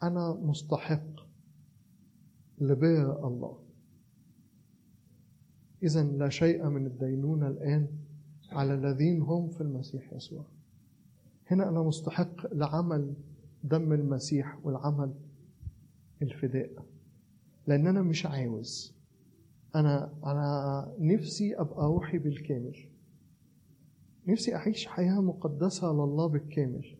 أنا 0.03 0.32
مستحق 0.32 1.20
لبر 2.59 3.28
الله. 3.28 3.59
إذا 5.82 6.03
لا 6.03 6.28
شيء 6.28 6.68
من 6.68 6.86
الدينونة 6.86 7.49
الآن 7.49 7.88
على 8.53 8.74
الذين 8.74 9.22
هم 9.22 9.49
في 9.49 9.61
المسيح 9.61 10.12
يسوع. 10.12 10.45
هنا 11.47 11.68
أنا 11.68 11.82
مستحق 11.82 12.55
لعمل 12.55 13.14
دم 13.64 13.93
المسيح 13.93 14.66
والعمل 14.66 15.14
الفداء. 16.22 16.70
لأن 17.66 17.86
أنا 17.86 18.02
مش 18.02 18.26
عاوز. 18.26 18.94
أنا 19.74 20.14
أنا 20.24 20.94
نفسي 20.98 21.54
أبقى 21.60 21.86
روحي 21.86 22.18
بالكامل. 22.18 22.76
نفسي 24.28 24.54
أعيش 24.54 24.86
حياة 24.86 25.20
مقدسة 25.20 25.92
لله 25.92 26.26
بالكامل. 26.26 26.96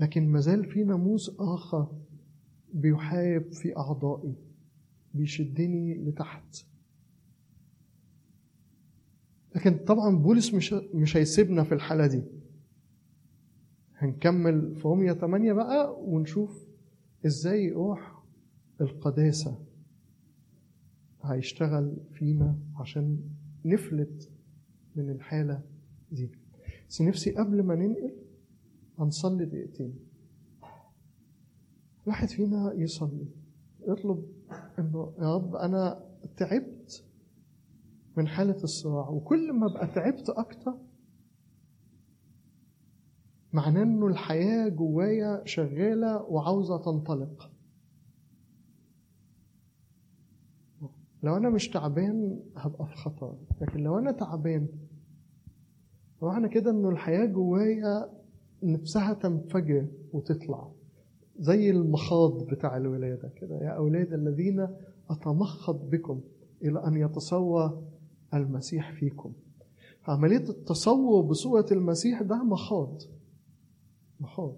لكن 0.00 0.28
مازال 0.28 0.64
في 0.64 0.84
ناموس 0.84 1.30
آخر 1.38 1.92
بيحارب 2.74 3.52
في 3.52 3.76
أعضائي 3.76 4.34
بيشدني 5.14 5.94
لتحت. 5.94 6.64
لكن 9.56 9.78
طبعا 9.78 10.16
بولس 10.16 10.54
مش 10.54 10.72
مش 10.94 11.16
هيسيبنا 11.16 11.64
في 11.64 11.74
الحالة 11.74 12.06
دي. 12.06 12.22
هنكمل 14.02 14.74
في 14.76 14.82
رومية 14.88 15.12
8 15.12 15.52
بقى 15.52 15.96
ونشوف 16.00 16.66
إزاي 17.26 17.70
روح 17.70 18.22
القداسة 18.80 19.58
هيشتغل 21.24 21.96
فينا 22.12 22.58
عشان 22.76 23.18
نفلت 23.64 24.30
من 24.96 25.10
الحالة 25.10 25.62
دي. 26.12 26.30
بس 26.88 27.02
نفسي 27.02 27.30
قبل 27.30 27.62
ما 27.62 27.74
ننقل 27.74 28.14
هنصلي 28.98 29.44
دقيقتين. 29.44 29.94
واحد 32.06 32.28
فينا 32.28 32.72
يصلي. 32.76 33.26
يطلب 33.88 34.24
إنه 34.78 35.12
يا 35.18 35.34
رب 35.34 35.54
أنا 35.54 36.04
تعبت 36.36 37.04
من 38.16 38.28
حالة 38.28 38.62
الصراع 38.64 39.08
وكل 39.08 39.52
ما 39.52 39.66
ابقى 39.66 39.86
تعبت 39.86 40.28
أكتر 40.30 40.74
معناه 43.52 43.82
إنه 43.82 44.06
الحياة 44.06 44.68
جوايا 44.68 45.42
شغالة 45.44 46.22
وعاوزة 46.22 46.78
تنطلق. 46.78 47.50
لو 51.22 51.36
أنا 51.36 51.50
مش 51.50 51.68
تعبان 51.68 52.40
هبقى 52.56 52.86
في 52.86 52.96
خطر 52.96 53.36
لكن 53.60 53.80
لو 53.80 53.98
أنا 53.98 54.12
تعبان 54.12 54.66
معنى 56.22 56.48
كده 56.48 56.70
إنه 56.70 56.88
الحياة 56.88 57.24
جوايا 57.26 58.10
نفسها 58.62 59.12
تنفجر 59.14 59.86
وتطلع 60.12 60.70
زي 61.38 61.70
المخاض 61.70 62.46
بتاع 62.46 62.76
الولادة 62.76 63.28
كده. 63.28 63.56
يا 63.58 63.68
أولاد 63.70 64.12
الذين 64.12 64.68
أتمخض 65.10 65.90
بكم 65.90 66.20
إلى 66.64 66.86
أن 66.86 66.96
يتصور 66.96 67.82
المسيح 68.34 68.92
فيكم. 68.92 69.32
عملية 70.08 70.48
التصور 70.48 71.22
بصورة 71.22 71.66
المسيح 71.72 72.22
ده 72.22 72.42
مخاض. 72.44 73.02
مخاض 74.22 74.56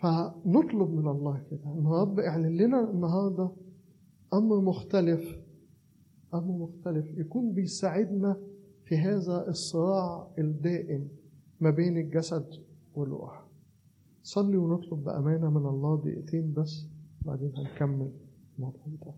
فنطلب 0.00 0.90
من 0.90 1.08
الله 1.08 1.42
كده 1.50 1.64
إن 1.78 1.86
رب 1.86 2.20
اعلن 2.20 2.56
لنا 2.56 2.90
النهارده 2.90 3.50
أمر 4.34 4.60
مختلف 4.60 5.38
أمر 6.34 6.52
مختلف 6.58 7.18
يكون 7.18 7.52
بيساعدنا 7.52 8.40
في 8.84 8.96
هذا 8.98 9.48
الصراع 9.48 10.28
الدائم 10.38 11.08
ما 11.60 11.70
بين 11.70 11.96
الجسد 11.98 12.46
والروح. 12.94 13.46
صلي 14.22 14.56
ونطلب 14.56 15.04
بأمانة 15.04 15.50
من 15.50 15.66
الله 15.66 16.00
دقيقتين 16.00 16.52
بس 16.52 16.86
بعدين 17.24 17.52
هنكمل 17.56 18.12
الموضوع 18.56 18.82
ده 18.86 19.14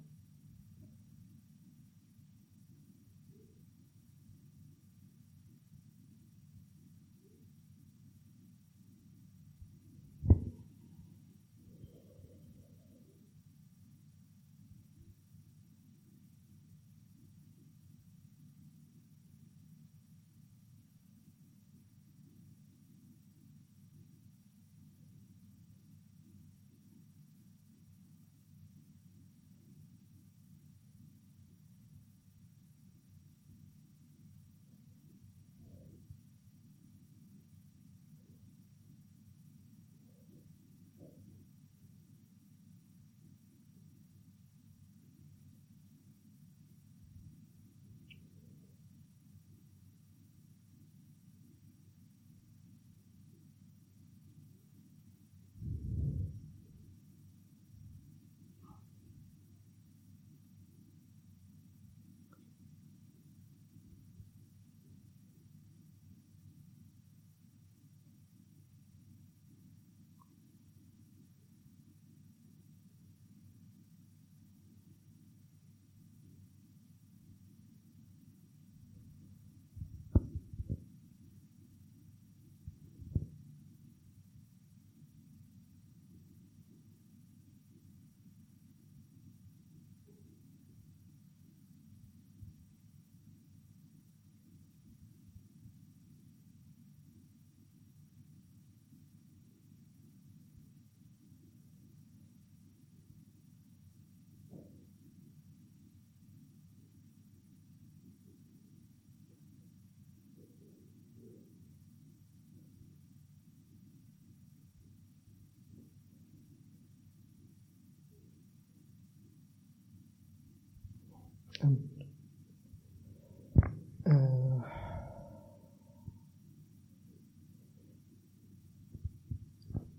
آه. 124.07 124.65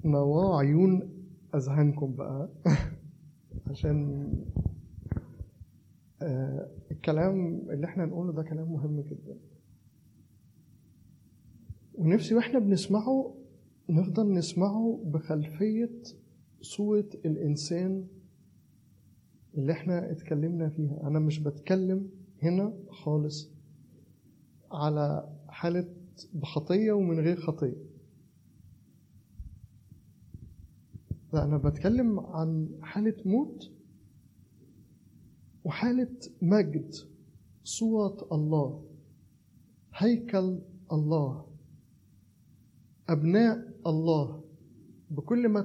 نواه 0.05 0.57
عيون 0.59 1.09
أذهانكم 1.55 2.15
بقى 2.15 2.49
عشان 3.69 4.29
آه 6.21 6.69
الكلام 6.91 7.61
اللي 7.69 7.85
إحنا 7.87 8.05
نقوله 8.05 8.33
ده 8.33 8.43
كلام 8.43 8.71
مهم 8.73 9.01
جدا 9.01 9.37
ونفسي 11.93 12.35
وإحنا 12.35 12.59
بنسمعه 12.59 13.35
نفضل 13.89 14.33
نسمعه 14.33 15.01
بخلفية 15.05 15.91
صورة 16.61 17.09
الإنسان 17.25 18.07
اللي 19.57 19.71
إحنا 19.71 20.11
اتكلمنا 20.11 20.69
فيها. 20.69 21.07
أنا 21.07 21.19
مش 21.19 21.39
بتكلم 21.39 22.09
هنا 22.43 22.73
خالص 22.89 23.49
على 24.71 25.35
حالة 25.47 25.87
بخطية 26.33 26.91
ومن 26.91 27.19
غير 27.19 27.39
خطية. 27.39 27.83
لا 31.33 31.43
أنا 31.43 31.57
بتكلم 31.57 32.19
عن 32.19 32.69
حالة 32.81 33.15
موت 33.25 33.71
وحالة 35.63 36.15
مجد. 36.41 36.95
صورة 37.63 38.27
الله 38.31 38.85
هيكل 39.95 40.59
الله 40.91 41.45
أبناء 43.09 43.73
الله. 43.87 44.43
بكل 45.11 45.49
ما 45.49 45.61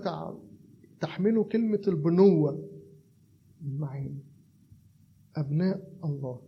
تحمله 1.00 1.44
كلمة 1.44 1.80
البنوة. 1.88 2.73
معين 3.64 4.22
أبناء 5.36 5.90
الله. 6.04 6.40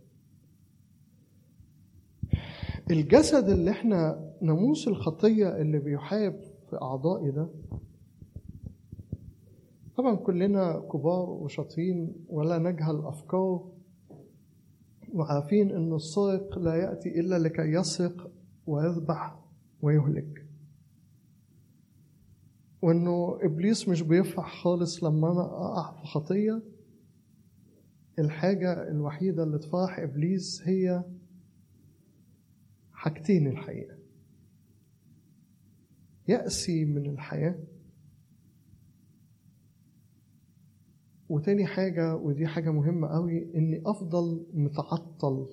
الجسد 2.90 3.48
اللي 3.48 3.70
إحنا 3.70 4.30
ناموس 4.42 4.88
الخطية 4.88 5.56
اللي 5.56 5.78
بيحارب 5.78 6.40
في 6.70 6.76
أعضائي 6.82 7.30
ده 7.30 7.48
طبعا 9.96 10.14
كلنا 10.16 10.80
كبار 10.92 11.30
وشاطرين 11.30 12.14
ولا 12.28 12.58
نجهل 12.58 12.96
أفكار 13.04 13.72
وعارفين 15.14 15.70
أن 15.70 15.94
السارق 15.94 16.58
لا 16.58 16.74
يأتي 16.74 17.20
إلا 17.20 17.38
لكي 17.38 17.62
يسرق 17.62 18.30
ويذبح 18.66 19.38
ويهلك. 19.82 20.46
وأنه 22.82 23.38
إبليس 23.42 23.88
مش 23.88 24.02
بيفرح 24.02 24.62
خالص 24.62 25.04
لما 25.04 25.32
أنا 25.32 25.40
أقع 25.44 25.92
في 26.00 26.06
خطية 26.06 26.62
الحاجة 28.18 28.88
الوحيدة 28.90 29.42
اللي 29.42 29.58
تفرح 29.58 29.98
إبليس 29.98 30.62
هي 30.64 31.04
حاجتين 32.92 33.46
الحقيقة. 33.46 33.96
يأسي 36.28 36.84
من 36.84 37.10
الحياة 37.10 37.58
وتاني 41.28 41.66
حاجة 41.66 42.16
ودي 42.16 42.46
حاجة 42.46 42.70
مهمة 42.70 43.08
قوي 43.08 43.56
إني 43.56 43.82
أفضل 43.86 44.46
متعطل 44.54 45.48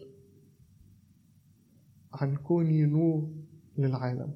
عن 2.14 2.36
كوني 2.36 2.86
نور 2.86 3.32
للعالم. 3.78 4.34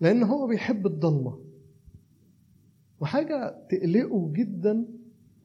لأن 0.00 0.22
هو 0.22 0.46
بيحب 0.46 0.86
الضلمة. 0.86 1.44
وحاجة 3.00 3.66
تقلقه 3.70 4.32
جدا 4.32 4.97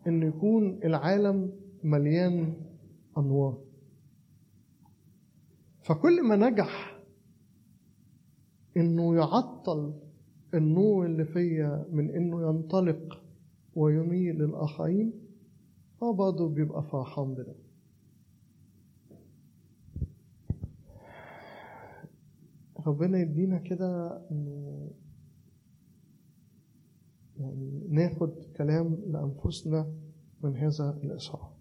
إن 0.07 0.23
يكون 0.23 0.79
العالم 0.83 1.51
مليان 1.83 2.53
أنوار. 3.17 3.57
فكل 5.83 6.23
ما 6.27 6.35
نجح 6.49 6.99
إنه 8.77 9.15
يعطل 9.15 9.93
النور 10.53 11.05
اللي 11.05 11.25
فيا 11.25 11.85
من 11.91 12.09
إنه 12.15 12.41
ينطلق 12.49 13.23
ويميل 13.75 14.35
للآخرين 14.35 15.13
هو 16.03 16.13
برضه 16.13 16.49
بيبقى 16.49 16.83
فرحان 16.83 17.33
بده. 17.33 17.55
ربنا 22.87 23.19
يدينا 23.19 23.57
كده 23.57 24.21
إنه 24.31 24.89
يعني 27.39 27.87
ناخد 27.89 28.31
كلام 28.57 28.97
لأنفسنا 29.07 29.93
من 30.43 30.57
هذا 30.57 30.99
الإصحاح 31.03 31.53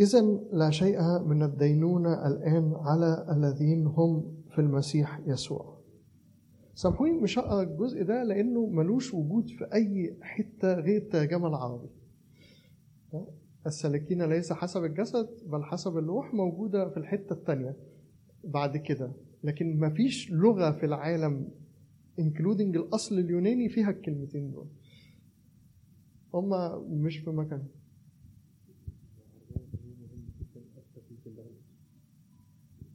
إذا 0.00 0.20
لا 0.52 0.70
شيء 0.70 1.18
من 1.18 1.42
الدينونة 1.42 2.26
الآن 2.26 2.72
على 2.76 3.26
الذين 3.36 3.86
هم 3.86 4.34
في 4.50 4.58
المسيح 4.58 5.20
يسوع. 5.26 5.74
سامحوني 6.74 7.12
مش 7.12 7.38
هقرا 7.38 7.62
الجزء 7.62 8.02
ده 8.04 8.22
لأنه 8.22 8.66
ملوش 8.66 9.14
وجود 9.14 9.48
في 9.48 9.64
أي 9.74 10.16
حتة 10.22 10.74
غير 10.74 10.96
الترجمة 11.02 11.48
العربي 11.48 11.88
السالكين 13.66 14.22
ليس 14.22 14.52
حسب 14.52 14.84
الجسد 14.84 15.28
بل 15.46 15.64
حسب 15.64 15.96
الروح 15.98 16.34
موجودة 16.34 16.88
في 16.88 16.96
الحتة 16.96 17.32
التانية. 17.32 17.76
بعد 18.44 18.76
كده 18.76 19.12
لكن 19.44 19.80
مفيش 19.80 20.30
لغة 20.30 20.70
في 20.70 20.86
العالم 20.86 21.48
انكلودنج 22.18 22.76
الأصل 22.76 23.18
اليوناني 23.18 23.68
فيها 23.68 23.90
الكلمتين 23.90 24.50
دول. 24.50 24.66
هما 26.34 26.78
مش 26.78 27.18
في 27.18 27.30
مكان. 27.30 27.66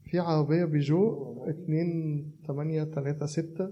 في 0.06 0.20
عربية 0.20 0.66
بيجو 0.66 1.34
اتنين 1.43 2.32
تمانية 2.47 2.84
تلاتة 2.84 3.26
ستة 3.26 3.72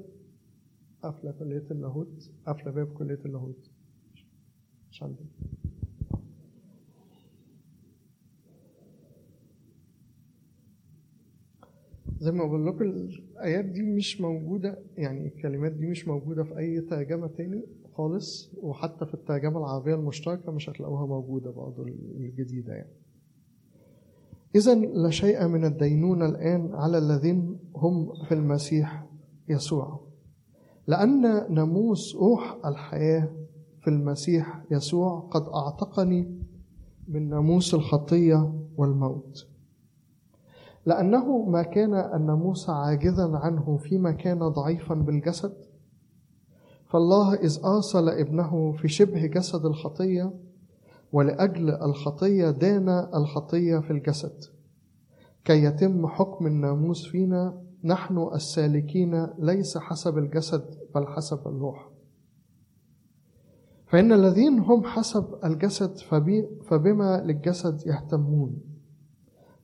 قافلة 1.04 1.32
كلية 1.32 1.66
اللاهوت 1.72 2.32
قافلة 2.46 2.72
باب 2.72 2.94
كلية 2.94 3.20
اللاهوت. 3.26 3.72
زي 12.20 12.32
ما 12.32 12.46
بقول 12.46 12.68
لكم 12.68 12.82
الآيات 12.82 13.66
دي 13.66 13.82
مش 13.82 14.22
موجودة 14.22 14.80
يعني 14.98 15.28
الكلمات 15.28 15.72
دي 15.72 15.86
مش 15.88 16.08
موجودة 16.08 16.44
في 16.44 16.58
أي 16.58 16.82
ترجمة 16.82 17.28
تاني 17.28 17.64
خالص 17.94 18.52
وحتى 18.62 19.06
في 19.06 19.14
الترجمة 19.14 19.58
العربية 19.60 19.96
المشتركة 19.96 20.52
مش 20.52 20.70
هتلاقوها 20.70 21.06
موجودة 21.06 21.52
برضه 21.52 21.84
الجديدة 22.18 22.74
يعني. 22.74 22.94
إذا 24.56 24.76
لا 24.76 25.10
شيء 25.10 25.48
من 25.48 25.66
الدينونة 25.66 26.26
الآن 26.26 26.70
على 26.74 26.98
الذين 26.98 27.58
هم 27.76 28.14
في 28.24 28.34
المسيح 28.34 29.06
يسوع. 29.50 30.08
لأن 30.88 31.22
ناموس 31.54 32.16
روح 32.16 32.58
الحياة 32.66 33.30
في 33.82 33.88
المسيح 33.88 34.64
يسوع 34.72 35.20
قد 35.20 35.42
أعتقني 35.42 36.42
من 37.08 37.30
ناموس 37.30 37.74
الخطية 37.74 38.54
والموت. 38.78 39.48
لأنه 40.88 41.46
ما 41.46 41.64
كان 41.64 41.94
الناموس 41.94 42.70
عاجزا 42.70 43.32
عنه 43.38 43.78
فيما 43.78 44.12
كان 44.12 44.40
ضعيفا 44.40 44.96
بالجسد. 44.96 45.54
فالله 46.86 47.34
إذ 47.34 47.60
أرسل 47.66 48.10
ابنه 48.10 48.72
في 48.72 48.88
شبه 48.88 49.26
جسد 49.26 49.66
الخطية 49.66 50.34
ولأجل 51.14 51.70
الخطية 51.70 52.50
دان 52.50 52.90
الخطية 53.16 53.80
في 53.80 53.92
الجسد. 53.92 54.44
كي 55.46 55.64
يتم 55.64 56.08
حكم 56.08 56.48
الناموس 56.48 57.08
فينا 57.08 57.62
نحن 57.84 58.30
السالكين 58.34 59.28
ليس 59.40 59.78
حسب 59.78 60.18
الجسد 60.18 60.66
بل 60.96 61.08
حسب 61.08 61.48
الروح. 61.48 61.90
فإن 63.88 64.12
الذين 64.12 64.60
هم 64.60 64.84
حسب 64.84 65.26
الجسد 65.46 65.98
فبما 66.68 67.24
للجسد 67.26 67.88
يهتمون. 67.88 68.77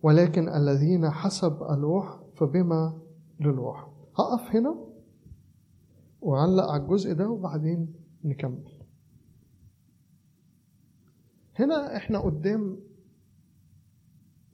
ولكن 0.04 0.49
الذين 0.49 1.10
حسب 1.10 1.64
الروح 1.64 2.20
فبما 2.36 3.01
للروح. 3.39 3.89
هقف 4.20 4.56
هنا 4.56 4.86
وعلق 6.22 6.64
على 6.64 6.84
الجزء 6.84 7.14
ده 7.14 7.30
وبعدين 7.30 7.93
نكمل. 8.24 8.72
هنا 11.60 11.95
إحنا 11.97 12.20
قدام 12.20 12.80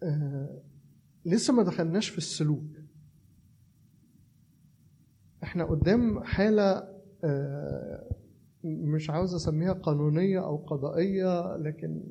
آه 0.04 0.62
لسه 1.26 1.54
ما 1.54 1.64
دخلناش 1.64 2.10
في 2.10 2.18
السلوك. 2.18 2.64
إحنا 5.44 5.66
قدام 5.66 6.24
حالة 6.24 6.88
آه 7.24 8.10
مش 8.64 9.10
عاوز 9.10 9.36
أسميها 9.36 9.74
قانونية 9.74 10.40
أو 10.46 10.58
قضائية 10.58 11.58
لكن 11.58 12.04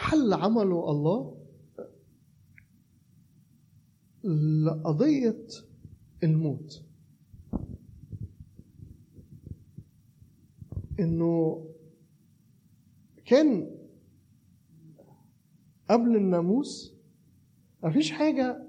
حل 0.00 0.32
عمله 0.32 0.90
الله؟ 0.90 1.36
لقضية 4.64 5.46
الموت. 6.22 6.84
إنه 11.00 11.64
كان 13.24 13.70
قبل 15.90 16.16
الناموس 16.16 16.94
مفيش 17.84 18.10
حاجة 18.12 18.66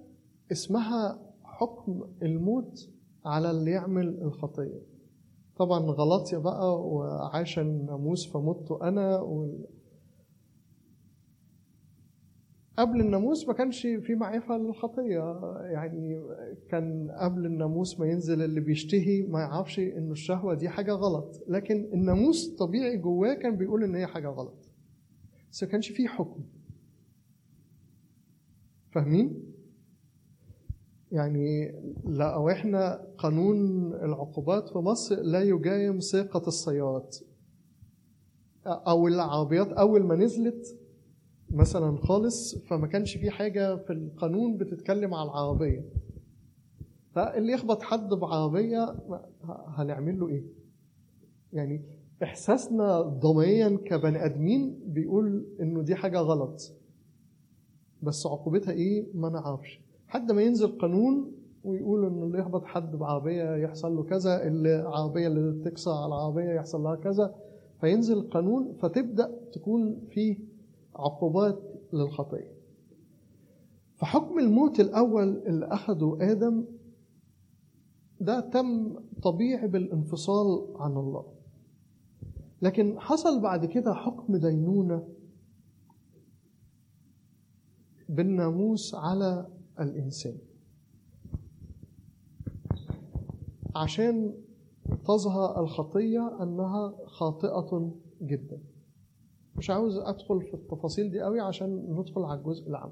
اسمها 0.52 1.20
حكم 1.44 2.14
الموت 2.22 2.90
على 3.26 3.52
اللي 3.52 3.72
يعمل 3.72 4.22
الخطية. 4.22 4.82
طبعا 5.58 5.80
غلطية 5.80 6.38
بقى 6.38 6.82
وعاش 6.82 7.60
الناموس 7.60 8.28
فمت 8.28 8.72
أنا 8.72 9.20
و... 9.20 9.66
قبل 12.78 13.01
الناموس 13.01 13.47
ما 13.47 13.53
كانش 13.53 13.82
في 13.82 14.15
معرفة 14.15 14.57
للخطية. 14.57 15.39
يعني 15.72 16.22
كان 16.69 17.11
قبل 17.11 17.45
الناموس 17.45 17.99
ما 17.99 18.05
ينزل 18.05 18.41
اللي 18.41 18.59
بيشتهي 18.61 19.22
ما 19.22 19.39
يعرفش 19.39 19.80
إنه 19.80 20.11
الشهوة 20.11 20.53
دي 20.53 20.69
حاجة 20.69 20.91
غلط. 20.91 21.43
لكن 21.47 21.89
الناموس 21.93 22.55
طبيعي 22.55 22.97
جواه 22.97 23.34
كان 23.34 23.55
بيقول 23.57 23.84
إن 23.84 23.95
هي 23.95 24.07
حاجة 24.07 24.28
غلط. 24.28 24.69
بس 25.51 25.63
ما 25.63 25.69
كانش 25.69 25.89
فيه 25.91 26.07
حكم. 26.07 26.43
فاهمين؟ 28.91 29.43
يعني 31.11 31.72
لو 32.05 32.49
إحنا 32.49 33.07
قانون 33.17 33.88
العقوبات 33.93 34.69
في 34.69 34.78
مصر 34.78 35.15
لا 35.15 35.41
يجايم 35.41 35.99
سرقة 35.99 36.47
السيارات. 36.47 37.17
أو 38.65 39.07
العربيات 39.07 39.67
أول 39.67 40.03
ما 40.03 40.15
نزلت 40.15 40.78
مثلا 41.54 41.97
خالص 41.97 42.56
فما 42.56 42.88
كانش 42.88 43.18
في 43.18 43.30
حاجة 43.30 43.76
في 43.76 43.93
القانون 43.93 44.58
بتتكلم 44.58 45.14
على 45.14 45.30
العربية. 45.30 45.86
فاللي 47.12 47.54
يخبط 47.54 47.82
حد 47.82 48.10
بعربية 48.10 48.95
هنعمل 49.68 50.20
له 50.20 50.28
إيه؟ 50.28 50.43
يعني 51.54 51.82
إحساسنا 52.24 53.02
ضمنيا 53.02 53.78
كبني 53.86 54.26
آدمين 54.26 54.80
بيقول 54.86 55.45
إنه 55.62 55.82
دي 55.82 55.95
حاجة 55.95 56.20
غلط. 56.20 56.74
بس 58.02 58.28
عقوبتها 58.28 58.72
إيه؟ 58.72 59.06
ما 59.14 59.30
نعرفش. 59.30 59.82
حد 60.08 60.32
ما 60.32 60.41
ينزل 60.41 60.68
قانون 60.68 61.32
ويقول 61.64 62.06
إنه 62.06 62.24
اللي 62.24 62.39
يخبط 62.39 62.66
حد 62.66 62.95
بعربية 62.95 63.56
يحصل 63.56 63.95
له 63.95 64.04
كذا 64.04 64.47
العربية 64.47 65.28
اللي 65.28 65.64
تكسر 65.70 65.91
على 65.91 66.06
العربية 66.08 66.49
يحصل 66.49 66.82
لها 66.84 66.95
كذا. 66.95 67.36
فينزل 67.82 68.18
القانون 68.18 68.74
فتبدأ 68.82 69.32
تكون 69.54 70.08
فيه 70.10 70.38
عقوبات 70.96 71.60
للخطية 71.94 72.52
فحكم 73.96 74.39
الموت 74.39 74.80
الأول 74.80 75.38
اللي 75.48 75.66
أخده 75.66 76.18
آدم 76.22 76.66
ده 78.20 78.39
تم 78.39 79.00
طبيعي 79.24 79.68
بالانفصال 79.68 80.68
عن 80.76 80.92
الله. 80.92 81.26
لكن 82.62 83.00
حصل 83.00 83.42
بعد 83.42 83.66
كده 83.66 83.94
حكم 83.94 84.36
دينونة 84.38 85.08
بالناموس 88.10 88.96
على 88.96 89.48
الإنسان. 89.80 90.38
عشان 93.76 94.34
تظهر 95.06 95.60
الخطية 95.64 96.44
أنها 96.44 96.94
خاطئة 97.06 97.92
جدا. 98.22 98.60
مش 99.58 99.70
عاوز 99.70 99.97
أدخل 99.97 100.41
في 100.41 100.54
التفاصيل 100.54 101.12
دي 101.12 101.22
قوي 101.22 101.39
عشان 101.39 101.70
ندخل 101.99 102.22
على 102.24 102.39
الجزء 102.39 102.68
العام. 102.70 102.91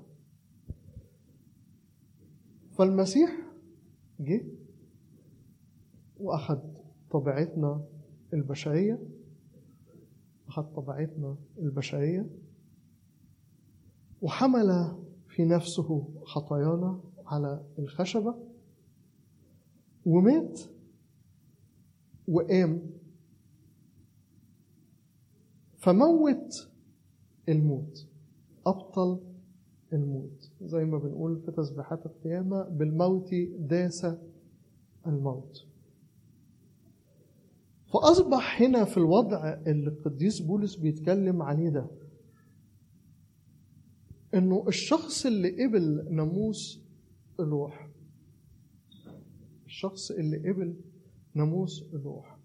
فالمسيح 2.72 3.30
جه 4.20 4.46
وأخذ 6.20 6.60
طبيعتنا 7.12 7.86
البشرية 8.34 9.00
أخذ 10.48 10.64
طبيعتنا 10.64 11.38
البشرية 11.58 12.30
وحمل 14.22 14.98
في 15.28 15.46
نفسه 15.46 16.08
خطايانا 16.24 17.02
على 17.26 17.66
الخشبة 17.80 18.36
ومات 20.06 20.60
وقام 22.28 22.82
فموت 25.80 26.70
الموت 27.50 28.08
أبطل 28.66 29.20
الموت. 29.94 30.52
زي 30.62 30.86
ما 30.86 30.98
بنقول 30.98 31.40
في 31.42 31.52
تسبيحات 31.52 32.06
القيامة 32.06 32.64
بالموت 32.64 33.30
داس 33.60 34.08
الموت. 35.08 35.66
فأصبح 37.94 38.62
هنا 38.62 38.86
في 38.86 38.98
الوضع 38.98 39.54
اللي 39.68 39.88
القديس 39.90 40.40
بولس 40.40 40.76
بيتكلم 40.76 41.42
عليه 41.42 41.70
ده 41.70 41.88
إنه 44.34 44.66
الشخص 44.68 45.26
اللي 45.26 45.66
قبل 45.66 46.08
ناموس 46.16 46.82
الروح 47.40 47.90
الشخص 49.66 50.12
اللي 50.12 50.38
قبل 50.50 50.76
ناموس 51.34 51.84
الروح. 51.94 52.39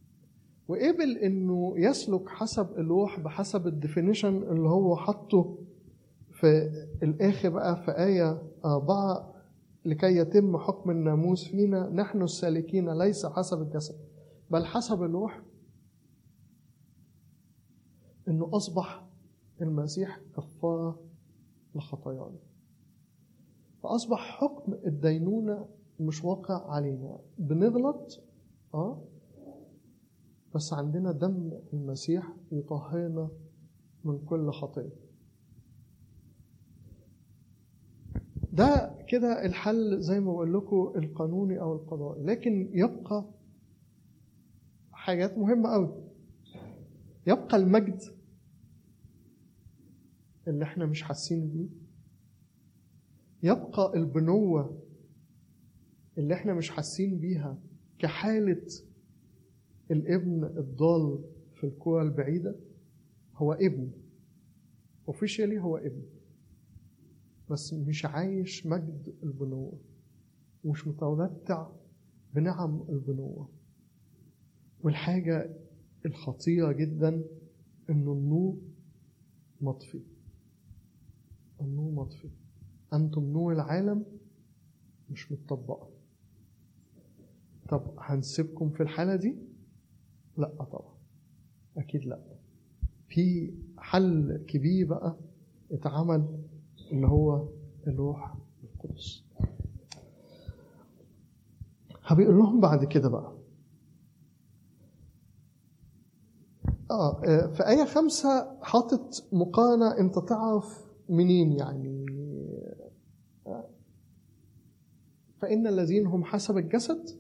وقبل 0.69 1.19
إنه 1.19 1.75
يسلك 1.77 2.29
حسب 2.29 2.71
الروح 2.79 3.21
بحسب 3.21 3.67
الديفينيشن 3.67 4.43
اللي 4.43 4.69
هو 4.69 4.97
حطه 4.97 5.59
في 6.33 6.71
الآخر 7.03 7.49
بقى 7.49 7.77
في 7.83 7.91
آية 7.91 8.43
أربعة 8.65 9.35
لكي 9.85 10.17
يتم 10.17 10.57
حكم 10.59 10.91
الناموس 10.91 11.49
فينا 11.49 11.89
نحن 11.91 12.23
السالكين 12.23 12.91
ليس 12.99 13.27
حسب 13.27 13.63
الجسد 13.63 13.95
بل 14.51 14.65
حسب 14.67 15.03
الروح. 15.03 15.43
إنه 18.29 18.51
أصبح 18.53 19.05
المسيح 19.63 20.21
كفاره 20.37 21.01
لخطايانا. 21.75 22.39
فأصبح 23.83 24.19
حكم 24.41 24.73
الدينونة 24.73 25.67
مش 26.01 26.25
واقع 26.25 26.71
علينا. 26.71 27.19
بنغلط 27.39 28.21
آه 28.75 29.03
بس 30.55 30.73
عندنا 30.73 31.13
دم 31.13 31.51
المسيح 31.73 32.33
يطهرنا 32.53 33.31
من 34.05 34.19
كل 34.19 34.51
خطيه 34.53 34.93
ده 38.53 38.99
كده 39.09 39.45
الحل 39.47 40.01
زي 40.01 40.21
ما 40.21 40.33
بقول 40.33 40.55
لكم 40.55 40.93
القانوني 40.97 41.61
أو 41.61 41.75
القضائي. 41.77 42.23
لكن 42.25 42.71
يبقى 42.73 43.31
حاجات 44.93 45.39
مهمة 45.39 45.69
قوي. 45.71 46.05
يبقى 47.27 47.57
المجد 47.57 48.03
اللي 50.49 50.65
إحنا 50.65 50.87
مش 50.87 51.03
حاسين 51.03 51.49
بيه. 51.49 51.69
يبقى 53.51 53.93
البنوة 53.97 54.83
اللي 56.19 56.35
إحنا 56.35 56.55
مش 56.55 56.71
حاسين 56.71 57.19
بيها 57.19 57.59
كحالة 57.99 58.67
الابن 59.91 60.45
الضال 60.45 61.25
في 61.55 61.65
الكرة 61.65 62.03
البعيدة 62.03 62.57
هو 63.37 63.53
ابن. 63.53 63.91
اوفيشالي 65.09 65.59
هو 65.61 65.77
ابن. 65.77 66.03
بس 67.51 67.75
مش 67.75 68.05
عايش 68.07 68.67
مجد 68.67 69.15
البنوة. 69.23 69.79
ومش 70.65 70.87
متمتع 70.89 71.71
بنعم 72.35 72.85
البنوة. 72.89 73.49
والحاجة 74.83 75.57
الخطيرة 76.07 76.73
جدا 76.73 77.25
إنه 77.91 78.13
النور 78.13 78.57
مطفي. 79.61 80.01
النور 81.61 81.93
مطفي. 81.93 82.31
أنتم 82.93 83.23
نور 83.25 83.53
العالم 83.53 84.05
مش 85.11 85.33
متطبقة. 85.33 85.91
طب 87.69 87.95
هنسيبكم 87.99 88.71
في 88.71 88.83
الحالة 88.83 89.17
دي؟ 89.17 89.37
لا 90.37 90.65
طبعا. 90.71 90.95
أكيد 91.77 92.05
لا. 92.05 92.21
في 93.09 93.55
حل 93.79 94.45
كبير 94.49 94.87
بقى 94.89 95.17
اتعمل 95.73 96.39
اللي 96.93 97.07
هو 97.07 97.49
الروح 97.87 98.35
القدس. 98.65 99.25
هبيقول 102.05 102.39
لهم 102.39 102.61
بعد 102.61 102.85
كده 102.85 103.09
بقى. 103.09 103.33
آه 106.91 107.21
في 107.53 107.69
آية 107.69 107.85
خمسة 107.85 108.59
حاطط 108.63 109.29
مقارنة 109.33 109.99
أنت 109.99 110.19
تعرف 110.19 110.85
منين 111.09 111.53
يعني؟ 111.53 112.05
فإن 115.39 115.67
الذين 115.67 116.07
هم 116.07 116.25
حسب 116.25 116.57
الجسد 116.59 117.11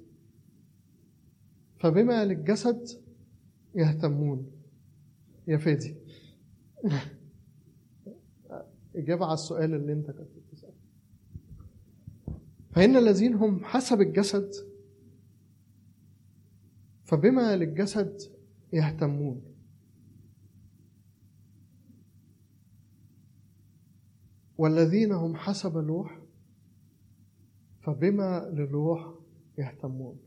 فبما 1.80 2.24
للجسد 2.24 2.88
يهتمون. 3.74 4.50
يا 5.48 5.56
فادي. 5.58 5.96
إجابة 8.96 9.24
على 9.24 9.34
السؤال 9.34 9.74
اللي 9.74 9.92
أنت 9.92 10.10
كنت 10.10 10.28
بتسأله. 10.36 10.74
فإن 12.70 12.96
الذين 12.96 13.34
هم 13.34 13.64
حسب 13.64 14.00
الجسد 14.00 14.50
فبما 17.04 17.56
للجسد 17.56 18.20
يهتمون. 18.72 19.42
والذين 24.58 25.12
هم 25.12 25.36
حسب 25.36 25.78
الروح 25.78 26.20
فبما 27.82 28.50
للروح 28.52 29.14
يهتمون. 29.58 30.23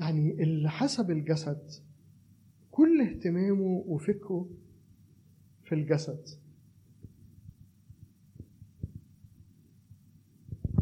يعني 0.00 0.42
اللي 0.42 0.70
حسب 0.70 1.10
الجسد 1.10 1.70
كل 2.70 3.00
اهتمامه 3.00 3.84
وفكره 3.86 4.50
في 5.64 5.74
الجسد. 5.74 6.28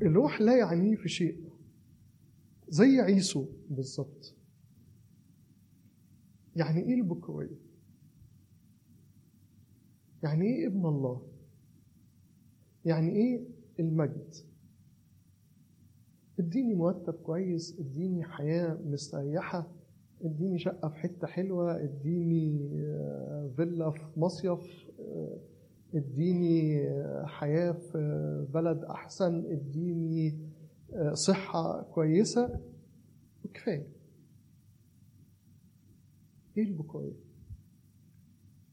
الروح 0.03 0.41
لا 0.41 0.57
يعنيه 0.59 0.97
في 0.97 1.09
شيء 1.09 1.51
زي 2.69 3.01
عيسو 3.01 3.47
بالظبط. 3.71 4.35
يعني 6.57 6.81
إيه 6.81 6.95
البكورية 6.95 7.57
يعني 10.23 10.45
إيه 10.45 10.67
ابن 10.67 10.87
الله؟ 10.87 11.23
يعني 12.85 13.11
إيه 13.11 13.49
المجد؟ 13.81 14.35
اديني 16.39 16.74
مرتب 16.74 17.14
كويس 17.14 17.80
اديني 17.80 18.24
حياة 18.24 18.78
مستريحة 18.84 19.66
اديني 20.24 20.59
شقة 20.59 20.89
في 20.89 20.97
حتة 20.97 21.26
حلوة 21.26 21.82
اديني 21.84 22.68
فيلا 23.57 23.91
في 23.91 24.20
مصيف 24.20 24.91
اديني 25.95 26.84
حياة 27.26 27.72
في 27.72 28.47
بلد 28.55 28.84
أحسن 28.84 29.47
اديني 29.47 30.39
صحة 31.12 31.82
كويسة. 31.82 32.61
وكفاية 33.45 33.87
إيه 36.57 36.64
البكورية 36.64 37.16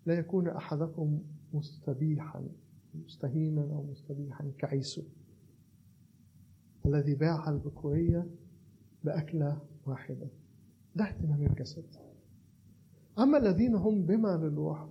لا 0.05 0.13
يكون 0.13 0.47
أحدكم 0.47 1.19
مستبيحا 1.53 2.47
مستهينا 3.05 3.61
أو 3.61 3.83
مستبيحا 3.91 4.51
كعيسو. 4.57 5.03
الذي 6.85 7.15
باع 7.15 7.49
البكورية 7.49 8.27
بأكلة 9.03 9.61
واحدة. 9.85 10.27
ده 10.95 11.03
اهتمام 11.05 11.43
الجسد. 11.45 11.85
أما 13.19 13.37
الذين 13.37 13.75
هم 13.75 14.05
بما 14.05 14.37
للروح 14.37 14.89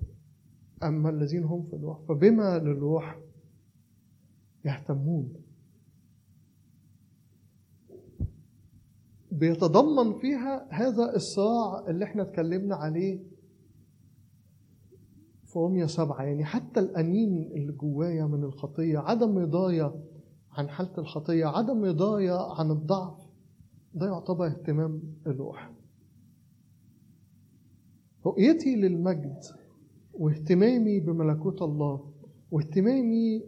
أما 0.82 1.10
الذين 1.10 1.44
هم 1.44 1.62
في 1.62 1.76
الروح 1.76 2.00
فبما 2.08 2.58
للروح 2.58 3.18
يهتمون. 4.64 5.32
بيتضمن 9.32 10.18
فيها 10.18 10.66
هذا 10.70 11.16
الصراع 11.16 11.88
اللي 11.88 12.04
إحنا 12.04 12.22
اتكلمنا 12.22 12.74
عليه 12.76 13.20
في 15.44 15.58
رومية 15.58 15.86
سبعة 15.86 16.22
يعني 16.22 16.44
حتى 16.44 16.80
الأنين 16.80 17.52
اللي 17.52 17.72
جوايا 17.72 18.24
من 18.26 18.44
الخطية 18.44 18.98
عدم 18.98 19.38
رضايا 19.38 19.94
عن 20.52 20.68
حالة 20.68 20.98
الخطية 20.98 21.46
عدم 21.46 21.84
رضايا 21.84 22.54
عن 22.58 22.70
الضعف 22.70 23.26
ده 23.94 24.06
يعتبر 24.06 24.46
اهتمام 24.46 25.02
الروح. 25.26 25.72
رؤيتي 28.26 28.76
للمجد 28.76 29.38
واهتمامي 30.14 31.00
بملكوت 31.00 31.62
الله 31.62 32.10
واهتمامي 32.50 33.42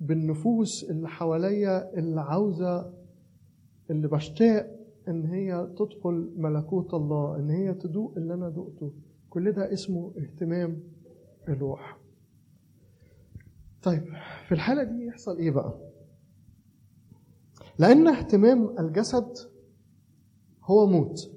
بالنفوس 0.00 0.84
اللي 0.90 1.08
حواليا 1.08 1.98
اللي 1.98 2.20
عاوزة 2.20 2.92
اللي 3.90 4.08
بشتاق 4.08 4.76
إن 5.08 5.24
هي 5.26 5.68
تدخل 5.78 6.32
ملكوت 6.36 6.94
الله 6.94 7.36
إن 7.36 7.50
هي 7.50 7.74
تدوق 7.74 8.14
اللي 8.16 8.34
أنا 8.34 8.48
دقته 8.48 8.92
كل 9.30 9.52
ده 9.52 9.72
اسمه 9.72 10.12
اهتمام 10.18 10.80
الروح. 11.48 11.98
طيب 13.82 14.04
في 14.48 14.52
الحالة 14.52 14.82
دي 14.82 15.06
يحصل 15.06 15.36
إيه 15.38 15.50
بقى؟ 15.50 15.74
لأن 17.78 18.08
اهتمام 18.08 18.78
الجسد 18.78 19.36
هو 20.64 20.86
موت. 20.86 21.32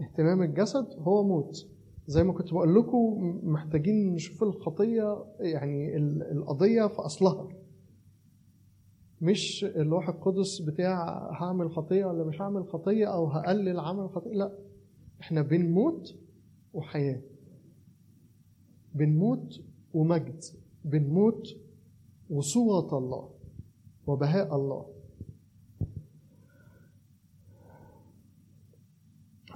اهتمام 0.00 0.42
الجسد 0.42 0.86
هو 0.98 1.22
موت. 1.22 1.68
زي 2.06 2.24
ما 2.24 2.32
كنت 2.32 2.52
بقول 2.52 2.74
لكم 2.74 3.40
محتاجين 3.42 4.14
نشوف 4.14 4.42
الخطية 4.42 5.24
يعني 5.40 5.96
القضية 6.32 6.86
في 6.86 6.98
أصلها. 6.98 7.48
مش 9.20 9.64
اللوح 9.64 10.08
القدس 10.08 10.60
بتاع 10.60 11.28
هعمل 11.32 11.70
خطية 11.70 12.04
ولا 12.04 12.24
مش 12.24 12.42
هعمل 12.42 12.68
خطية 12.68 13.06
أو 13.06 13.26
هقلل 13.26 13.80
عمل 13.80 14.10
خطية. 14.10 14.30
لا 14.30 14.58
إحنا 15.20 15.42
بين 15.42 15.70
موت 15.70 16.14
وحياة. 16.72 17.20
بين 18.94 19.16
موت 19.16 19.64
ومجد. 19.94 20.44
بين 20.84 21.08
موت 21.08 21.48
وصورة 22.30 22.98
الله. 22.98 23.41
وبهاء 24.06 24.56
الله. 24.56 24.86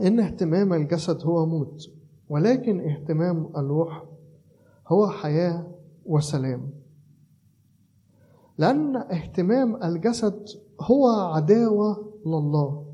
إن 0.00 0.20
اهتمام 0.20 0.72
الجسد 0.72 1.22
هو 1.22 1.46
موت 1.46 1.90
ولكن 2.28 2.80
اهتمام 2.90 3.46
الروح 3.56 4.04
هو 4.88 5.08
حياة 5.08 5.66
وسلام. 6.06 6.70
لأن 8.58 8.96
اهتمام 8.96 9.82
الجسد 9.82 10.46
هو 10.80 11.08
عداوة 11.08 12.12
لله 12.26 12.86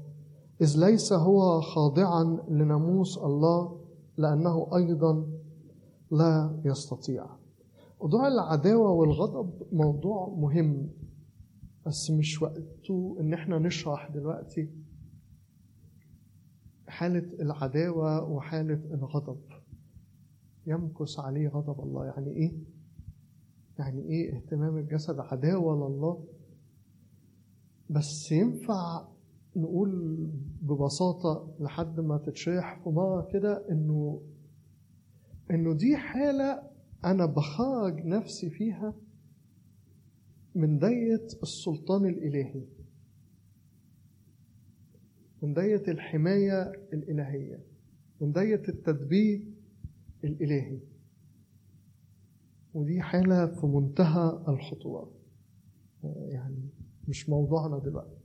إذ 0.60 0.78
ليس 0.78 1.12
هو 1.12 1.60
خاضعا 1.60 2.38
لناموس 2.48 3.18
الله 3.18 3.80
لأنه 4.16 4.66
أيضا 4.76 5.26
لا 6.10 6.60
يستطيع. 6.64 7.26
موضوع 8.00 8.28
العداوة 8.28 8.90
والغضب 8.90 9.50
موضوع 9.72 10.28
مهم. 10.28 10.90
بس 11.86 12.10
مش 12.10 12.42
وقته 12.42 13.16
إن 13.20 13.32
إحنا 13.34 13.58
نشرح 13.58 14.08
دلوقتي 14.10 14.68
حالة 16.88 17.42
العداوة 17.42 18.24
وحالة 18.30 18.94
الغضب. 18.94 19.40
يمكث 20.66 21.18
عليه 21.18 21.48
غضب 21.48 21.80
الله. 21.80 22.04
يعني 22.06 22.30
إيه؟ 22.30 22.52
يعني 23.78 24.02
إيه 24.02 24.36
اهتمام 24.36 24.76
الجسد؟ 24.78 25.18
عداوة 25.20 25.74
لله. 25.88 26.24
بس 27.90 28.32
ينفع 28.32 29.08
نقول 29.56 30.16
ببساطة 30.62 31.54
لحد 31.60 32.00
ما 32.00 32.18
تتشرح 32.18 32.80
في 32.84 32.90
مرة 32.90 33.28
كده 33.32 33.70
إنه 33.70 34.22
إنه 35.50 35.74
دي 35.74 35.96
حالة 35.96 36.62
أنا 37.04 37.26
بخرج 37.26 38.06
نفسي 38.06 38.50
فيها 38.50 38.94
من 40.54 40.78
داية 40.78 41.26
السلطان 41.42 42.06
الإلهي. 42.06 42.64
من 45.42 45.54
داية 45.54 45.82
الحماية 45.88 46.72
الإلهية. 46.92 47.60
من 48.20 48.32
داية 48.32 48.62
التدبير 48.68 49.44
الإلهي. 50.24 50.78
ودي 52.74 53.00
حالة 53.00 53.46
في 53.46 53.66
منتهى 53.66 54.44
الخطورة 54.48 55.10
يعني 56.04 56.68
مش 57.08 57.28
موضوعنا 57.28 57.78
دلوقتي. 57.78 58.16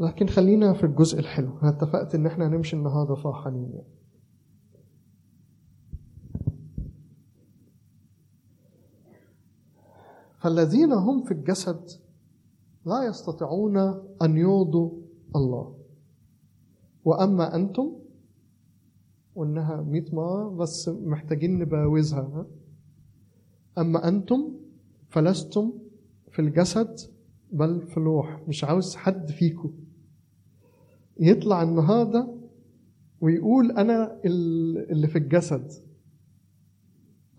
لكن 0.00 0.26
خلينا 0.26 0.72
في 0.72 0.84
الجزء 0.84 1.18
الحلو. 1.18 1.58
أنا 1.58 1.68
اتفقت 1.70 2.14
إن 2.14 2.26
إحنا 2.26 2.48
هنمشي 2.48 2.76
النهارده 2.76 3.14
فرحانين 3.14 3.70
يعني. 3.72 3.97
فالذين 10.38 10.92
هم 10.92 11.24
في 11.24 11.30
الجسد 11.32 11.90
لا 12.86 13.02
يستطيعون 13.08 13.76
أن 14.22 14.36
يرضوا 14.36 14.90
الله. 15.36 15.74
وأما 17.04 17.54
أنتم 17.54 17.92
وانها 19.34 19.82
100 19.82 20.04
مرة 20.14 20.48
بس 20.56 20.88
محتاجين 20.88 21.58
نباوزها 21.58 22.46
أما 23.78 24.08
أنتم 24.08 24.52
فلستم 25.08 25.72
في 26.30 26.38
الجسد 26.38 27.00
بل 27.52 27.86
في 27.86 27.96
الروح. 27.96 28.42
مش 28.48 28.64
عاوز 28.64 28.96
حد 28.96 29.30
فيكم. 29.30 29.72
يطلع 31.20 31.62
النهارده 31.62 32.34
ويقول 33.20 33.70
أنا 33.72 34.20
اللي 34.24 35.08
في 35.08 35.18
الجسد 35.18 35.72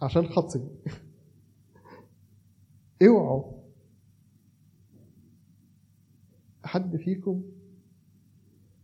عشان 0.02 0.28
خطي 0.28 0.62
اوعوا. 3.08 3.60
حد 6.64 6.96
فيكم 6.98 7.44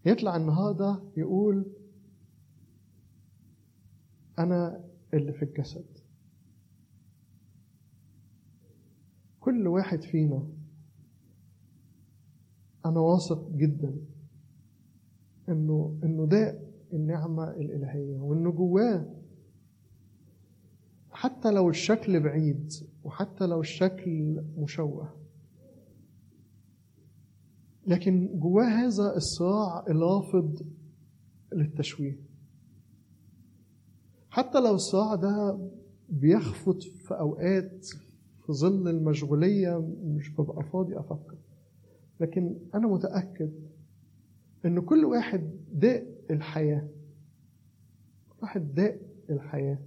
يطلع 0.05 0.35
النهارده 0.35 1.01
يقول 1.17 1.65
أنا 4.39 4.83
اللي 5.13 5.33
في 5.33 5.45
الجسد. 5.45 5.85
كل 9.39 9.67
واحد 9.67 10.01
فينا 10.01 10.47
أنا 12.85 12.99
واثق 12.99 13.49
جدا 13.51 13.95
إنه 15.49 15.99
إنه 16.03 16.25
ده 16.25 16.59
النعمة 16.93 17.49
الإلهية 17.51 18.19
وإنه 18.19 18.51
جواه. 18.51 19.15
حتى 21.11 21.51
لو 21.51 21.69
الشكل 21.69 22.19
بعيد 22.19 22.73
وحتى 23.05 23.45
لو 23.45 23.59
الشكل 23.61 24.41
مشوه. 24.57 25.09
لكن 27.87 28.39
جواه 28.39 28.65
هذا 28.65 29.15
الصراع 29.15 29.85
الرافض 29.89 30.65
للتشويه. 31.53 32.19
حتى 34.29 34.59
لو 34.59 34.75
الصراع 34.75 35.15
ده 35.15 35.59
بيخفت 36.09 36.83
في 36.83 37.13
أوقات 37.19 37.85
في 38.45 38.53
ظل 38.53 38.87
المشغولية 38.87 39.95
مش 40.03 40.29
ببقى 40.29 40.63
فاضي 40.63 40.99
أفكر. 40.99 41.37
لكن 42.19 42.57
أنا 42.75 42.87
متأكد 42.87 43.51
إن 44.65 44.79
كل 44.81 45.05
واحد 45.05 45.51
داق 45.73 46.07
الحياة. 46.31 46.87
واحد 48.41 48.73
داق 48.73 48.99
الحياة. 49.29 49.79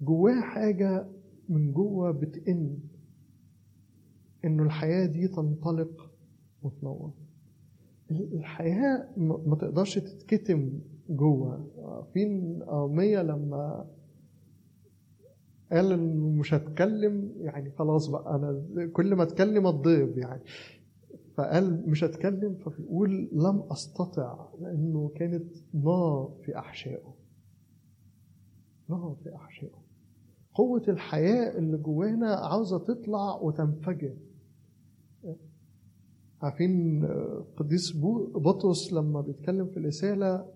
جواه 0.00 0.40
حاجة 0.40 1.06
من 1.48 1.72
جوه 1.72 2.10
بتئن 2.10 2.78
إنه 4.44 4.62
الحياة 4.62 5.06
دي 5.06 5.28
تنطلق 5.28 6.10
وتنور. 6.62 7.12
الحياة 8.10 9.08
ما 9.46 9.56
تقدرش 9.60 9.98
تتكتم 9.98 10.80
جوه. 11.10 11.66
فين 12.12 12.62
أرمية 12.62 13.22
لما 13.22 13.86
قال 15.72 15.92
إنه 15.92 16.28
مش 16.30 16.54
هتكلم 16.54 17.32
يعني 17.38 17.70
خلاص 17.70 18.06
بقى 18.08 18.34
أنا 18.36 18.86
كل 18.92 19.14
ما 19.14 19.22
أتكلم 19.22 19.66
اتضرب 19.66 20.18
يعني. 20.18 20.42
فقال 21.34 21.90
مش 21.90 22.04
هتكلم 22.04 22.54
فبيقول 22.54 23.28
لم 23.32 23.62
أستطع 23.70 24.48
لأنه 24.60 25.08
كانت 25.16 25.56
نار 25.74 26.34
في 26.44 26.58
أحشائه. 26.58 27.14
نار 28.88 29.16
في 29.24 29.34
أحشائه. 29.34 29.85
قوة 30.56 30.82
الحياة 30.88 31.58
اللي 31.58 31.76
جوانا 31.76 32.34
عاوزة 32.34 32.78
تطلع 32.78 33.34
وتنفجر. 33.42 34.14
عارفين 36.42 37.04
قديس 37.56 37.96
بطرس 38.34 38.92
لما 38.92 39.20
بيتكلم 39.20 39.66
في 39.66 39.76
الرسالة 39.76 40.46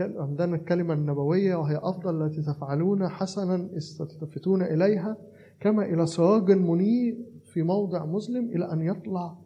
عندنا 0.00 0.56
الكلمة 0.56 0.94
النبوية 0.94 1.56
وهي 1.56 1.76
أفضل 1.82 2.22
التي 2.26 2.42
تفعلون 2.42 3.08
حسنا 3.08 3.76
استلتفتون 3.76 4.62
إليها 4.62 5.16
كما 5.60 5.84
إلى 5.84 6.06
سراج 6.06 6.50
منير 6.50 7.18
في 7.52 7.62
موضع 7.62 8.04
مظلم 8.04 8.44
إلى 8.50 8.72
أن 8.72 8.82
يطلع 8.82 9.38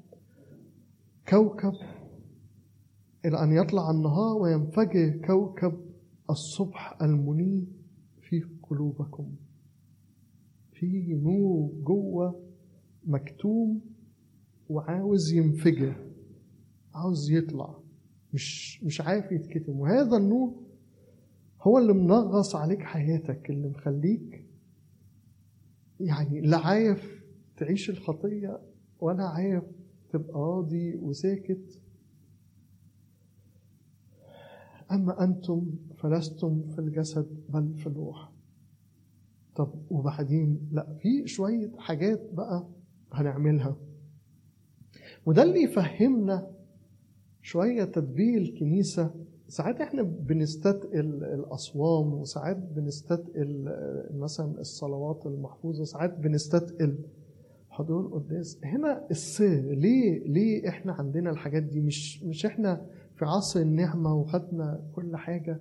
كوكب 1.29 1.73
إلى 3.25 3.43
أن 3.43 3.53
يطلع 3.53 3.91
النهار 3.91 4.37
وينفجر 4.37 5.21
كوكب 5.27 5.73
الصبح 6.31 7.03
المنير 7.03 7.65
في 8.21 8.45
قلوبكم. 8.71 9.27
في 10.81 11.15
نور 11.15 11.73
جوه 11.85 12.43
مكتوم 13.05 13.81
وعاوز 14.69 15.33
ينفجر 15.33 16.07
عاوز 16.95 17.31
يطلع 17.31 17.79
مش 18.35 18.85
مش 18.85 19.01
عارف 19.01 19.33
يتكتم. 19.33 19.73
وهذا 19.81 20.17
النور 20.17 20.55
هو 21.63 21.79
اللي 21.79 21.93
منغص 21.93 22.57
عليك 22.57 22.83
حياتك 22.83 23.51
اللي 23.51 23.69
مخليك 23.69 24.45
يعني 26.01 26.41
لا 26.41 26.57
عارف 26.59 27.25
تعيش 27.57 27.91
الخطية 27.91 28.61
ولا 29.01 29.25
عارف 29.25 29.65
تبقى 30.13 30.39
راضي 30.41 30.95
وساكت. 30.97 31.81
أما 34.93 35.25
أنتم 35.25 35.71
فلستم 35.97 36.63
في 36.69 36.79
الجسد 36.79 37.27
بل 37.49 37.75
في 37.79 37.87
الروح. 37.87 38.33
طب 39.57 39.75
وبعدين؟ 39.91 40.69
لا 40.73 40.87
في 41.01 41.27
شوية 41.27 41.71
حاجات 41.79 42.31
بقى 42.33 42.67
هنعملها. 43.13 43.77
وده 45.27 45.43
اللي 45.43 45.63
يفهمنا 45.63 46.51
شوية 47.43 47.85
تدبير 47.85 48.41
الكنيسة. 48.43 49.11
ساعات 49.49 49.81
إحنا 49.81 50.03
بنستثقل 50.03 51.25
الأصوام 51.25 52.13
وساعات 52.15 52.57
بنستثقل 52.57 53.65
مثلا 54.15 54.61
الصلوات 54.61 55.27
المحفوظة 55.27 55.85
ساعات 55.85 56.19
بنستثقل 56.19 56.99
حضور 57.71 58.01
القداس. 58.07 58.59
هنا 58.65 59.07
السر 59.11 59.61
ليه 59.61 60.25
ليه 60.29 60.69
إحنا 60.69 60.93
عندنا 60.93 61.31
الحاجات 61.31 61.63
دي؟ 61.63 61.81
مش 61.81 62.23
مش 62.23 62.47
إحنا 62.47 62.87
في 63.17 63.25
عصر 63.25 63.61
النعمة 63.61 64.15
وخدنا 64.15 64.83
كل 64.93 65.17
حاجة؟ 65.17 65.61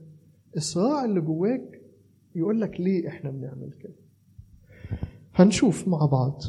الصراع 0.58 1.06
اللي 1.06 1.22
جواك 1.22 1.82
يقول 2.36 2.62
لك 2.62 2.80
ليه 2.80 3.08
إحنا 3.08 3.30
بنعمل 3.32 3.72
كده؟ 3.80 3.96
هنشوف 5.36 5.88
مع 5.88 6.06
بعض. 6.06 6.42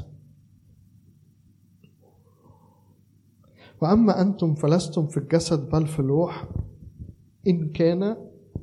وأما 3.83 4.21
أنتم 4.23 4.55
فلستم 4.55 5.07
في 5.07 5.17
الجسد 5.17 5.69
بل 5.71 5.87
في 5.87 5.99
الروح 6.01 6.49
إن 7.47 7.69
كان 7.73 8.17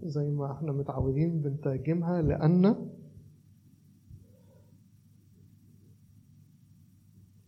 زي 0.04 0.32
ما 0.32 0.52
إحنا 0.52 0.72
متعودين 0.72 1.42
بنترجمها 1.42 2.22
لأن 2.22 2.76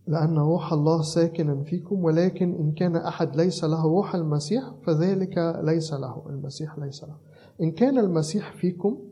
لأن 0.07 0.38
روح 0.38 0.73
الله 0.73 1.01
ساكنا 1.01 1.63
فيكم 1.63 2.03
ولكن 2.03 2.53
إن 2.55 2.71
كان 2.71 2.95
أحد 2.95 3.36
ليس 3.36 3.63
له 3.63 3.84
روح 3.84 4.15
المسيح 4.15 4.73
فذلك 4.88 5.61
ليس 5.63 5.93
له 5.93 6.30
المسيح 6.30 6.80
ليس 6.80 7.03
له. 7.03 7.17
إن 7.61 7.71
كان 7.71 7.97
المسيح 7.99 8.51
فيكم 8.57 9.05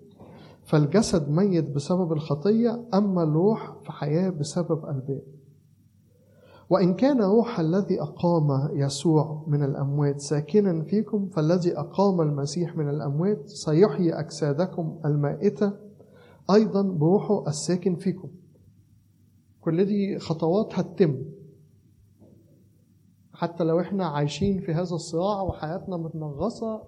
فالجسد 0.65 1.29
ميت 1.29 1.69
بسبب 1.69 2.13
الخطية 2.13 2.81
أما 2.93 3.23
الروح 3.23 3.75
فحياة 3.85 4.29
بسبب 4.29 4.85
الباب 4.85 5.21
وإن 6.69 6.93
كان 6.93 7.21
روح 7.21 7.59
الذي 7.59 8.01
أقام 8.01 8.69
يسوع 8.77 9.43
من 9.47 9.63
الأموات 9.63 10.19
ساكنا 10.21 10.83
فيكم 10.83 11.29
فالذي 11.29 11.77
أقام 11.79 12.21
المسيح 12.21 12.77
من 12.77 12.89
الأموات 12.89 13.49
سيحيي 13.49 14.13
أجسادكم 14.19 14.99
المائتة 15.05 15.73
أيضا 16.53 16.81
بروحه 16.81 17.47
الساكن 17.47 17.95
فيكم. 17.95 18.29
كل 19.61 19.85
دي 19.85 20.19
خطوات 20.19 20.79
هتتم. 20.79 21.23
حتى 23.33 23.63
لو 23.63 23.79
إحنا 23.79 24.05
عايشين 24.05 24.59
في 24.61 24.73
هذا 24.73 24.95
الصراع 24.95 25.41
وحياتنا 25.41 25.97
متنغصة 25.97 26.83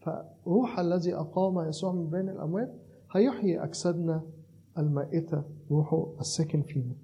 فروح 0.00 0.78
الذي 0.78 1.14
أقام 1.14 1.68
يسوع 1.68 1.92
من 1.92 2.10
بين 2.10 2.28
الأموات 2.28 2.74
هيحيي 3.16 3.64
أجسادنا 3.64 4.22
المائتة 4.78 5.42
روحه 5.70 6.06
الساكن 6.20 6.62
فينا. 6.62 6.94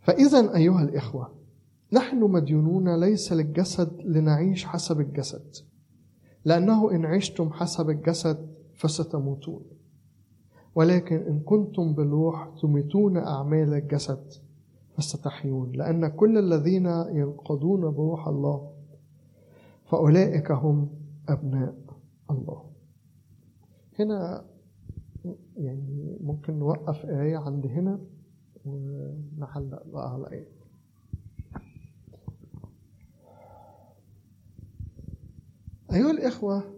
فإذا 0.00 0.56
أيها 0.56 0.82
الإخوة 0.82 1.34
نحن 1.92 2.20
مديونون 2.20 3.00
ليس 3.00 3.32
للجسد 3.32 4.00
لنعيش 4.04 4.64
حسب 4.64 5.00
الجسد 5.00 5.56
لأنه 6.44 6.90
إن 6.90 7.04
عشتم 7.04 7.52
حسب 7.52 7.90
الجسد 7.90 8.54
فستموتون. 8.74 9.62
ولكن 10.74 11.16
إن 11.16 11.40
كنتم 11.40 11.94
بالروح 11.94 12.54
تميتون 12.62 13.16
أعمال 13.16 13.74
الجسد 13.74 14.32
فستحيون 14.96 15.72
لأن 15.72 16.08
كل 16.08 16.38
الذين 16.38 16.86
ينقضون 17.12 17.80
بروح 17.80 18.28
الله 18.28 18.70
فأولئك 19.84 20.50
هم 20.50 20.88
أبناء 21.28 21.74
الله. 22.30 22.70
هنا 23.98 24.44
يعني 25.56 26.16
ممكن 26.20 26.58
نوقف 26.58 27.04
آية 27.06 27.36
عند 27.36 27.66
هنا 27.66 28.00
ونعلق 28.64 29.86
بقى 29.86 30.12
على 30.12 30.30
آية. 30.30 30.48
أيها 35.92 36.10
الإخوة 36.10 36.74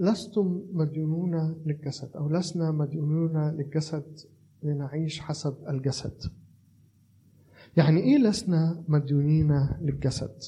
لستم 0.00 0.62
مديونون 0.72 1.62
للجسد 1.66 2.16
أو 2.16 2.28
لسنا 2.28 2.70
مديونون 2.70 3.50
للجسد 3.50 4.18
لنعيش 4.62 5.20
حسب 5.20 5.54
الجسد. 5.68 6.22
يعني 7.76 8.00
إيه 8.00 8.18
لسنا 8.18 8.84
مديونين 8.88 9.68
للجسد؟ 9.80 10.42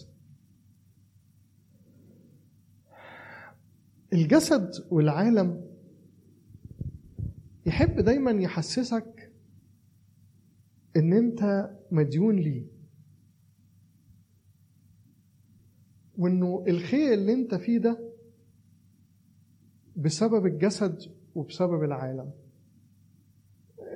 الجسد 4.15 4.71
والعالم 4.91 5.65
يحب 7.67 7.97
دايما 8.01 8.31
يحسسك 8.31 9.33
إن 10.97 11.13
أنت 11.13 11.71
مديون 11.91 12.37
ليه. 12.37 12.67
وإنه 16.19 16.65
الخير 16.69 17.13
اللي 17.15 17.33
أنت 17.33 17.55
فيه 17.55 17.79
ده 17.79 18.13
بسبب 19.97 20.47
الجسد 20.47 20.99
وبسبب 21.35 21.83
العالم. 21.85 22.31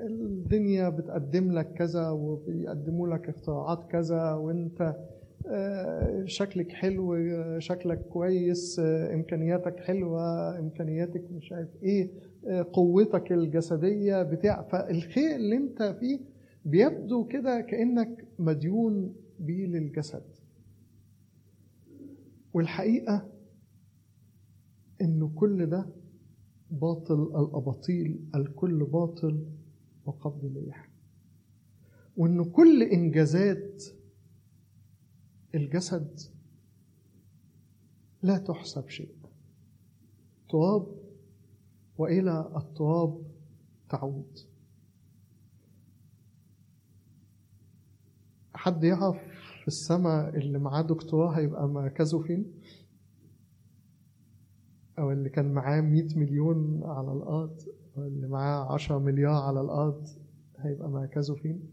الدنيا 0.07 0.89
بتقدم 0.89 1.53
لك 1.53 1.73
كذا 1.73 2.11
وبيقدموا 2.11 3.09
لك 3.09 3.29
اختراعات 3.29 3.91
كذا 3.91 4.33
وأنت 4.33 4.97
شكلك 6.25 6.73
حلو 6.73 7.17
شكلك 7.59 7.99
كويس 8.09 8.79
إمكانياتك 9.15 9.81
حلوة 9.81 10.59
إمكانياتك 10.59 11.25
مش 11.31 11.53
عارف 11.53 11.69
إيه 11.83 12.11
قوتك 12.73 13.33
الجسدية 13.33 14.23
بتاع 14.23 14.63
فالخير 14.63 15.37
اللي 15.37 15.57
أنت 15.57 15.83
فيه 16.01 16.21
بيبدو 16.65 17.25
كده 17.27 17.61
كأنك 17.61 18.25
مديون 18.39 19.15
بيه 19.41 19.67
للجسد. 19.67 20.23
والحقيقة 22.55 23.29
إنه 25.01 25.29
كل 25.35 25.67
ده 25.67 25.87
باطل 26.71 27.23
الأباطيل 27.23 28.21
الكل 28.35 28.85
باطل 28.85 29.47
وقبض 30.07 30.45
الريح 30.45 30.91
وإنه 32.17 32.45
كل 32.45 32.83
إنجازات 32.83 33.85
الجسد 35.59 36.21
لا 38.23 38.39
تحسب 38.39 38.89
شيء. 38.89 39.15
تراب 40.51 40.87
وإلى 41.99 42.53
التراب 42.57 43.23
تعود. 43.91 44.39
حد 48.55 48.85
يعرف 48.85 49.17
في 49.63 49.69
السماء 49.69 50.37
اللي 50.37 50.59
معاه 50.59 50.83
دكتوراه 50.83 51.31
هيبقى 51.39 51.69
مركزه 51.69 52.19
فين؟ 52.23 52.53
أو 54.99 55.13
اللي 55.13 55.29
كان 55.29 55.53
معاه 55.53 55.81
100 55.81 56.19
مليون 56.19 56.83
على 56.85 57.13
الأرض 57.13 57.61
أو 57.97 58.03
اللي 58.07 58.29
معاه 58.29 58.73
10 58.75 58.99
مليار 58.99 59.43
على 59.43 59.61
الأرض 59.61 60.07
هيبقى 60.59 60.89
مركزه 60.91 61.35
فين؟ 61.35 61.71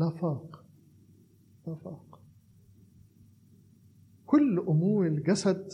لا 0.00 0.10
فرق 0.10 0.64
لا 1.66 1.74
فرق 1.74 2.20
كل 4.26 4.58
أمور 4.68 5.06
الجسد 5.06 5.72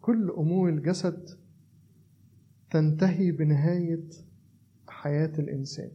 كل 0.00 0.30
أمور 0.30 0.68
الجسد 0.68 1.28
تنتهي 2.70 3.30
بنهاية 3.30 4.08
حياة 4.88 5.32
الإنسان. 5.38 5.90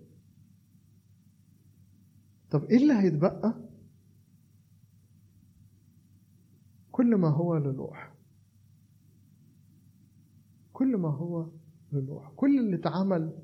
طب 2.52 2.64
إيه 2.64 2.78
اللي 2.78 2.94
هيتبقى؟ 2.94 3.54
كل 6.92 7.16
ما 7.16 7.28
هو 7.30 7.58
للوح 7.58 8.14
كل 10.74 10.98
ما 10.98 11.10
هو 11.10 11.50
للوح 11.92 12.32
كل 12.36 12.60
اللي 12.60 12.76
اتعمل 12.76 13.40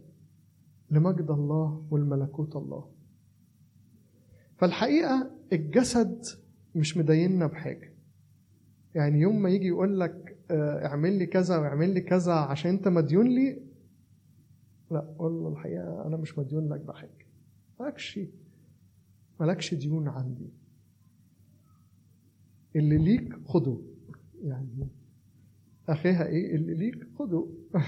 لمجد 0.91 1.32
الله 1.32 1.88
والملكوت 1.91 2.56
الله. 2.56 2.94
فالحقيقة 4.57 5.32
الجسد 5.53 6.26
مش 6.76 6.98
مديننا 6.98 7.48
بحاجة. 7.48 7.94
يعني 8.95 9.19
يوم 9.19 9.41
ما 9.41 9.49
يجي 9.49 9.68
يقول 9.68 9.99
لك 9.99 10.38
آه، 10.52 10.86
اعمل 10.86 11.19
لي 11.19 11.26
كذا 11.26 11.57
واعمل 11.57 11.94
لي 11.94 12.02
كذا 12.02 12.34
عشان 12.34 12.72
انت 12.72 12.88
مديون 12.88 13.27
لي 13.27 13.61
لا 14.91 14.99
قول 15.19 15.32
له 15.34 15.49
الحقيقة 15.49 16.07
أنا 16.07 16.18
مش 16.18 16.40
مديون 16.40 16.69
لك 16.73 16.80
بحاجة. 16.80 17.26
مالكش 17.80 18.19
مالكش 19.40 19.73
ديون 19.73 20.07
عندي. 20.07 20.49
اللي 22.76 22.98
ليك 22.98 23.34
خده. 23.45 23.77
يعني 24.44 24.88
أخيها 25.90 26.26
إيه؟ 26.26 26.56
اللي 26.56 26.73
ليك 26.73 27.07
خده. 27.19 27.48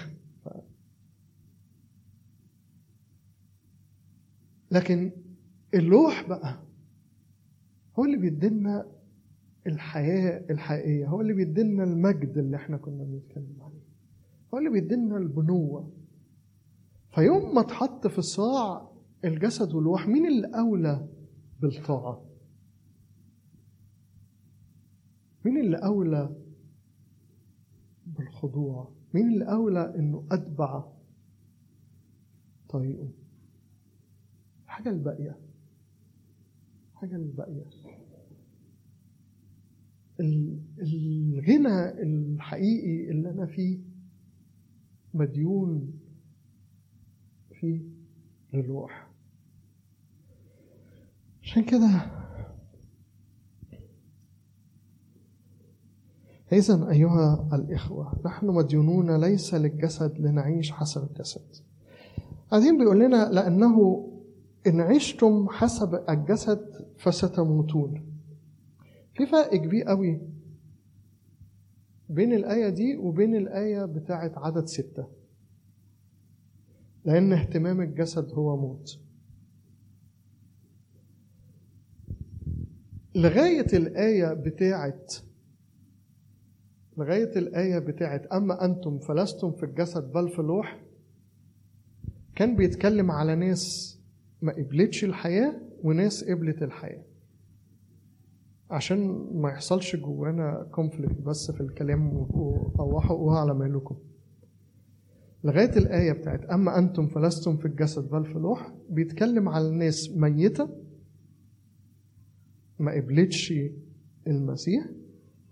لكن 4.71 5.11
اللوح 5.73 6.29
بقى 6.29 6.59
هو 7.99 8.05
اللي 8.05 8.17
بيدينا 8.17 8.91
الحياة 9.67 10.45
الحقيقية 10.49 11.07
هو 11.07 11.21
اللي 11.21 11.33
بيدينا 11.33 11.83
المجد 11.83 12.37
اللي 12.37 12.57
إحنا 12.57 12.77
كنا 12.77 13.03
بنتكلم 13.03 13.57
عليه 13.61 13.81
هو 14.53 14.57
اللي 14.57 14.69
بيدينا 14.69 15.17
البنوة 15.17 15.91
فيوم 17.15 17.55
ما 17.55 17.61
اتحط 17.61 18.07
في 18.07 18.21
صراع 18.21 18.91
الجسد 19.25 19.73
والروح 19.73 20.07
مين 20.07 20.25
اللي 20.27 20.47
أولى 20.59 21.07
بالطاعة؟ 21.59 22.25
مين 25.45 25.57
اللي 25.57 25.77
أولى 25.77 26.35
بالخضوع؟ 28.05 28.91
مين 29.13 29.33
اللي 29.33 29.45
أولى 29.51 29.95
إنه 29.95 30.25
أتبع 30.31 30.83
طريقه؟ 32.69 33.09
الحاجة 34.65 34.89
الباقية 34.89 35.37
الحاجة 36.97 37.15
الباقية 37.15 37.65
الغنى 40.79 42.01
الحقيقي 42.03 43.11
اللي 43.11 43.29
أنا 43.29 43.45
فيه 43.45 43.79
مديون 45.13 45.93
فيه 47.59 47.81
للروح 48.53 49.07
عشان 51.43 51.63
كده 51.65 52.11
إذا 56.51 56.89
أيها 56.91 57.49
الإخوة 57.53 58.21
نحن 58.25 58.47
مديونون 58.47 59.21
ليس 59.21 59.53
للجسد 59.53 60.19
لنعيش 60.19 60.71
حسب 60.71 61.09
الجسد. 61.11 61.63
بعدين 62.51 62.77
بيقول 62.77 62.99
لنا 62.99 63.29
لأنه 63.31 64.07
إن 64.67 64.81
عشتم 64.81 65.47
حسب 65.49 66.03
الجسد 66.09 66.76
فستموتون. 66.97 68.13
في 69.15 69.25
فرق 69.25 69.55
كبير 69.55 69.83
قوي 69.83 70.21
بين 72.09 72.33
الآية 72.33 72.69
دي 72.69 72.97
وبين 72.97 73.35
الآية 73.35 73.85
بتاعة 73.85 74.31
عدد 74.37 74.65
ستة. 74.65 75.07
لأن 77.05 77.33
اهتمام 77.33 77.81
الجسد 77.81 78.31
هو 78.33 78.57
موت. 78.57 78.99
لغاية 83.15 83.67
الآية 83.77 84.33
بتاعة 84.33 84.99
لغاية 86.97 87.31
الآية 87.37 87.79
بتاعة 87.79 88.21
أما 88.33 88.65
أنتم 88.65 88.99
فلستم 88.99 89.51
في 89.51 89.63
الجسد 89.63 90.11
بل 90.11 90.29
في 90.29 90.39
الروح 90.39 90.79
كان 92.35 92.55
بيتكلم 92.55 93.11
على 93.11 93.35
ناس 93.35 93.97
ما 94.41 94.53
قبلتش 94.53 95.03
الحياة 95.03 95.61
وناس 95.83 96.23
قبلت 96.23 96.63
الحياة. 96.63 97.03
عشان 98.71 99.27
ما 99.33 99.49
يحصلش 99.49 99.95
جوانا 99.95 100.67
كونفليكت 100.71 101.21
بس 101.21 101.51
في 101.51 101.61
الكلام 101.61 102.13
وروحوا 102.77 103.33
على 103.37 103.53
مالكم 103.53 103.95
لغاية 105.43 105.77
الآية 105.77 106.11
بتاعت 106.11 106.45
أما 106.45 106.77
أنتم 106.79 107.07
فلستم 107.07 107.57
في 107.57 107.65
الجسد 107.65 108.09
بل 108.09 108.25
في 108.25 108.31
الروح 108.31 108.73
بيتكلم 108.89 109.49
على 109.49 109.67
الناس 109.67 110.09
ميتة 110.09 110.69
ما 112.79 112.91
قبلتش 112.91 113.53
المسيح 114.27 114.85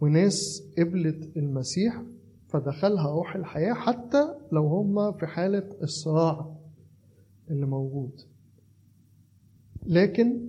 وناس 0.02 0.64
قبلت 0.78 1.38
المسيح 1.38 2.04
فدخلها 2.48 3.12
روح 3.12 3.36
الحياة 3.36 3.74
حتى 3.74 4.28
لو 4.52 4.68
هم 4.68 5.12
في 5.12 5.26
حالة 5.28 5.70
الصراع 5.84 6.56
اللي 7.50 7.66
موجود. 7.66 8.22
لكن 9.86 10.48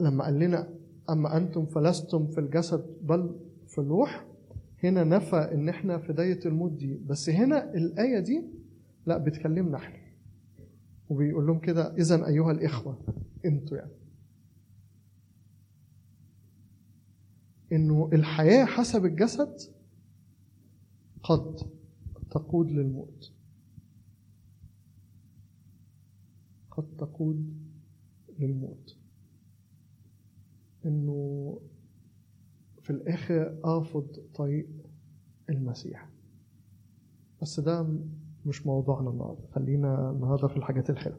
لما 0.00 0.24
قال 0.24 0.38
لنا 0.38 0.74
أما 1.10 1.36
أنتم 1.36 1.66
فلستم 1.66 2.26
في 2.26 2.40
الجسد 2.40 2.96
بل 3.02 3.40
في 3.68 3.78
الروح 3.78 4.26
هنا 4.84 5.04
نفى 5.04 5.36
إن 5.36 5.68
إحنا 5.68 5.98
في 5.98 6.12
داية 6.12 6.40
الموت 6.46 6.72
دي. 6.72 6.94
بس 7.06 7.30
هنا 7.30 7.74
الآية 7.74 8.18
دي 8.20 8.44
لا 9.06 9.18
بتكلمنا 9.18 9.76
إحنا. 9.76 9.98
وبيقول 11.08 11.46
لهم 11.46 11.58
كده 11.58 11.94
إذا 11.94 12.26
أيها 12.26 12.50
الإخوة 12.52 12.98
أنتوا 13.44 13.76
يعني. 13.76 13.92
إنه 17.72 18.10
الحياة 18.12 18.64
حسب 18.64 19.04
الجسد 19.04 19.56
قد 21.22 21.56
تقود 22.30 22.70
للموت. 22.70 23.32
قد 26.76 26.84
تقود 26.98 27.54
للموت. 28.38 28.96
إنه 30.86 31.58
في 32.82 32.90
الآخر 32.90 33.58
ارفض 33.64 34.06
طريق 34.34 34.68
المسيح. 35.50 36.08
بس 37.42 37.60
ده 37.60 37.88
مش 38.46 38.66
موضوعنا 38.66 39.10
النهارده. 39.10 39.46
خلينا 39.54 40.10
النهارده 40.10 40.48
في 40.48 40.56
الحاجات 40.56 40.90
الحلوه 40.90 41.18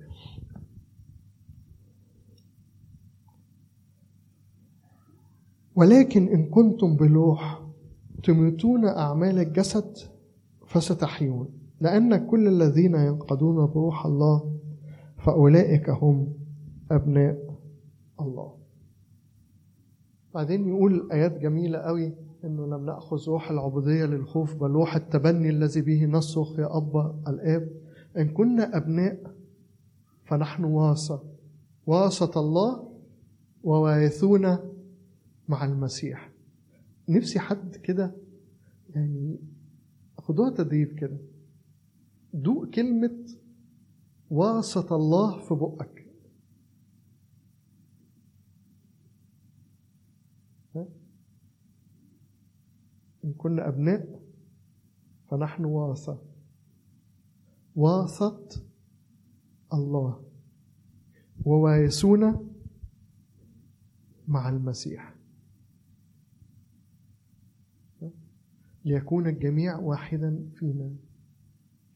ولكن 5.75 6.27
إن 6.27 6.49
كنتم 6.49 6.95
بلوح 6.95 7.67
تميتون 8.23 8.85
أعمال 8.85 9.39
الجسد 9.39 9.97
فستحيون. 10.67 11.49
لأن 11.81 12.27
كل 12.27 12.47
الذين 12.47 12.95
ينقضون 12.95 13.65
بروح 13.65 14.05
الله 14.05 14.52
فأولئك 15.23 15.89
هم 15.89 16.33
أبناء 16.91 17.59
الله. 18.19 18.55
بعدين 20.33 20.67
يقول 20.67 21.11
آيات 21.11 21.37
جميلة 21.37 21.79
قوي 21.79 22.13
إنه 22.43 22.65
لم 22.65 22.85
نأخذ 22.85 23.29
روح 23.29 23.51
العبودية 23.51 24.05
للخوف 24.05 24.55
بل 24.55 24.71
روح 24.71 24.95
التبني 24.95 25.49
الذي 25.49 25.81
به 25.81 26.05
نصرخ 26.05 26.59
يا 26.59 26.77
أبا 26.77 27.19
الآب. 27.27 27.69
إن 28.17 28.29
كنا 28.29 28.77
أبناء 28.77 29.35
فنحن 30.25 30.63
واسة 30.63 31.23
واسة 31.87 32.31
الله 32.35 32.91
ووارثون 33.63 34.57
مع 35.47 35.65
المسيح. 35.65 36.31
نفسي 37.09 37.39
حد 37.39 37.75
كده 37.75 38.15
يعني 38.95 39.39
خدوها 40.17 40.49
تدريب 40.49 40.99
كده. 40.99 41.17
دوق 42.33 42.69
كلمة 42.69 43.17
واسط 44.33 44.93
الله 44.93 45.39
في 45.39 45.53
بقك. 45.53 46.07
إن 53.25 53.33
كنا 53.33 53.67
أبناء 53.67 54.21
فنحن 55.29 55.65
واسط. 55.65 56.23
واسط 57.75 58.65
الله. 59.73 60.23
ووارثون 61.45 62.53
مع 64.27 64.49
المسيح. 64.49 65.15
ليكون 68.85 69.27
الجميع 69.27 69.77
واحدا 69.79 70.49
فينا. 70.55 70.95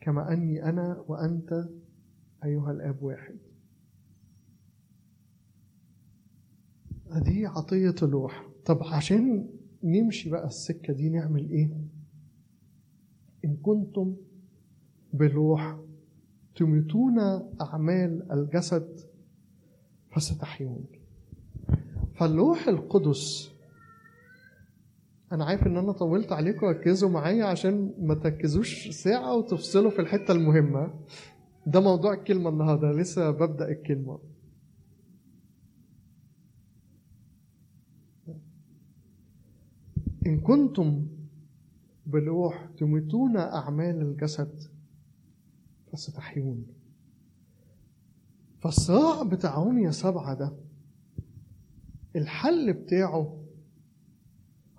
كما 0.01 0.33
أني 0.33 0.63
أنا 0.63 1.03
وأنت 1.07 1.69
أيها 2.45 2.71
الآب 2.71 3.03
واحد. 3.03 3.35
دي 7.15 7.45
عطية 7.45 7.95
الروح. 8.01 8.47
طب 8.65 8.83
عشان 8.83 9.49
نمشي 9.83 10.29
بقى 10.29 10.47
السكة 10.47 10.93
دي 10.93 11.09
نعمل 11.09 11.49
إيه؟ 11.49 11.69
إن 13.45 13.55
كنتم 13.57 14.15
بالروح 15.13 15.79
تميتون 16.55 17.19
أعمال 17.61 18.31
الجسد 18.31 18.99
فستحيون. 20.15 20.85
فالروح 22.15 22.67
القدس 22.67 23.51
أنا 25.31 25.45
عارف 25.45 25.67
إن 25.67 25.77
أنا 25.77 25.91
طولت 25.91 26.31
عليكم 26.31 26.65
ركزوا 26.65 27.09
معايا 27.09 27.45
عشان 27.45 27.93
ما 27.99 28.15
تركزوش 28.15 28.89
ساعة 28.89 29.35
وتفصلوا 29.37 29.91
في 29.91 29.99
الحتة 29.99 30.31
المهمة. 30.31 30.93
ده 31.67 31.79
موضوع 31.79 32.13
الكلمة 32.13 32.49
النهاردة 32.49 32.91
لسه 32.91 33.31
ببدأ 33.31 33.69
الكلمة. 33.71 34.19
إن 40.27 40.39
كنتم 40.39 41.07
بالروح 42.05 42.69
تميتون 42.77 43.37
أعمال 43.37 44.01
الجسد 44.01 44.61
فستحيون 45.91 46.65
فالصراع 48.59 49.23
بتاع 49.23 49.55
رومية 49.63 49.89
سبعة 49.89 50.33
ده 50.33 50.53
الحل 52.15 52.73
بتاعه 52.73 53.43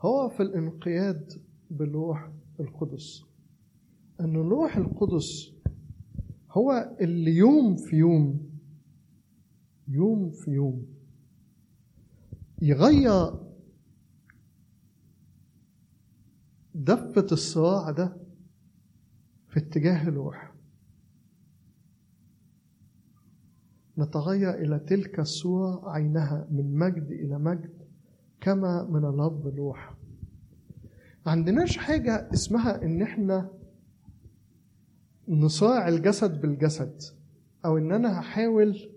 هو 0.01 0.29
في 0.29 0.43
الانقياد 0.43 1.43
بالروح 1.71 2.31
القدس. 2.61 3.23
أن 4.21 4.37
الروح 4.37 4.77
القدس 4.77 5.53
هو 6.59 6.97
اللي 7.01 7.37
يوم 7.37 7.77
في 7.77 7.97
يوم 7.97 8.51
يوم 9.89 10.31
في 10.31 10.51
يوم 10.51 10.87
يغير 12.63 13.35
دفة 16.75 17.27
الصراع 17.33 17.91
ده 17.91 18.17
في 19.49 19.59
اتجاه 19.61 20.11
لوح 20.11 20.53
نتغير 23.99 24.55
إلى 24.55 24.79
تلك 24.79 25.21
الصورة 25.21 25.91
عينها 25.91 26.47
من 26.51 26.75
مجد 26.79 27.11
إلى 27.11 27.39
مجد 27.39 27.73
كما 28.41 28.85
من 28.85 29.05
الأب 29.05 29.47
لوح 29.57 29.95
عندناش 31.27 31.77
حاجة 31.77 32.29
اسمها 32.35 32.83
إن 32.85 33.03
إحنا 33.03 33.51
نصارع 35.29 35.89
الجسد 35.89 36.41
بالجسد 36.41 37.03
أو 37.65 37.79
إن 37.79 37.93
أنا 37.93 38.21
هحاول 38.21 38.91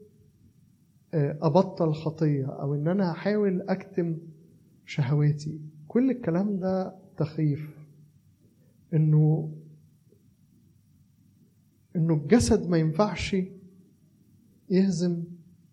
أبطل 1.13 1.93
خطية 1.93 2.45
أو 2.45 2.75
إن 2.75 2.87
أنا 2.87 3.11
هحاول 3.11 3.61
أكتم 3.61 4.17
شهواتي. 4.85 5.61
كل 5.87 6.11
الكلام 6.11 6.59
ده 6.59 6.95
تخيف 7.17 7.69
إنه 8.93 9.51
إنه 11.95 12.13
الجسد 12.13 12.69
ما 12.69 12.77
ينفعش 12.77 13.35
يهزم 14.69 15.23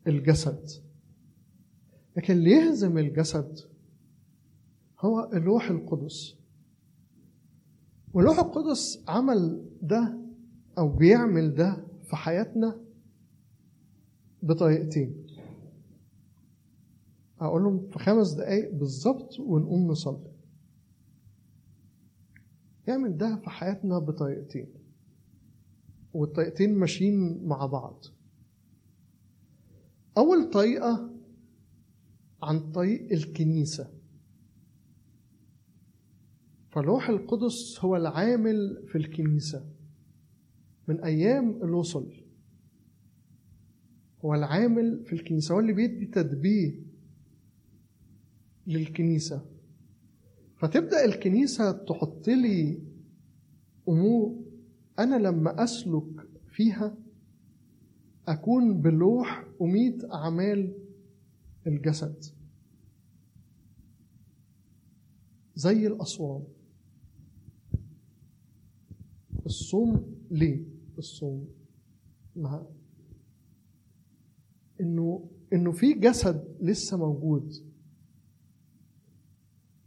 الجسد. 0.06 0.68
لكن 2.16 2.34
اللي 2.34 2.50
يهزم 2.50 2.98
الجسد 2.98 3.58
هو 5.00 5.30
اللوح 5.32 5.70
القدس. 5.70 6.34
واللوح 8.12 8.38
القدس 8.38 9.04
عمل 9.08 9.64
ده 9.82 10.18
أو 10.78 10.88
بيعمل 10.88 11.54
ده 11.54 11.84
في 12.04 12.16
حياتنا 12.16 12.80
بطريقتين. 14.42 15.26
أقول 17.40 17.62
لهم 17.62 17.88
في 17.90 17.98
خمس 17.98 18.32
دقايق 18.32 18.74
بالظبط 18.74 19.40
ونقوم 19.40 19.90
نصلي. 19.90 20.32
يعمل 22.88 23.16
ده 23.16 23.36
في 23.36 23.50
حياتنا 23.50 23.98
بطريقتين. 23.98 24.68
والطريقتين 26.14 26.74
ماشيين 26.74 27.44
مع 27.44 27.66
بعض. 27.66 28.04
أول 30.18 30.50
طريقة 30.50 31.10
عن 32.42 32.72
طريق 32.72 33.12
الكنيسة. 33.12 33.90
فالروح 36.70 37.08
القدس 37.08 37.78
هو 37.80 37.96
العامل 37.96 38.84
في 38.88 38.98
الكنيسة. 38.98 39.77
من 40.88 41.00
أيام 41.04 41.62
الوصل 41.62 42.12
هو 44.24 44.34
العامل 44.34 45.04
في 45.04 45.12
الكنيسة 45.12 45.54
هو 45.54 45.60
اللي 45.60 45.72
بيدي 45.72 46.06
تدبير 46.06 46.82
للكنيسة. 48.66 49.46
فتبدأ 50.56 51.04
الكنيسة 51.04 51.72
تحط 51.72 52.28
لي 52.28 52.82
أمور 53.88 54.44
أنا 54.98 55.16
لما 55.16 55.64
أسلك 55.64 56.28
فيها 56.46 56.96
أكون 58.28 58.80
بلوح 58.80 59.44
أميت 59.62 60.04
أعمال 60.04 60.74
الجسد. 61.66 62.24
زي 65.54 65.86
الأصوام 65.86 66.44
الصوم 69.46 70.14
ليه؟ 70.30 70.77
الصوم. 70.98 71.48
مع 72.36 72.66
إنه 74.80 75.30
إنه 75.52 75.72
في 75.72 75.92
جسد 75.92 76.56
لسه 76.60 76.96
موجود. 76.96 77.52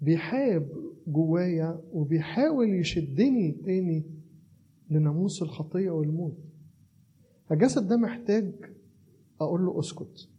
بيحارب 0.01 0.69
جوايا 1.07 1.81
وبيحاول 1.93 2.73
يشدني 2.79 3.51
تاني 3.51 4.03
لناموس 4.89 5.41
الخطية 5.41 5.89
والموت. 5.89 6.37
الجسد 7.51 7.87
ده 7.87 7.97
محتاج 7.97 8.53
أقول 9.41 9.65
له 9.65 9.79
أسكت. 9.79 10.29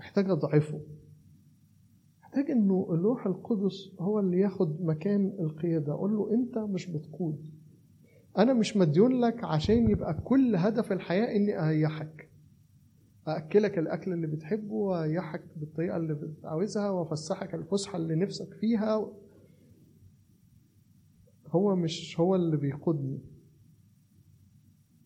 محتاج 0.00 0.30
أضعفه. 0.30 0.80
محتاج 2.32 2.50
إنه 2.50 2.86
اللوح 2.90 3.26
القدس 3.26 3.92
هو 4.00 4.20
اللي 4.20 4.40
ياخد 4.40 4.82
مكان 4.82 5.36
القيادة. 5.40 5.92
أقول 5.92 6.12
له 6.16 6.34
أنت 6.34 6.58
مش 6.58 6.86
بتقود. 6.90 7.46
أنا 8.38 8.52
مش 8.54 8.76
مديون 8.76 9.20
لك 9.20 9.44
عشان 9.44 9.90
يبقى 9.90 10.14
كل 10.24 10.56
هدف 10.56 10.92
الحياة 10.92 11.36
إني 11.36 11.58
أريحك 11.68 12.28
أأكلك 13.28 13.78
الأكل 13.78 14.12
اللي 14.12 14.26
بتحبه 14.26 14.72
وأريحك 14.74 15.42
بالطريقة 15.56 15.96
اللي 15.96 16.14
بتعاوزها 16.14 16.90
وأفسحك 16.90 17.54
الفسحة 17.54 17.96
اللي 17.98 18.14
نفسك 18.14 18.54
فيها. 18.54 19.10
هو 21.48 21.76
مش 21.76 22.20
هو 22.20 22.34
اللي 22.36 22.56
بيقودني. 22.56 23.18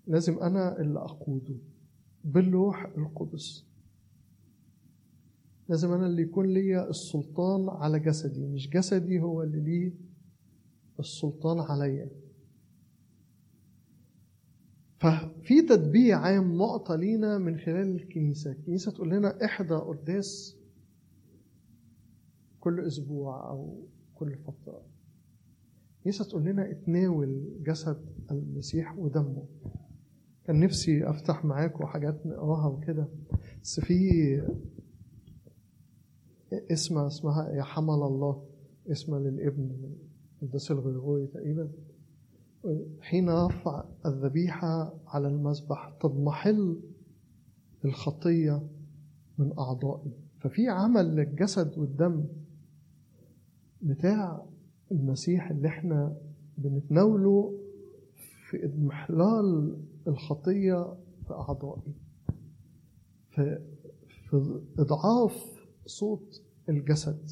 لازم 0.07 0.39
أنا 0.39 0.81
اللي 0.81 0.99
أقوده 0.99 1.57
بالروح 2.25 2.85
القدس. 2.99 3.67
لازم 5.69 5.93
أنا 5.93 6.07
اللي 6.07 6.23
يكون 6.23 6.47
ليا 6.47 6.91
السلطان 6.91 7.69
على 7.69 8.01
جسدي 8.01 8.47
مش 8.47 8.71
جسدي 8.71 9.21
هو 9.21 9.43
اللي 9.43 9.61
ليه 9.61 9.93
السلطان 11.01 11.61
عليا. 11.61 12.11
ففي 14.99 15.63
تدبير 15.69 16.15
عام 16.15 16.59
معطى 16.59 16.97
لينا 16.97 17.39
من 17.39 17.59
خلال 17.59 17.97
الكنيسة. 17.97 18.53
الكنيسة 18.53 18.93
تقول 18.93 19.11
لنا 19.11 19.45
إحدى 19.45 19.75
قداس 19.75 20.57
كل 22.61 22.81
أسبوع 22.81 23.51
أو 23.51 23.87
كل 24.15 24.37
فترة. 24.37 24.83
الكنيسة 25.99 26.25
تقول 26.25 26.45
لنا 26.45 26.71
اتناول 26.71 27.53
جسد 27.67 28.05
المسيح 28.31 28.99
ودمه. 28.99 29.47
كان 30.45 30.61
نفسي 30.61 31.11
أفتح 31.11 31.45
معاكم 31.45 31.87
حاجات 31.87 32.27
نقراها 32.27 32.67
وكده 32.67 33.09
بس 33.63 33.81
في 33.81 34.01
اسمها 36.53 37.07
اسمها 37.07 37.49
يا 37.51 37.63
حمل 37.63 37.91
الله 37.95 38.43
اسمها 38.91 39.19
للابن 39.21 39.71
القداس 40.43 40.71
الغرغوري 40.71 41.27
تقريبا. 41.27 41.69
حين 43.01 43.31
رفع 43.31 43.85
الذبيحة 44.07 44.95
على 45.07 45.29
المذبح 45.29 45.97
تضمحل 46.01 46.81
الخطية 47.85 48.63
من 49.39 49.59
أعضائي 49.59 50.13
ففي 50.41 50.69
عمل 50.69 51.17
للجسد 51.17 51.79
والدم 51.79 52.25
بتاع 53.83 54.47
المسيح 54.93 55.51
اللي 55.51 55.69
إحنا 55.69 56.17
بنتناوله 56.59 57.55
في 58.51 58.65
إضمحلال 58.65 59.77
الخطية 60.09 60.95
في 61.27 61.31
أعضائي 61.35 61.95
في, 63.31 63.61
إضعاف 64.79 65.56
صوت 65.87 66.43
الجسد. 66.69 67.31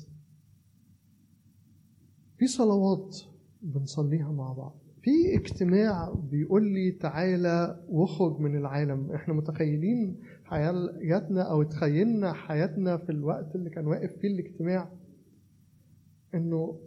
في 2.39 2.47
صلوات 2.47 3.17
بنصليها 3.63 4.33
مع 4.33 4.53
بعض. 4.53 4.79
في 5.03 5.35
اجتماع 5.35 6.15
بيقول 6.31 6.65
لي 6.73 6.91
تعالى 6.91 7.85
واخرج 7.89 8.41
من 8.41 8.57
العالم. 8.57 9.13
إحنا 9.13 9.35
متخيلين 9.35 10.21
حياتنا 10.45 11.43
أو 11.43 11.63
تخيلنا 11.63 12.33
حياتنا 12.33 12.97
في 12.97 13.13
الوقت 13.13 13.55
اللي 13.55 13.71
كان 13.71 13.87
واقف 13.87 14.13
فيه 14.19 14.29
الاجتماع؟ 14.29 14.93
إنه 16.35 16.81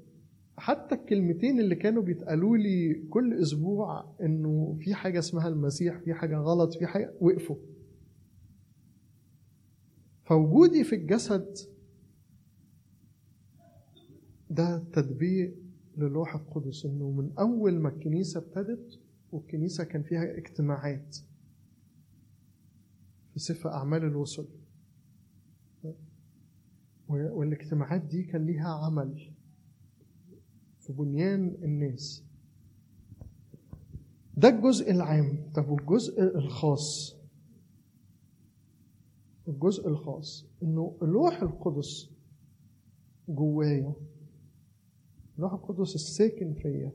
حتى 0.57 0.95
الكلمتين 0.95 1.60
اللي 1.60 1.76
كانوا 1.76 2.03
بيتقالوا 2.03 2.57
لي 2.57 2.94
كل 3.10 3.34
أسبوع 3.34 4.15
إنه 4.22 4.77
في 4.81 4.94
حاجة 4.94 5.19
اسمها 5.19 5.48
المسيح 5.48 5.98
في 5.98 6.14
حاجة 6.14 6.38
غلط 6.38 6.73
في 6.73 6.88
حاجة 6.88 7.14
وقفوا. 7.22 7.56
فوجودي 10.28 10.84
في 10.84 10.95
الجسد 10.95 11.58
ده 14.49 14.84
تدبير 14.94 15.56
للوح 15.98 16.36
القدس 16.36 16.86
إنه 16.86 17.12
من 17.12 17.32
أول 17.40 17.80
ما 17.80 17.90
الكنيسة 17.90 18.40
ابتدت 18.40 18.99
والكنيسة 19.32 19.84
كان 19.84 20.04
فيها 20.04 20.38
اجتماعات 20.38 21.18
في 23.34 23.40
سفر 23.40 23.70
أعمال 23.70 24.04
الوصل 24.04 24.48
والاجتماعات 27.10 28.02
دي 28.02 28.24
كان 28.24 28.45
ليها 28.45 28.68
عمل 28.86 29.32
في 30.80 30.94
بنيان 30.94 31.58
الناس. 31.64 32.24
ده 34.38 34.49
الجزء 34.49 34.91
العام. 34.91 35.52
طب 35.56 35.70
والجزء 35.70 36.22
الخاص؟ 36.24 37.16
الجزء 39.48 39.88
الخاص 39.88 40.45
إنه 40.64 40.98
اللوح 41.02 41.41
القدس 41.41 42.10
جوايا 43.30 43.94
اللوح 45.38 45.53
القدس 45.53 45.95
الساكن 45.95 46.53
فيا 46.53 46.91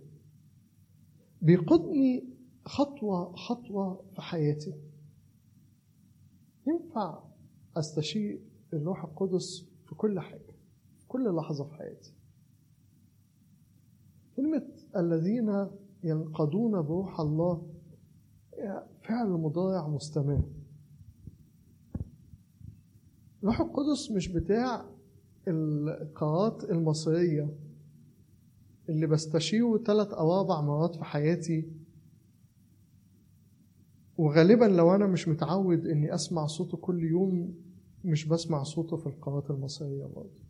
بيقودني 1.43 2.25
خطوة 2.65 3.37
خطوة 3.37 4.05
في 4.15 4.23
حياتي. 4.23 4.75
ينفع 6.67 7.23
أستشير 7.77 8.41
اللوح 8.73 9.05
القدس 9.05 9.65
في 9.87 9.95
كل 9.95 10.21
حاجة 10.21 10.55
في 10.99 11.07
كل 11.09 11.37
لحظة 11.37 11.65
في 11.65 11.75
حياتي. 11.75 12.13
كلمة 14.37 14.69
الذين 14.97 15.67
ينقضون 16.05 16.83
بروح 16.83 17.21
الله 17.21 17.67
فعل 19.03 19.29
مضارع 19.29 19.89
مستمر. 19.89 20.43
روح 23.45 23.61
القدس 23.61 24.11
مش 24.11 24.29
بتاع 24.29 24.85
القارات 25.49 26.65
المصرية 26.65 27.55
اللي 28.89 29.07
بستشيره 29.07 29.79
ثلاث 29.79 30.09
أو 30.09 30.41
أربع 30.41 30.61
مرات 30.61 30.97
في 30.97 31.05
حياتي. 31.05 31.73
وغالبا 34.19 34.65
لو 34.65 34.95
أنا 34.95 35.07
مش 35.07 35.29
متعود 35.29 35.87
إني 35.87 36.15
أسمع 36.15 36.47
صوته 36.47 36.77
كل 36.77 37.05
يوم 37.05 37.55
مش 38.05 38.27
بسمع 38.27 38.63
صوته 38.63 38.97
في 38.97 39.07
القارات 39.07 39.51
المصرية 39.51 40.05
برضه. 40.05 40.43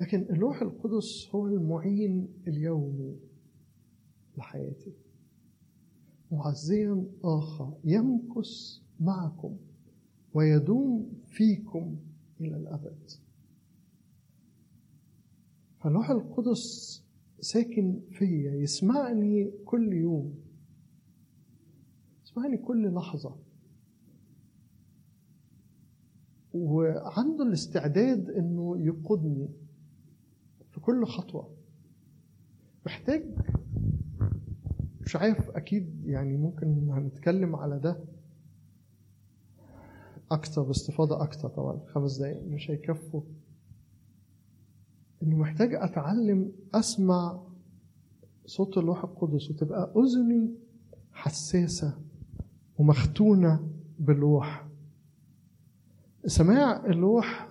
لكن 0.00 0.26
اللوح 0.30 0.62
القدس 0.62 1.28
هو 1.34 1.46
المعين 1.46 2.28
اليومي 2.48 3.16
لحياتي. 4.36 4.92
معزيا 6.32 7.04
آخر 7.24 7.72
يمكث 7.84 8.78
معكم. 9.00 9.56
ويدوم 10.34 11.12
فيكم 11.26 11.96
إلى 12.40 12.56
الأبد. 12.56 13.10
فالروح 15.80 16.10
القدس 16.10 17.02
ساكن 17.40 18.00
فيا 18.10 18.54
يسمعني 18.54 19.50
كل 19.64 19.92
يوم. 19.92 20.34
يسمعني 22.24 22.56
كل 22.56 22.94
لحظة. 22.94 23.36
وعنده 26.54 27.44
الاستعداد 27.44 28.30
إنه 28.30 28.78
يقودني 28.78 29.48
في 30.70 30.80
كل 30.80 31.06
خطوة. 31.06 31.54
محتاج 32.86 33.24
مش 35.00 35.16
عارف 35.16 35.50
أكيد 35.50 36.04
يعني 36.06 36.36
ممكن 36.36 36.90
هنتكلم 36.90 37.56
على 37.56 37.78
ده. 37.78 38.04
أكتر 40.34 40.62
باستفاضة 40.62 41.22
أكتر 41.22 41.48
طبعا. 41.48 41.80
خمس 41.86 42.18
دقايق 42.18 42.42
مش 42.42 42.70
هيكفوا. 42.70 43.22
إنه 45.22 45.36
محتاج 45.36 45.74
أتعلم 45.74 46.52
أسمع 46.74 47.40
صوت 48.46 48.78
الروح 48.78 49.04
القدس 49.04 49.50
وتبقى 49.50 49.92
أذني 49.96 50.50
حساسة 51.12 51.98
ومختونة 52.78 53.68
بالروح. 53.98 54.68
سماع 56.26 56.86
اللوح 56.86 57.48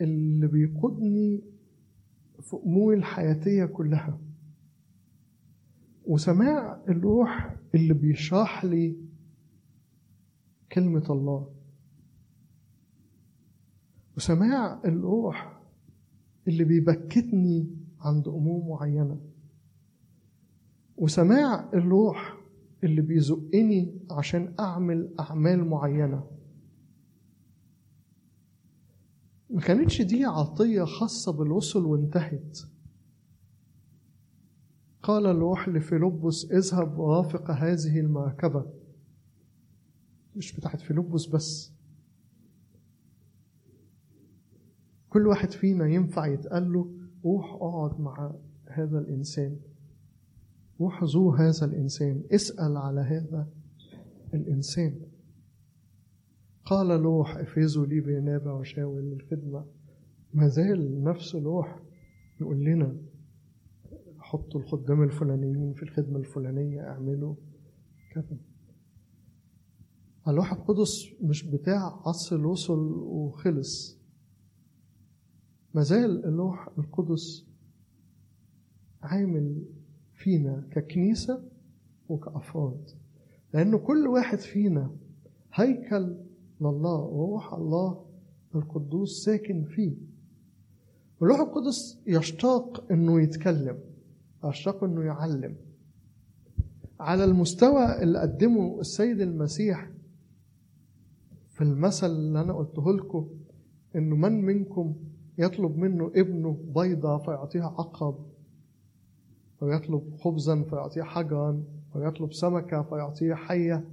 اللي 0.00 0.46
بيقودني 0.46 1.40
في 2.40 2.56
أموري 2.66 2.96
الحياتية 2.96 3.64
كلها. 3.64 4.18
وسماع 6.06 6.80
اللوح 6.88 7.56
اللي 7.74 7.94
بيشرح 7.94 8.64
لي 8.64 8.96
كلمة 10.72 11.04
الله. 11.10 11.48
وسماع 14.16 14.80
اللوح 14.84 15.60
اللي 16.48 16.64
بيبكتني 16.64 17.66
عند 18.00 18.28
أمور 18.28 18.64
معينة. 18.68 19.20
وسماع 20.96 21.70
اللوح 21.74 22.36
اللي 22.84 23.00
بيزقني 23.02 23.98
عشان 24.10 24.54
أعمل 24.60 25.14
أعمال 25.20 25.64
معينة. 25.68 26.24
ما 29.50 29.60
كانتش 29.60 30.02
دي 30.02 30.24
عطية 30.24 30.84
خاصة 30.84 31.32
بالوصل 31.32 31.84
وانتهت. 31.84 32.58
قال 35.02 35.26
الروح 35.26 35.68
لفيلبس 35.68 36.44
اذهب 36.52 36.98
ورافق 36.98 37.50
هذه 37.50 38.00
المركبة. 38.00 38.66
مش 40.36 40.52
بتاعت 40.56 40.80
فيلبس 40.80 41.26
بس. 41.26 41.72
كل 45.10 45.26
واحد 45.26 45.50
فينا 45.50 45.86
ينفع 45.86 46.26
يتقال 46.26 46.72
له 46.72 46.90
روح 47.24 47.52
اقعد 47.52 48.00
مع 48.00 48.34
هذا 48.66 48.98
الإنسان. 48.98 49.56
روح 50.80 51.04
زور 51.04 51.36
هذا 51.36 51.64
الإنسان. 51.64 52.22
اسأل 52.32 52.76
على 52.76 53.00
هذا 53.00 53.48
الإنسان. 54.34 55.00
قال 56.64 57.02
لوح 57.02 57.36
افرزوا 57.36 57.86
لي 57.86 58.00
بنابة 58.00 58.54
وشاول 58.54 59.02
للخدمة. 59.02 59.64
ما 60.34 60.48
زال 60.48 61.04
نفس 61.04 61.34
لوح 61.34 61.82
يقول 62.40 62.64
لنا 62.64 62.96
حطوا 64.18 64.60
الخدام 64.60 65.02
الفلانيين 65.02 65.72
في 65.72 65.82
الخدمة 65.82 66.18
الفلانية 66.18 66.80
اعملوا 66.80 67.34
كذا. 68.14 68.36
اللوح 70.28 70.52
القدس 70.52 71.06
مش 71.22 71.46
بتاع 71.46 72.02
عصر 72.06 72.36
الوصل 72.36 72.78
وخلص. 72.92 73.99
ما 75.74 75.82
زال 75.82 76.24
اللوح 76.26 76.68
القدس 76.78 77.46
عامل 79.02 79.62
فينا 80.14 80.64
ككنيسة 80.70 81.42
وكأفراد. 82.08 82.90
لأنه 83.54 83.78
كل 83.78 84.06
واحد 84.06 84.38
فينا 84.38 84.90
هيكل 85.54 86.16
لله 86.60 86.96
وروح 87.00 87.54
الله 87.54 88.04
القدوس 88.54 89.24
ساكن 89.24 89.64
فيه. 89.64 89.92
والروح 91.20 91.40
القدس 91.40 92.00
يشتاق 92.06 92.92
إنه 92.92 93.20
يتكلم 93.22 93.78
يشتاق 94.44 94.84
إنه 94.84 95.02
يعلم. 95.02 95.56
على 97.00 97.24
المستوى 97.24 98.02
اللي 98.02 98.18
قدمه 98.20 98.80
السيد 98.80 99.20
المسيح 99.20 99.90
في 101.48 101.60
المثل 101.64 102.06
اللي 102.10 102.40
أنا 102.40 102.52
قلته 102.52 102.92
لكم 102.92 103.28
إنه 103.96 104.16
من 104.16 104.44
منكم 104.44 104.94
يطلب 105.38 105.76
منه 105.76 106.06
ابنه 106.16 106.58
بيضة 106.74 107.18
فيعطيها 107.18 107.66
عقب 107.78 108.14
ويطلب 109.60 110.16
خبزا 110.16 110.62
فيعطيه 110.62 111.02
حجرا 111.02 111.62
ويطلب 111.94 112.32
سمكة 112.32 112.82
فيعطيه 112.82 113.34
حية. 113.34 113.84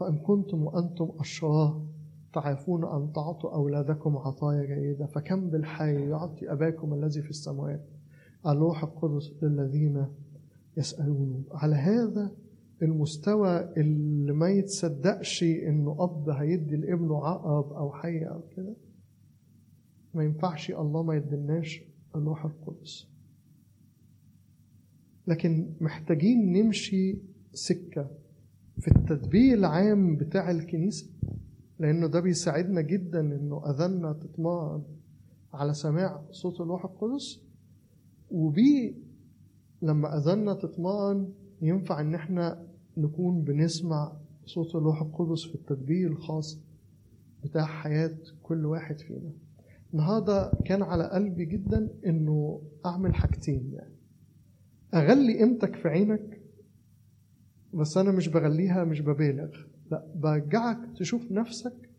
فإن 0.00 0.18
كنتم 0.18 0.62
وأنتم 0.62 1.12
أشرار 1.18 1.86
تعرفون 2.32 2.84
أن 2.84 3.12
تعطوا 3.12 3.54
أولادكم 3.54 4.16
عطايا 4.16 4.64
جيدة 4.74 5.06
فكم 5.06 5.50
بالحي 5.50 6.08
يعطي 6.08 6.52
أباكم 6.52 6.94
الذي 6.94 7.22
في 7.22 7.30
السماوات؟ 7.30 7.86
الروح 8.46 8.82
القدس 8.82 9.32
للذين 9.42 10.06
يسألونه 10.76 11.42
على 11.52 11.74
هذا 11.74 12.32
المستوى 12.82 13.60
اللي 13.76 14.32
ما 14.32 14.50
يتصدقش 14.50 15.42
إنه 15.42 15.96
أب 15.98 16.28
هيدي 16.28 16.76
لابنه 16.76 17.26
عقرب 17.26 17.72
أو 17.72 17.92
حية 17.92 18.26
أو 18.26 18.40
كده 18.56 18.74
ما 20.14 20.24
ينفعش 20.24 20.70
الله 20.70 21.02
ما 21.02 21.14
يدلناش 21.16 21.82
الروح 22.16 22.44
القدس. 22.44 23.06
لكن 25.26 25.72
محتاجين 25.80 26.52
نمشي 26.52 27.18
سكة 27.52 28.10
في 28.78 28.88
التدبير 28.88 29.58
العام 29.58 30.16
بتاع 30.16 30.50
الكنيسة 30.50 31.06
لأنه 31.78 32.06
ده 32.06 32.20
بيساعدنا 32.20 32.80
جدا 32.80 33.20
إنه 33.20 33.70
أذاننا 33.70 34.12
تتمرن 34.12 34.82
على 35.54 35.74
سماع 35.74 36.22
صوت 36.30 36.60
الروح 36.60 36.84
القدس. 36.84 37.40
وبيه 38.30 38.94
لما 39.82 40.18
أذاننا 40.18 40.54
تتمرن 40.54 41.32
ينفع 41.62 42.00
إن 42.00 42.14
إحنا 42.14 42.66
نكون 42.96 43.42
بنسمع 43.44 44.16
صوت 44.46 44.74
الروح 44.74 45.02
القدس 45.02 45.44
في 45.44 45.54
التدبير 45.54 46.10
الخاص 46.10 46.58
بتاع 47.44 47.64
حياة 47.66 48.16
كل 48.42 48.66
واحد 48.66 48.98
فينا. 48.98 49.30
النهاردة 49.92 50.52
كان 50.64 50.82
على 50.82 51.10
قلبي 51.10 51.44
جدا 51.44 51.88
إنه 52.06 52.62
أعمل 52.86 53.14
حاجتين 53.14 53.72
يعني. 53.72 53.94
أغلي 54.94 55.38
قيمتك 55.38 55.76
في 55.76 55.88
عينك 55.88 56.40
بس 57.74 57.96
أنا 57.96 58.12
مش 58.12 58.28
بغليها 58.28 58.84
مش 58.84 59.00
ببالغ. 59.00 59.56
لا 59.90 60.12
برجعك 60.14 60.78
تشوف 60.98 61.32
نفسك 61.32 61.90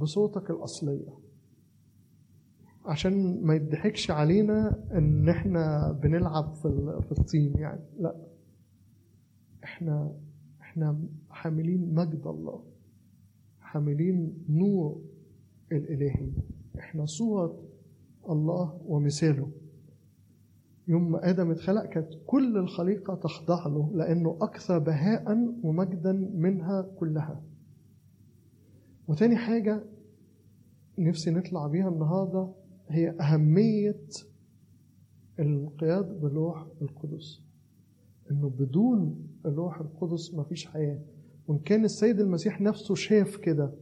بصوتك 0.00 0.50
الأصلية. 0.50 1.18
عشان 2.84 3.40
ما 3.42 3.54
يضحكش 3.54 4.10
علينا 4.10 4.84
إن 4.92 5.28
إحنا 5.28 5.92
بنلعب 6.02 6.54
في 6.54 7.00
في 7.08 7.12
الطين 7.12 7.54
يعني. 7.58 7.84
لا 7.98 8.26
إحنا 9.64 10.16
إحنا 10.60 11.00
حاملين 11.30 11.94
مجد 11.94 12.26
الله 12.26 12.64
حاملين 13.60 14.44
نور 14.48 15.02
الإلهي. 15.72 16.28
إحنا 16.78 17.06
صورة 17.06 17.62
الله 18.30 18.80
ومثاله. 18.86 19.50
يوم 20.88 21.12
ما 21.12 21.30
آدم 21.30 21.50
اتخلق 21.50 21.84
كانت 21.84 22.08
كل 22.26 22.56
الخليقة 22.56 23.14
تخضع 23.14 23.66
له 23.66 23.90
لأنه 23.94 24.38
أكثر 24.40 24.78
بهاء 24.78 25.54
ومجدا 25.62 26.12
منها 26.34 26.82
كلها. 26.98 27.42
وتاني 29.08 29.36
حاجة 29.36 29.84
نفسي 30.98 31.30
نطلع 31.30 31.66
بيها 31.66 31.88
النهارده 31.88 32.48
هي 32.88 33.10
أهمية 33.20 34.00
الانقياد 35.38 36.20
بالروح 36.20 36.66
القدس. 36.82 37.42
إنه 38.30 38.48
بدون 38.48 39.26
الروح 39.46 39.80
القدس 39.80 40.34
مفيش 40.34 40.66
حياة. 40.66 41.00
وإن 41.48 41.58
كان 41.58 41.84
السيد 41.84 42.20
المسيح 42.20 42.60
نفسه 42.60 42.94
شاف 42.94 43.36
كده 43.36 43.72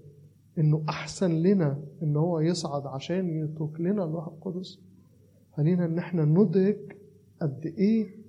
إنه 0.59 0.85
أحسن 0.89 1.31
لنا 1.31 1.83
إن 2.03 2.17
هو 2.17 2.41
يصعد 2.41 2.87
عشان 2.87 3.45
يترك 3.45 3.81
لنا 3.81 4.05
الروح 4.05 4.27
القدس 4.29 4.79
خلينا 5.57 5.85
إن 5.85 5.99
إحنا 5.99 6.25
ندرك 6.25 6.97
قد 7.43 7.67
إيه 7.67 8.23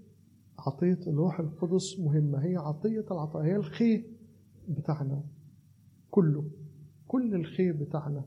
عطية 0.59 0.99
الروح 1.07 1.39
القدس 1.39 1.99
مهمة. 1.99 2.45
هي 2.45 2.55
عطية 2.55 3.05
العطايا 3.11 3.45
هي 3.45 3.55
الخير 3.55 4.05
بتاعنا 4.69 5.23
كله. 6.11 6.45
كل 7.07 7.35
الخير 7.35 7.75
بتاعنا 7.75 8.25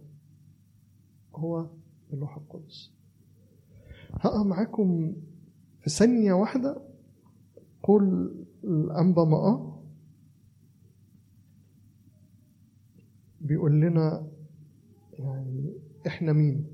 هو 1.34 1.66
الروح 2.12 2.36
القدس. 2.36 2.92
هقرأ 4.12 4.42
معاكم 4.42 5.14
في 5.80 5.90
ثانية 5.90 6.32
واحدة. 6.32 6.82
قول 7.82 8.34
الأنبا 8.64 9.24
مقا 9.24 9.75
بيقول 13.46 13.80
لنا 13.80 14.26
يعني 15.12 15.72
إحنا 16.06 16.32
مين؟ 16.32 16.66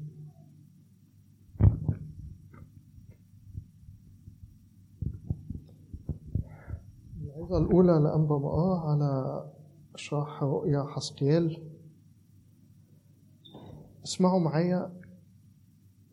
العظة 7.22 7.58
الأولى 7.58 7.92
لأنبا 7.92 8.38
مقا 8.38 8.80
على 8.80 9.44
شرح 9.96 10.42
رؤيا 10.42 10.84
حسقيال. 10.88 11.62
اسمعوا 14.04 14.40
معايا 14.40 15.00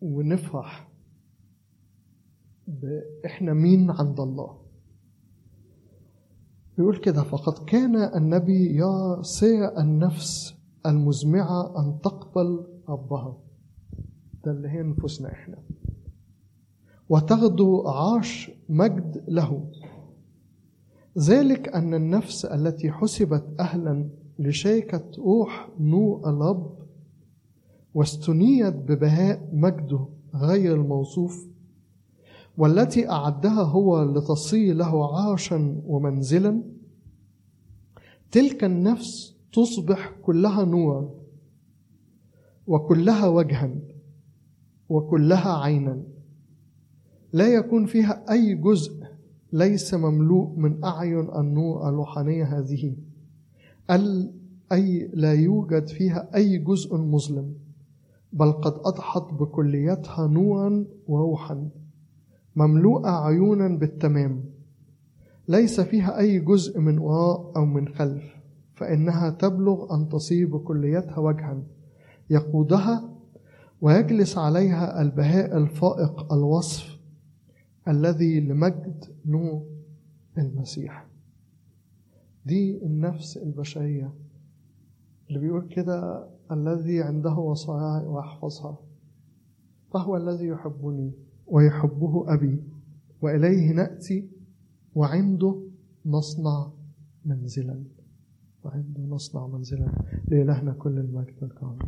ونفرح 0.02 0.90
إحنا 3.26 3.52
مين 3.54 3.90
عند 3.90 4.20
الله. 4.20 4.59
بيقول 6.80 6.96
كده 6.96 7.22
فقد 7.22 7.64
كان 7.64 7.96
النبي 7.96 8.82
سير 9.22 9.78
النفس 9.78 10.54
المزمعة 10.86 11.80
أن 11.80 12.00
تقبل 12.00 12.66
ربها. 12.88 13.38
ده 14.44 14.50
اللي 14.52 14.68
هي 14.68 14.82
نفوسنا 14.82 15.32
إحنا. 15.32 15.56
وتغدو 17.08 17.88
عاش 17.88 18.50
مجد 18.68 19.24
له. 19.28 19.70
ذلك 21.18 21.68
أن 21.68 21.94
النفس 21.94 22.44
التي 22.44 22.90
حسبت 22.90 23.44
أهلا 23.60 24.08
لشيكة 24.38 25.04
روح 25.18 25.68
نور 25.80 26.30
الرب 26.30 26.78
واستنيت 27.94 28.74
ببهاء 28.74 29.48
مجده 29.52 30.06
غير 30.34 30.74
الموصوف 30.74 31.46
والتي 32.58 33.10
أعدها 33.10 33.62
هو 33.62 34.02
لتصير 34.02 34.74
له 34.74 35.16
عاشا 35.16 35.80
ومنزلا. 35.86 36.62
تلك 38.30 38.64
النفس 38.64 39.36
تصبح 39.52 40.12
كلها 40.22 40.64
نورا 40.64 41.10
وكلها 42.66 43.26
وجها 43.26 43.70
وكلها 44.88 45.58
عينا. 45.62 46.02
لا 47.32 47.46
يكون 47.46 47.86
فيها 47.86 48.24
أي 48.30 48.54
جزء 48.54 49.00
ليس 49.52 49.94
مملوء 49.94 50.56
من 50.56 50.84
أعين 50.84 51.28
النور 51.34 51.88
الروحانية 51.88 52.44
هذه. 52.58 52.96
أي 54.72 55.10
لا 55.14 55.32
يوجد 55.34 55.88
فيها 55.88 56.30
أي 56.34 56.58
جزء 56.58 56.96
مظلم 56.96 57.54
بل 58.32 58.52
قد 58.52 58.72
أضحت 58.84 59.32
بكليتها 59.32 60.26
نورا 60.26 60.84
وروحا. 61.08 61.68
مملوءة 62.56 63.10
عيونا 63.26 63.68
بالتمام. 63.68 64.44
ليس 65.48 65.80
فيها 65.80 66.18
أي 66.18 66.38
جزء 66.38 66.80
من 66.80 66.98
وراء 66.98 67.52
أو 67.56 67.64
من 67.64 67.88
خلف 67.88 68.24
فإنها 68.74 69.30
تبلغ 69.30 69.94
أن 69.94 70.08
تصير 70.08 70.46
بكليتها 70.56 71.18
وجها. 71.18 71.62
يقودها 72.30 73.10
ويجلس 73.80 74.38
عليها 74.38 75.02
البهاء 75.02 75.56
الفائق 75.56 76.32
الوصف 76.32 76.98
الذي 77.88 78.40
لمجد 78.40 79.04
نور 79.26 79.66
المسيح. 80.38 81.06
دي 82.46 82.82
النفس 82.82 83.36
البشرية. 83.36 84.12
اللي 85.28 85.38
بيقول 85.40 85.68
كده 85.68 86.26
الذي 86.52 87.02
عنده 87.02 87.34
وصاياي 87.34 88.06
ويحفظها 88.06 88.78
فهو 89.92 90.16
الذي 90.16 90.46
يحبني. 90.46 91.12
ويحبه 91.50 92.34
أبي 92.34 92.62
وإليه 93.22 93.72
نأتي 93.72 94.28
وعنده 94.94 95.62
نصنع 96.06 96.72
منزلا. 97.24 97.84
وعنده 98.64 99.00
نصنع 99.02 99.46
منزلا. 99.46 99.92
لإلهنا 100.28 100.72
كل 100.72 100.98
المجد 100.98 101.34
والكرم. 101.42 101.78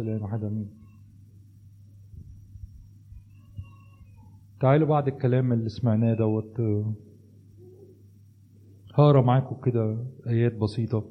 الان 0.00 0.22
واحد 0.22 0.44
آمين. 0.44 0.70
تعالوا 4.60 4.88
بعد 4.88 5.08
الكلام 5.08 5.52
اللي 5.52 5.68
سمعناه 5.68 6.14
دوت 6.14 6.60
هقرأ 8.94 9.22
معاكم 9.22 9.60
كده 9.64 10.06
آيات 10.26 10.54
بسيطة. 10.54 11.10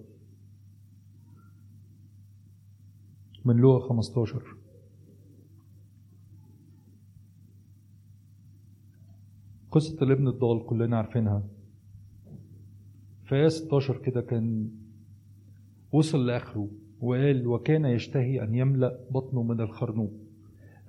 من 3.45 3.55
لوقا 3.57 3.89
15 3.89 4.43
قصة 9.72 9.97
الابن 10.01 10.27
الضال 10.27 10.65
كلنا 10.65 10.97
عارفينها. 10.97 11.43
في 13.26 13.35
آية 13.35 13.47
16 13.47 13.97
كده 13.97 14.22
كان 14.22 14.69
وصل 15.91 16.26
لآخره. 16.26 16.69
وقال 17.03 17.47
وكان 17.47 17.85
يشتهي 17.85 18.43
أن 18.43 18.55
يملأ 18.55 18.99
بطنه 19.11 19.43
من 19.43 19.61
الخرنوب 19.61 20.13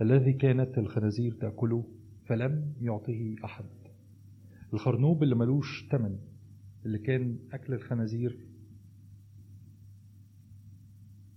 الذي 0.00 0.32
كانت 0.32 0.78
الخنازير 0.78 1.32
تأكله 1.32 1.84
فلم 2.26 2.72
يعطه 2.80 3.34
أحد. 3.44 3.64
الخرنوب 4.72 5.22
اللي 5.22 5.34
ملوش 5.34 5.88
تمن 5.90 6.18
اللي 6.86 6.98
كان 6.98 7.38
أكل 7.52 7.74
الخنازير 7.74 8.38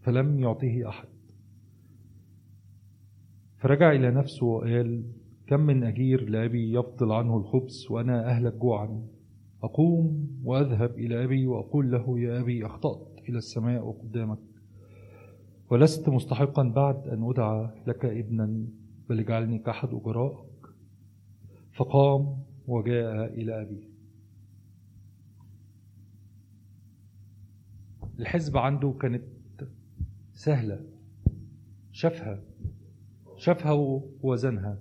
فلم 0.02 0.40
يعطه 0.40 0.90
أحد. 0.90 1.08
فرجع 3.58 3.92
إلى 3.92 4.12
نفسه 4.12 4.46
وقال 4.46 5.04
كم 5.48 5.60
من 5.60 5.84
أجير 5.84 6.30
لأبي 6.30 6.74
يفضل 6.74 7.12
عنه 7.12 7.38
الخبز 7.38 7.88
وأنا 7.90 8.30
أهلك 8.30 8.54
جوعا. 8.54 9.08
أقوم 9.64 10.28
وأذهب 10.44 10.92
إلى 10.92 11.24
أبي 11.24 11.48
وأقول 11.48 11.92
له 11.92 12.20
يا 12.20 12.40
أبي 12.40 12.66
أخطأت 12.66 13.20
إلى 13.30 13.38
السماء 13.38 13.88
وقدامك. 13.88 14.57
ولست 15.70 16.10
مستحقا 16.10 16.64
بعد 16.64 17.08
أن 17.08 17.30
أدعى 17.30 17.70
لك 17.88 18.06
ابنا 18.06 18.66
بل 19.10 19.20
اجعلني 19.20 19.60
كأحد 19.60 19.90
أجرائك 19.94 20.48
فقام 21.74 22.44
وجاء 22.68 23.34
إلى 23.34 23.62
أبي 23.62 23.88
الحزب 28.20 28.58
عنده 28.58 28.96
كانت 29.02 29.24
سهلة. 30.34 30.86
شافها 31.92 32.42
شافها 33.38 33.72
ووزنها. 33.72 34.78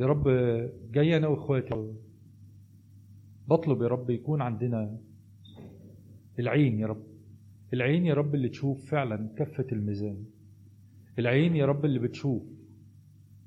يا 0.00 0.06
رب 0.06 0.28
جاي 0.92 1.16
أنا 1.16 1.28
وإخواتي. 1.28 1.94
بطلب 3.48 3.82
يا 3.82 3.88
رب 3.88 4.10
يكون 4.10 4.42
عندنا 4.42 4.98
العين 6.38 6.78
يا 6.78 6.86
رب. 6.86 7.02
العين 7.72 8.06
يا 8.06 8.14
رب 8.14 8.34
اللي 8.34 8.48
تشوف 8.48 8.90
فعلا 8.90 9.28
كفة 9.36 9.66
الميزان. 9.72 10.24
العين 11.18 11.56
يا 11.56 11.66
رب 11.66 11.84
اللي 11.84 11.98
بتشوف 11.98 12.42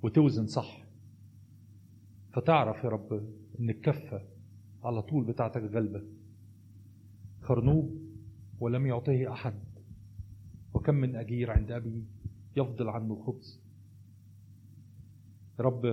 وتوزن 0.03 0.48
صح. 0.48 0.84
فتعرف 2.34 2.84
يا 2.84 2.89
رب 2.89 3.14
إن 3.60 3.69
الكفة 3.69 4.22
على 4.84 5.02
طول 5.02 5.23
بتاعتك 5.26 5.61
غلبة. 5.61 6.03
خرنوب 7.41 8.02
ولم 8.60 8.85
يعطيه 8.88 9.31
أحد. 9.31 9.53
وكم 10.73 10.95
من 10.95 11.15
أجير 11.15 11.52
عند 11.52 11.72
أبي 11.72 12.03
يفضل 12.57 12.89
عنه 12.89 13.14
الخبز 13.14 13.61
يا 15.60 15.64
رب 15.64 15.85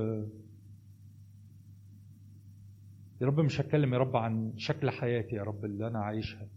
يا 3.20 3.26
رب 3.26 3.40
مش 3.40 3.60
هتكلم 3.60 3.92
يا 3.94 3.98
رب 3.98 4.16
عن 4.16 4.52
شكل 4.56 4.90
حياتي 4.90 5.36
يا 5.36 5.42
رب 5.42 5.64
اللي 5.64 5.86
أنا 5.86 5.98
عايشها. 5.98 6.48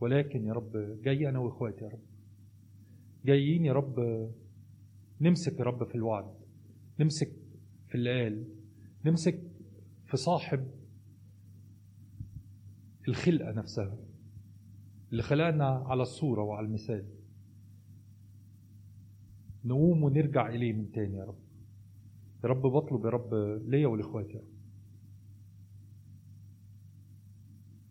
ولكن 0.00 0.44
يا 0.46 0.52
رب 0.52 1.00
جاي 1.02 1.28
أنا 1.28 1.38
وإخواتي 1.38 1.84
يا 1.84 1.88
رب. 1.88 2.00
جايين 3.24 3.64
يا 3.64 3.72
رب 3.72 4.28
نمسك 5.20 5.58
يا 5.58 5.64
رب 5.64 5.84
في 5.84 5.94
الوعد 5.94 6.34
نمسك 7.00 7.32
في 7.88 7.94
اللي 7.94 8.22
قال 8.22 8.44
نمسك 9.04 9.40
في 10.06 10.16
صاحب 10.16 10.66
الخلقة 13.08 13.52
نفسها 13.52 13.96
اللي 15.12 15.22
خلقنا 15.22 15.66
على 15.66 16.02
الصورة 16.02 16.42
وعلى 16.42 16.66
المثال. 16.66 17.04
نقوم 19.64 20.02
ونرجع 20.04 20.48
إليه 20.48 20.72
من 20.72 20.90
تاني 20.90 21.16
يا 21.16 21.24
رب. 21.24 21.38
يا 22.44 22.48
رب 22.48 22.62
بطلب 22.62 23.04
يا 23.04 23.10
رب 23.10 23.34
ليا 23.66 23.86
ولإخواتي 23.86 24.32
يا 24.32 24.38
رب. 24.38 24.49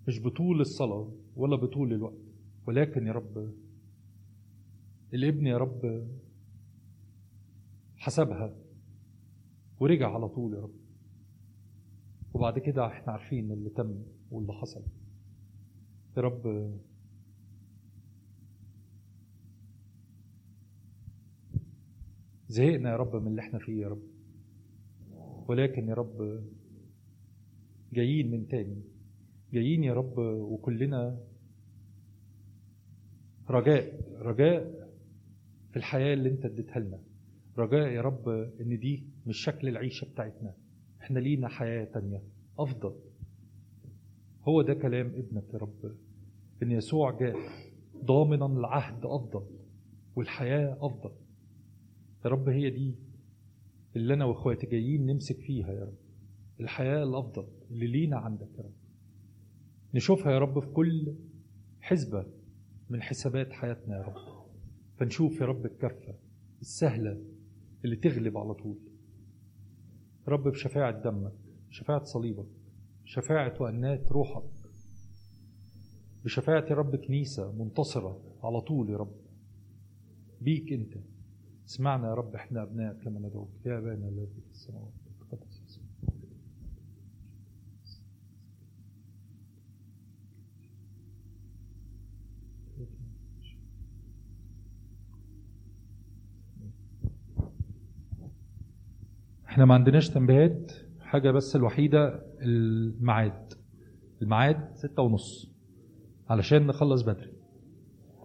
مش 0.09 0.19
بطول 0.19 0.61
الصلاة 0.61 1.11
ولا 1.35 1.55
بطول 1.55 1.93
الوقت. 1.93 2.17
ولكن 2.67 3.07
يا 3.07 3.11
رب 3.11 3.53
الابن 5.13 5.47
يا 5.47 5.57
رب 5.57 6.07
حسبها 7.97 8.55
ورجع 9.79 10.13
على 10.13 10.29
طول 10.29 10.53
يا 10.53 10.59
رب. 10.59 10.73
وبعد 12.33 12.59
كده 12.59 12.87
إحنا 12.87 13.13
عارفين 13.13 13.51
اللي 13.51 13.69
تم 13.69 14.03
واللي 14.31 14.53
حصل. 14.53 14.83
يا 16.17 16.21
رب 16.21 16.73
زهقنا 22.49 22.89
يا 22.91 22.95
رب 22.97 23.15
من 23.15 23.27
اللي 23.27 23.41
إحنا 23.41 23.59
فيه 23.59 23.81
يا 23.81 23.87
رب. 23.87 24.03
ولكن 25.47 25.87
يا 25.87 25.93
رب 25.93 26.43
جايين 27.93 28.31
من 28.31 28.47
تاني. 28.47 28.81
جايين 29.53 29.83
يا 29.83 29.93
رب 29.93 30.17
وكلنا 30.17 31.17
رجاء 33.49 34.01
رجاء 34.21 34.89
في 35.71 35.77
الحياة 35.77 36.13
اللي 36.13 36.29
انت 36.29 36.45
اديتها 36.45 36.79
لنا. 36.79 36.99
رجاء 37.57 37.87
يا 37.87 38.01
رب 38.01 38.29
ان 38.29 38.79
دي 38.79 39.03
مش 39.27 39.37
شكل 39.37 39.67
العيشة 39.67 40.05
بتاعتنا. 40.11 40.53
إحنا 41.01 41.19
لينا 41.19 41.47
حياة 41.47 41.85
تانية 41.85 42.23
أفضل. 42.59 42.95
هو 44.43 44.61
ده 44.61 44.73
كلام 44.73 45.07
ابنك 45.07 45.53
يا 45.53 45.57
رب 45.59 45.95
إن 46.63 46.71
يسوع 46.71 47.19
جاء 47.19 47.35
ضامنا 48.05 48.45
العهد 48.45 49.05
أفضل 49.05 49.45
والحياة 50.15 50.77
أفضل. 50.81 51.11
يا 52.25 52.29
رب 52.29 52.49
هي 52.49 52.69
دي 52.69 52.95
اللي 53.95 54.13
أنا 54.13 54.25
وإخواتي 54.25 54.67
جايين 54.67 55.05
نمسك 55.05 55.35
فيها 55.37 55.73
يا 55.73 55.83
رب 55.83 55.97
الحياة 56.59 57.03
الأفضل 57.03 57.47
اللي 57.71 57.87
لينا 57.87 58.17
عندك 58.17 58.47
يا 58.57 58.63
رب. 58.63 58.78
نشوفها 59.93 60.31
يا 60.31 60.39
رب 60.39 60.59
في 60.59 60.67
كل 60.67 61.15
حسبة 61.81 62.25
من 62.89 63.01
حسابات 63.01 63.53
حياتنا 63.53 63.97
يا 63.97 64.01
رب. 64.01 64.45
فنشوف 64.97 65.41
يا 65.41 65.45
رب 65.45 65.65
الكفة 65.65 66.15
السهلة 66.61 67.21
اللي 67.85 67.95
تغلب 67.95 68.37
على 68.37 68.53
طول. 68.53 68.77
رب 70.27 70.43
بشفاعة 70.47 71.03
دمك 71.03 71.33
بشفاعة 71.69 72.03
صليبك 72.03 72.47
بشفاعة 73.03 73.53
وأنات 73.59 74.11
روحك. 74.11 74.43
بشفاعة 76.25 76.65
يا 76.69 76.75
رب 76.75 76.95
كنيسة 76.95 77.51
منتصرة 77.51 78.21
على 78.43 78.61
طول 78.61 78.89
يا 78.89 78.97
رب. 78.97 79.15
بيك 80.41 80.73
أنت. 80.73 80.93
اسمعنا 81.67 82.07
يا 82.07 82.13
رب 82.13 82.35
إحنا 82.35 82.63
أبنائك 82.63 83.07
لما 83.07 83.19
ندعوك. 83.19 83.49
يا 83.65 83.77
أبانا 83.77 84.09
الذي 84.09 84.41
في 84.41 84.51
السماوات. 84.51 84.93
إحنا 99.59 99.67
ما 99.67 99.73
عندناش 99.73 100.09
تنبيهات 100.09 100.71
حاجة 101.01 101.31
بس 101.31 101.55
الوحيدة 101.55 102.23
الميعاد. 102.41 103.53
الميعاد 104.21 104.69
ستة 104.73 105.03
ونص. 105.03 105.51
علشان 106.29 106.67
نخلص 106.67 107.01
بدري. 107.01 107.33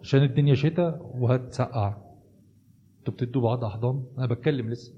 عشان 0.01 0.23
الدنيا 0.23 0.55
شتاء 0.55 1.11
وهتسقع. 1.15 1.97
أنتوا 2.99 3.15
بتدوا 3.15 3.43
بعض 3.43 3.65
أحضان؟ 3.65 4.05
أنا 4.19 4.27
بتكلم 4.27 4.71
لسه. 4.71 4.95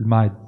الميعاد. 0.00 0.47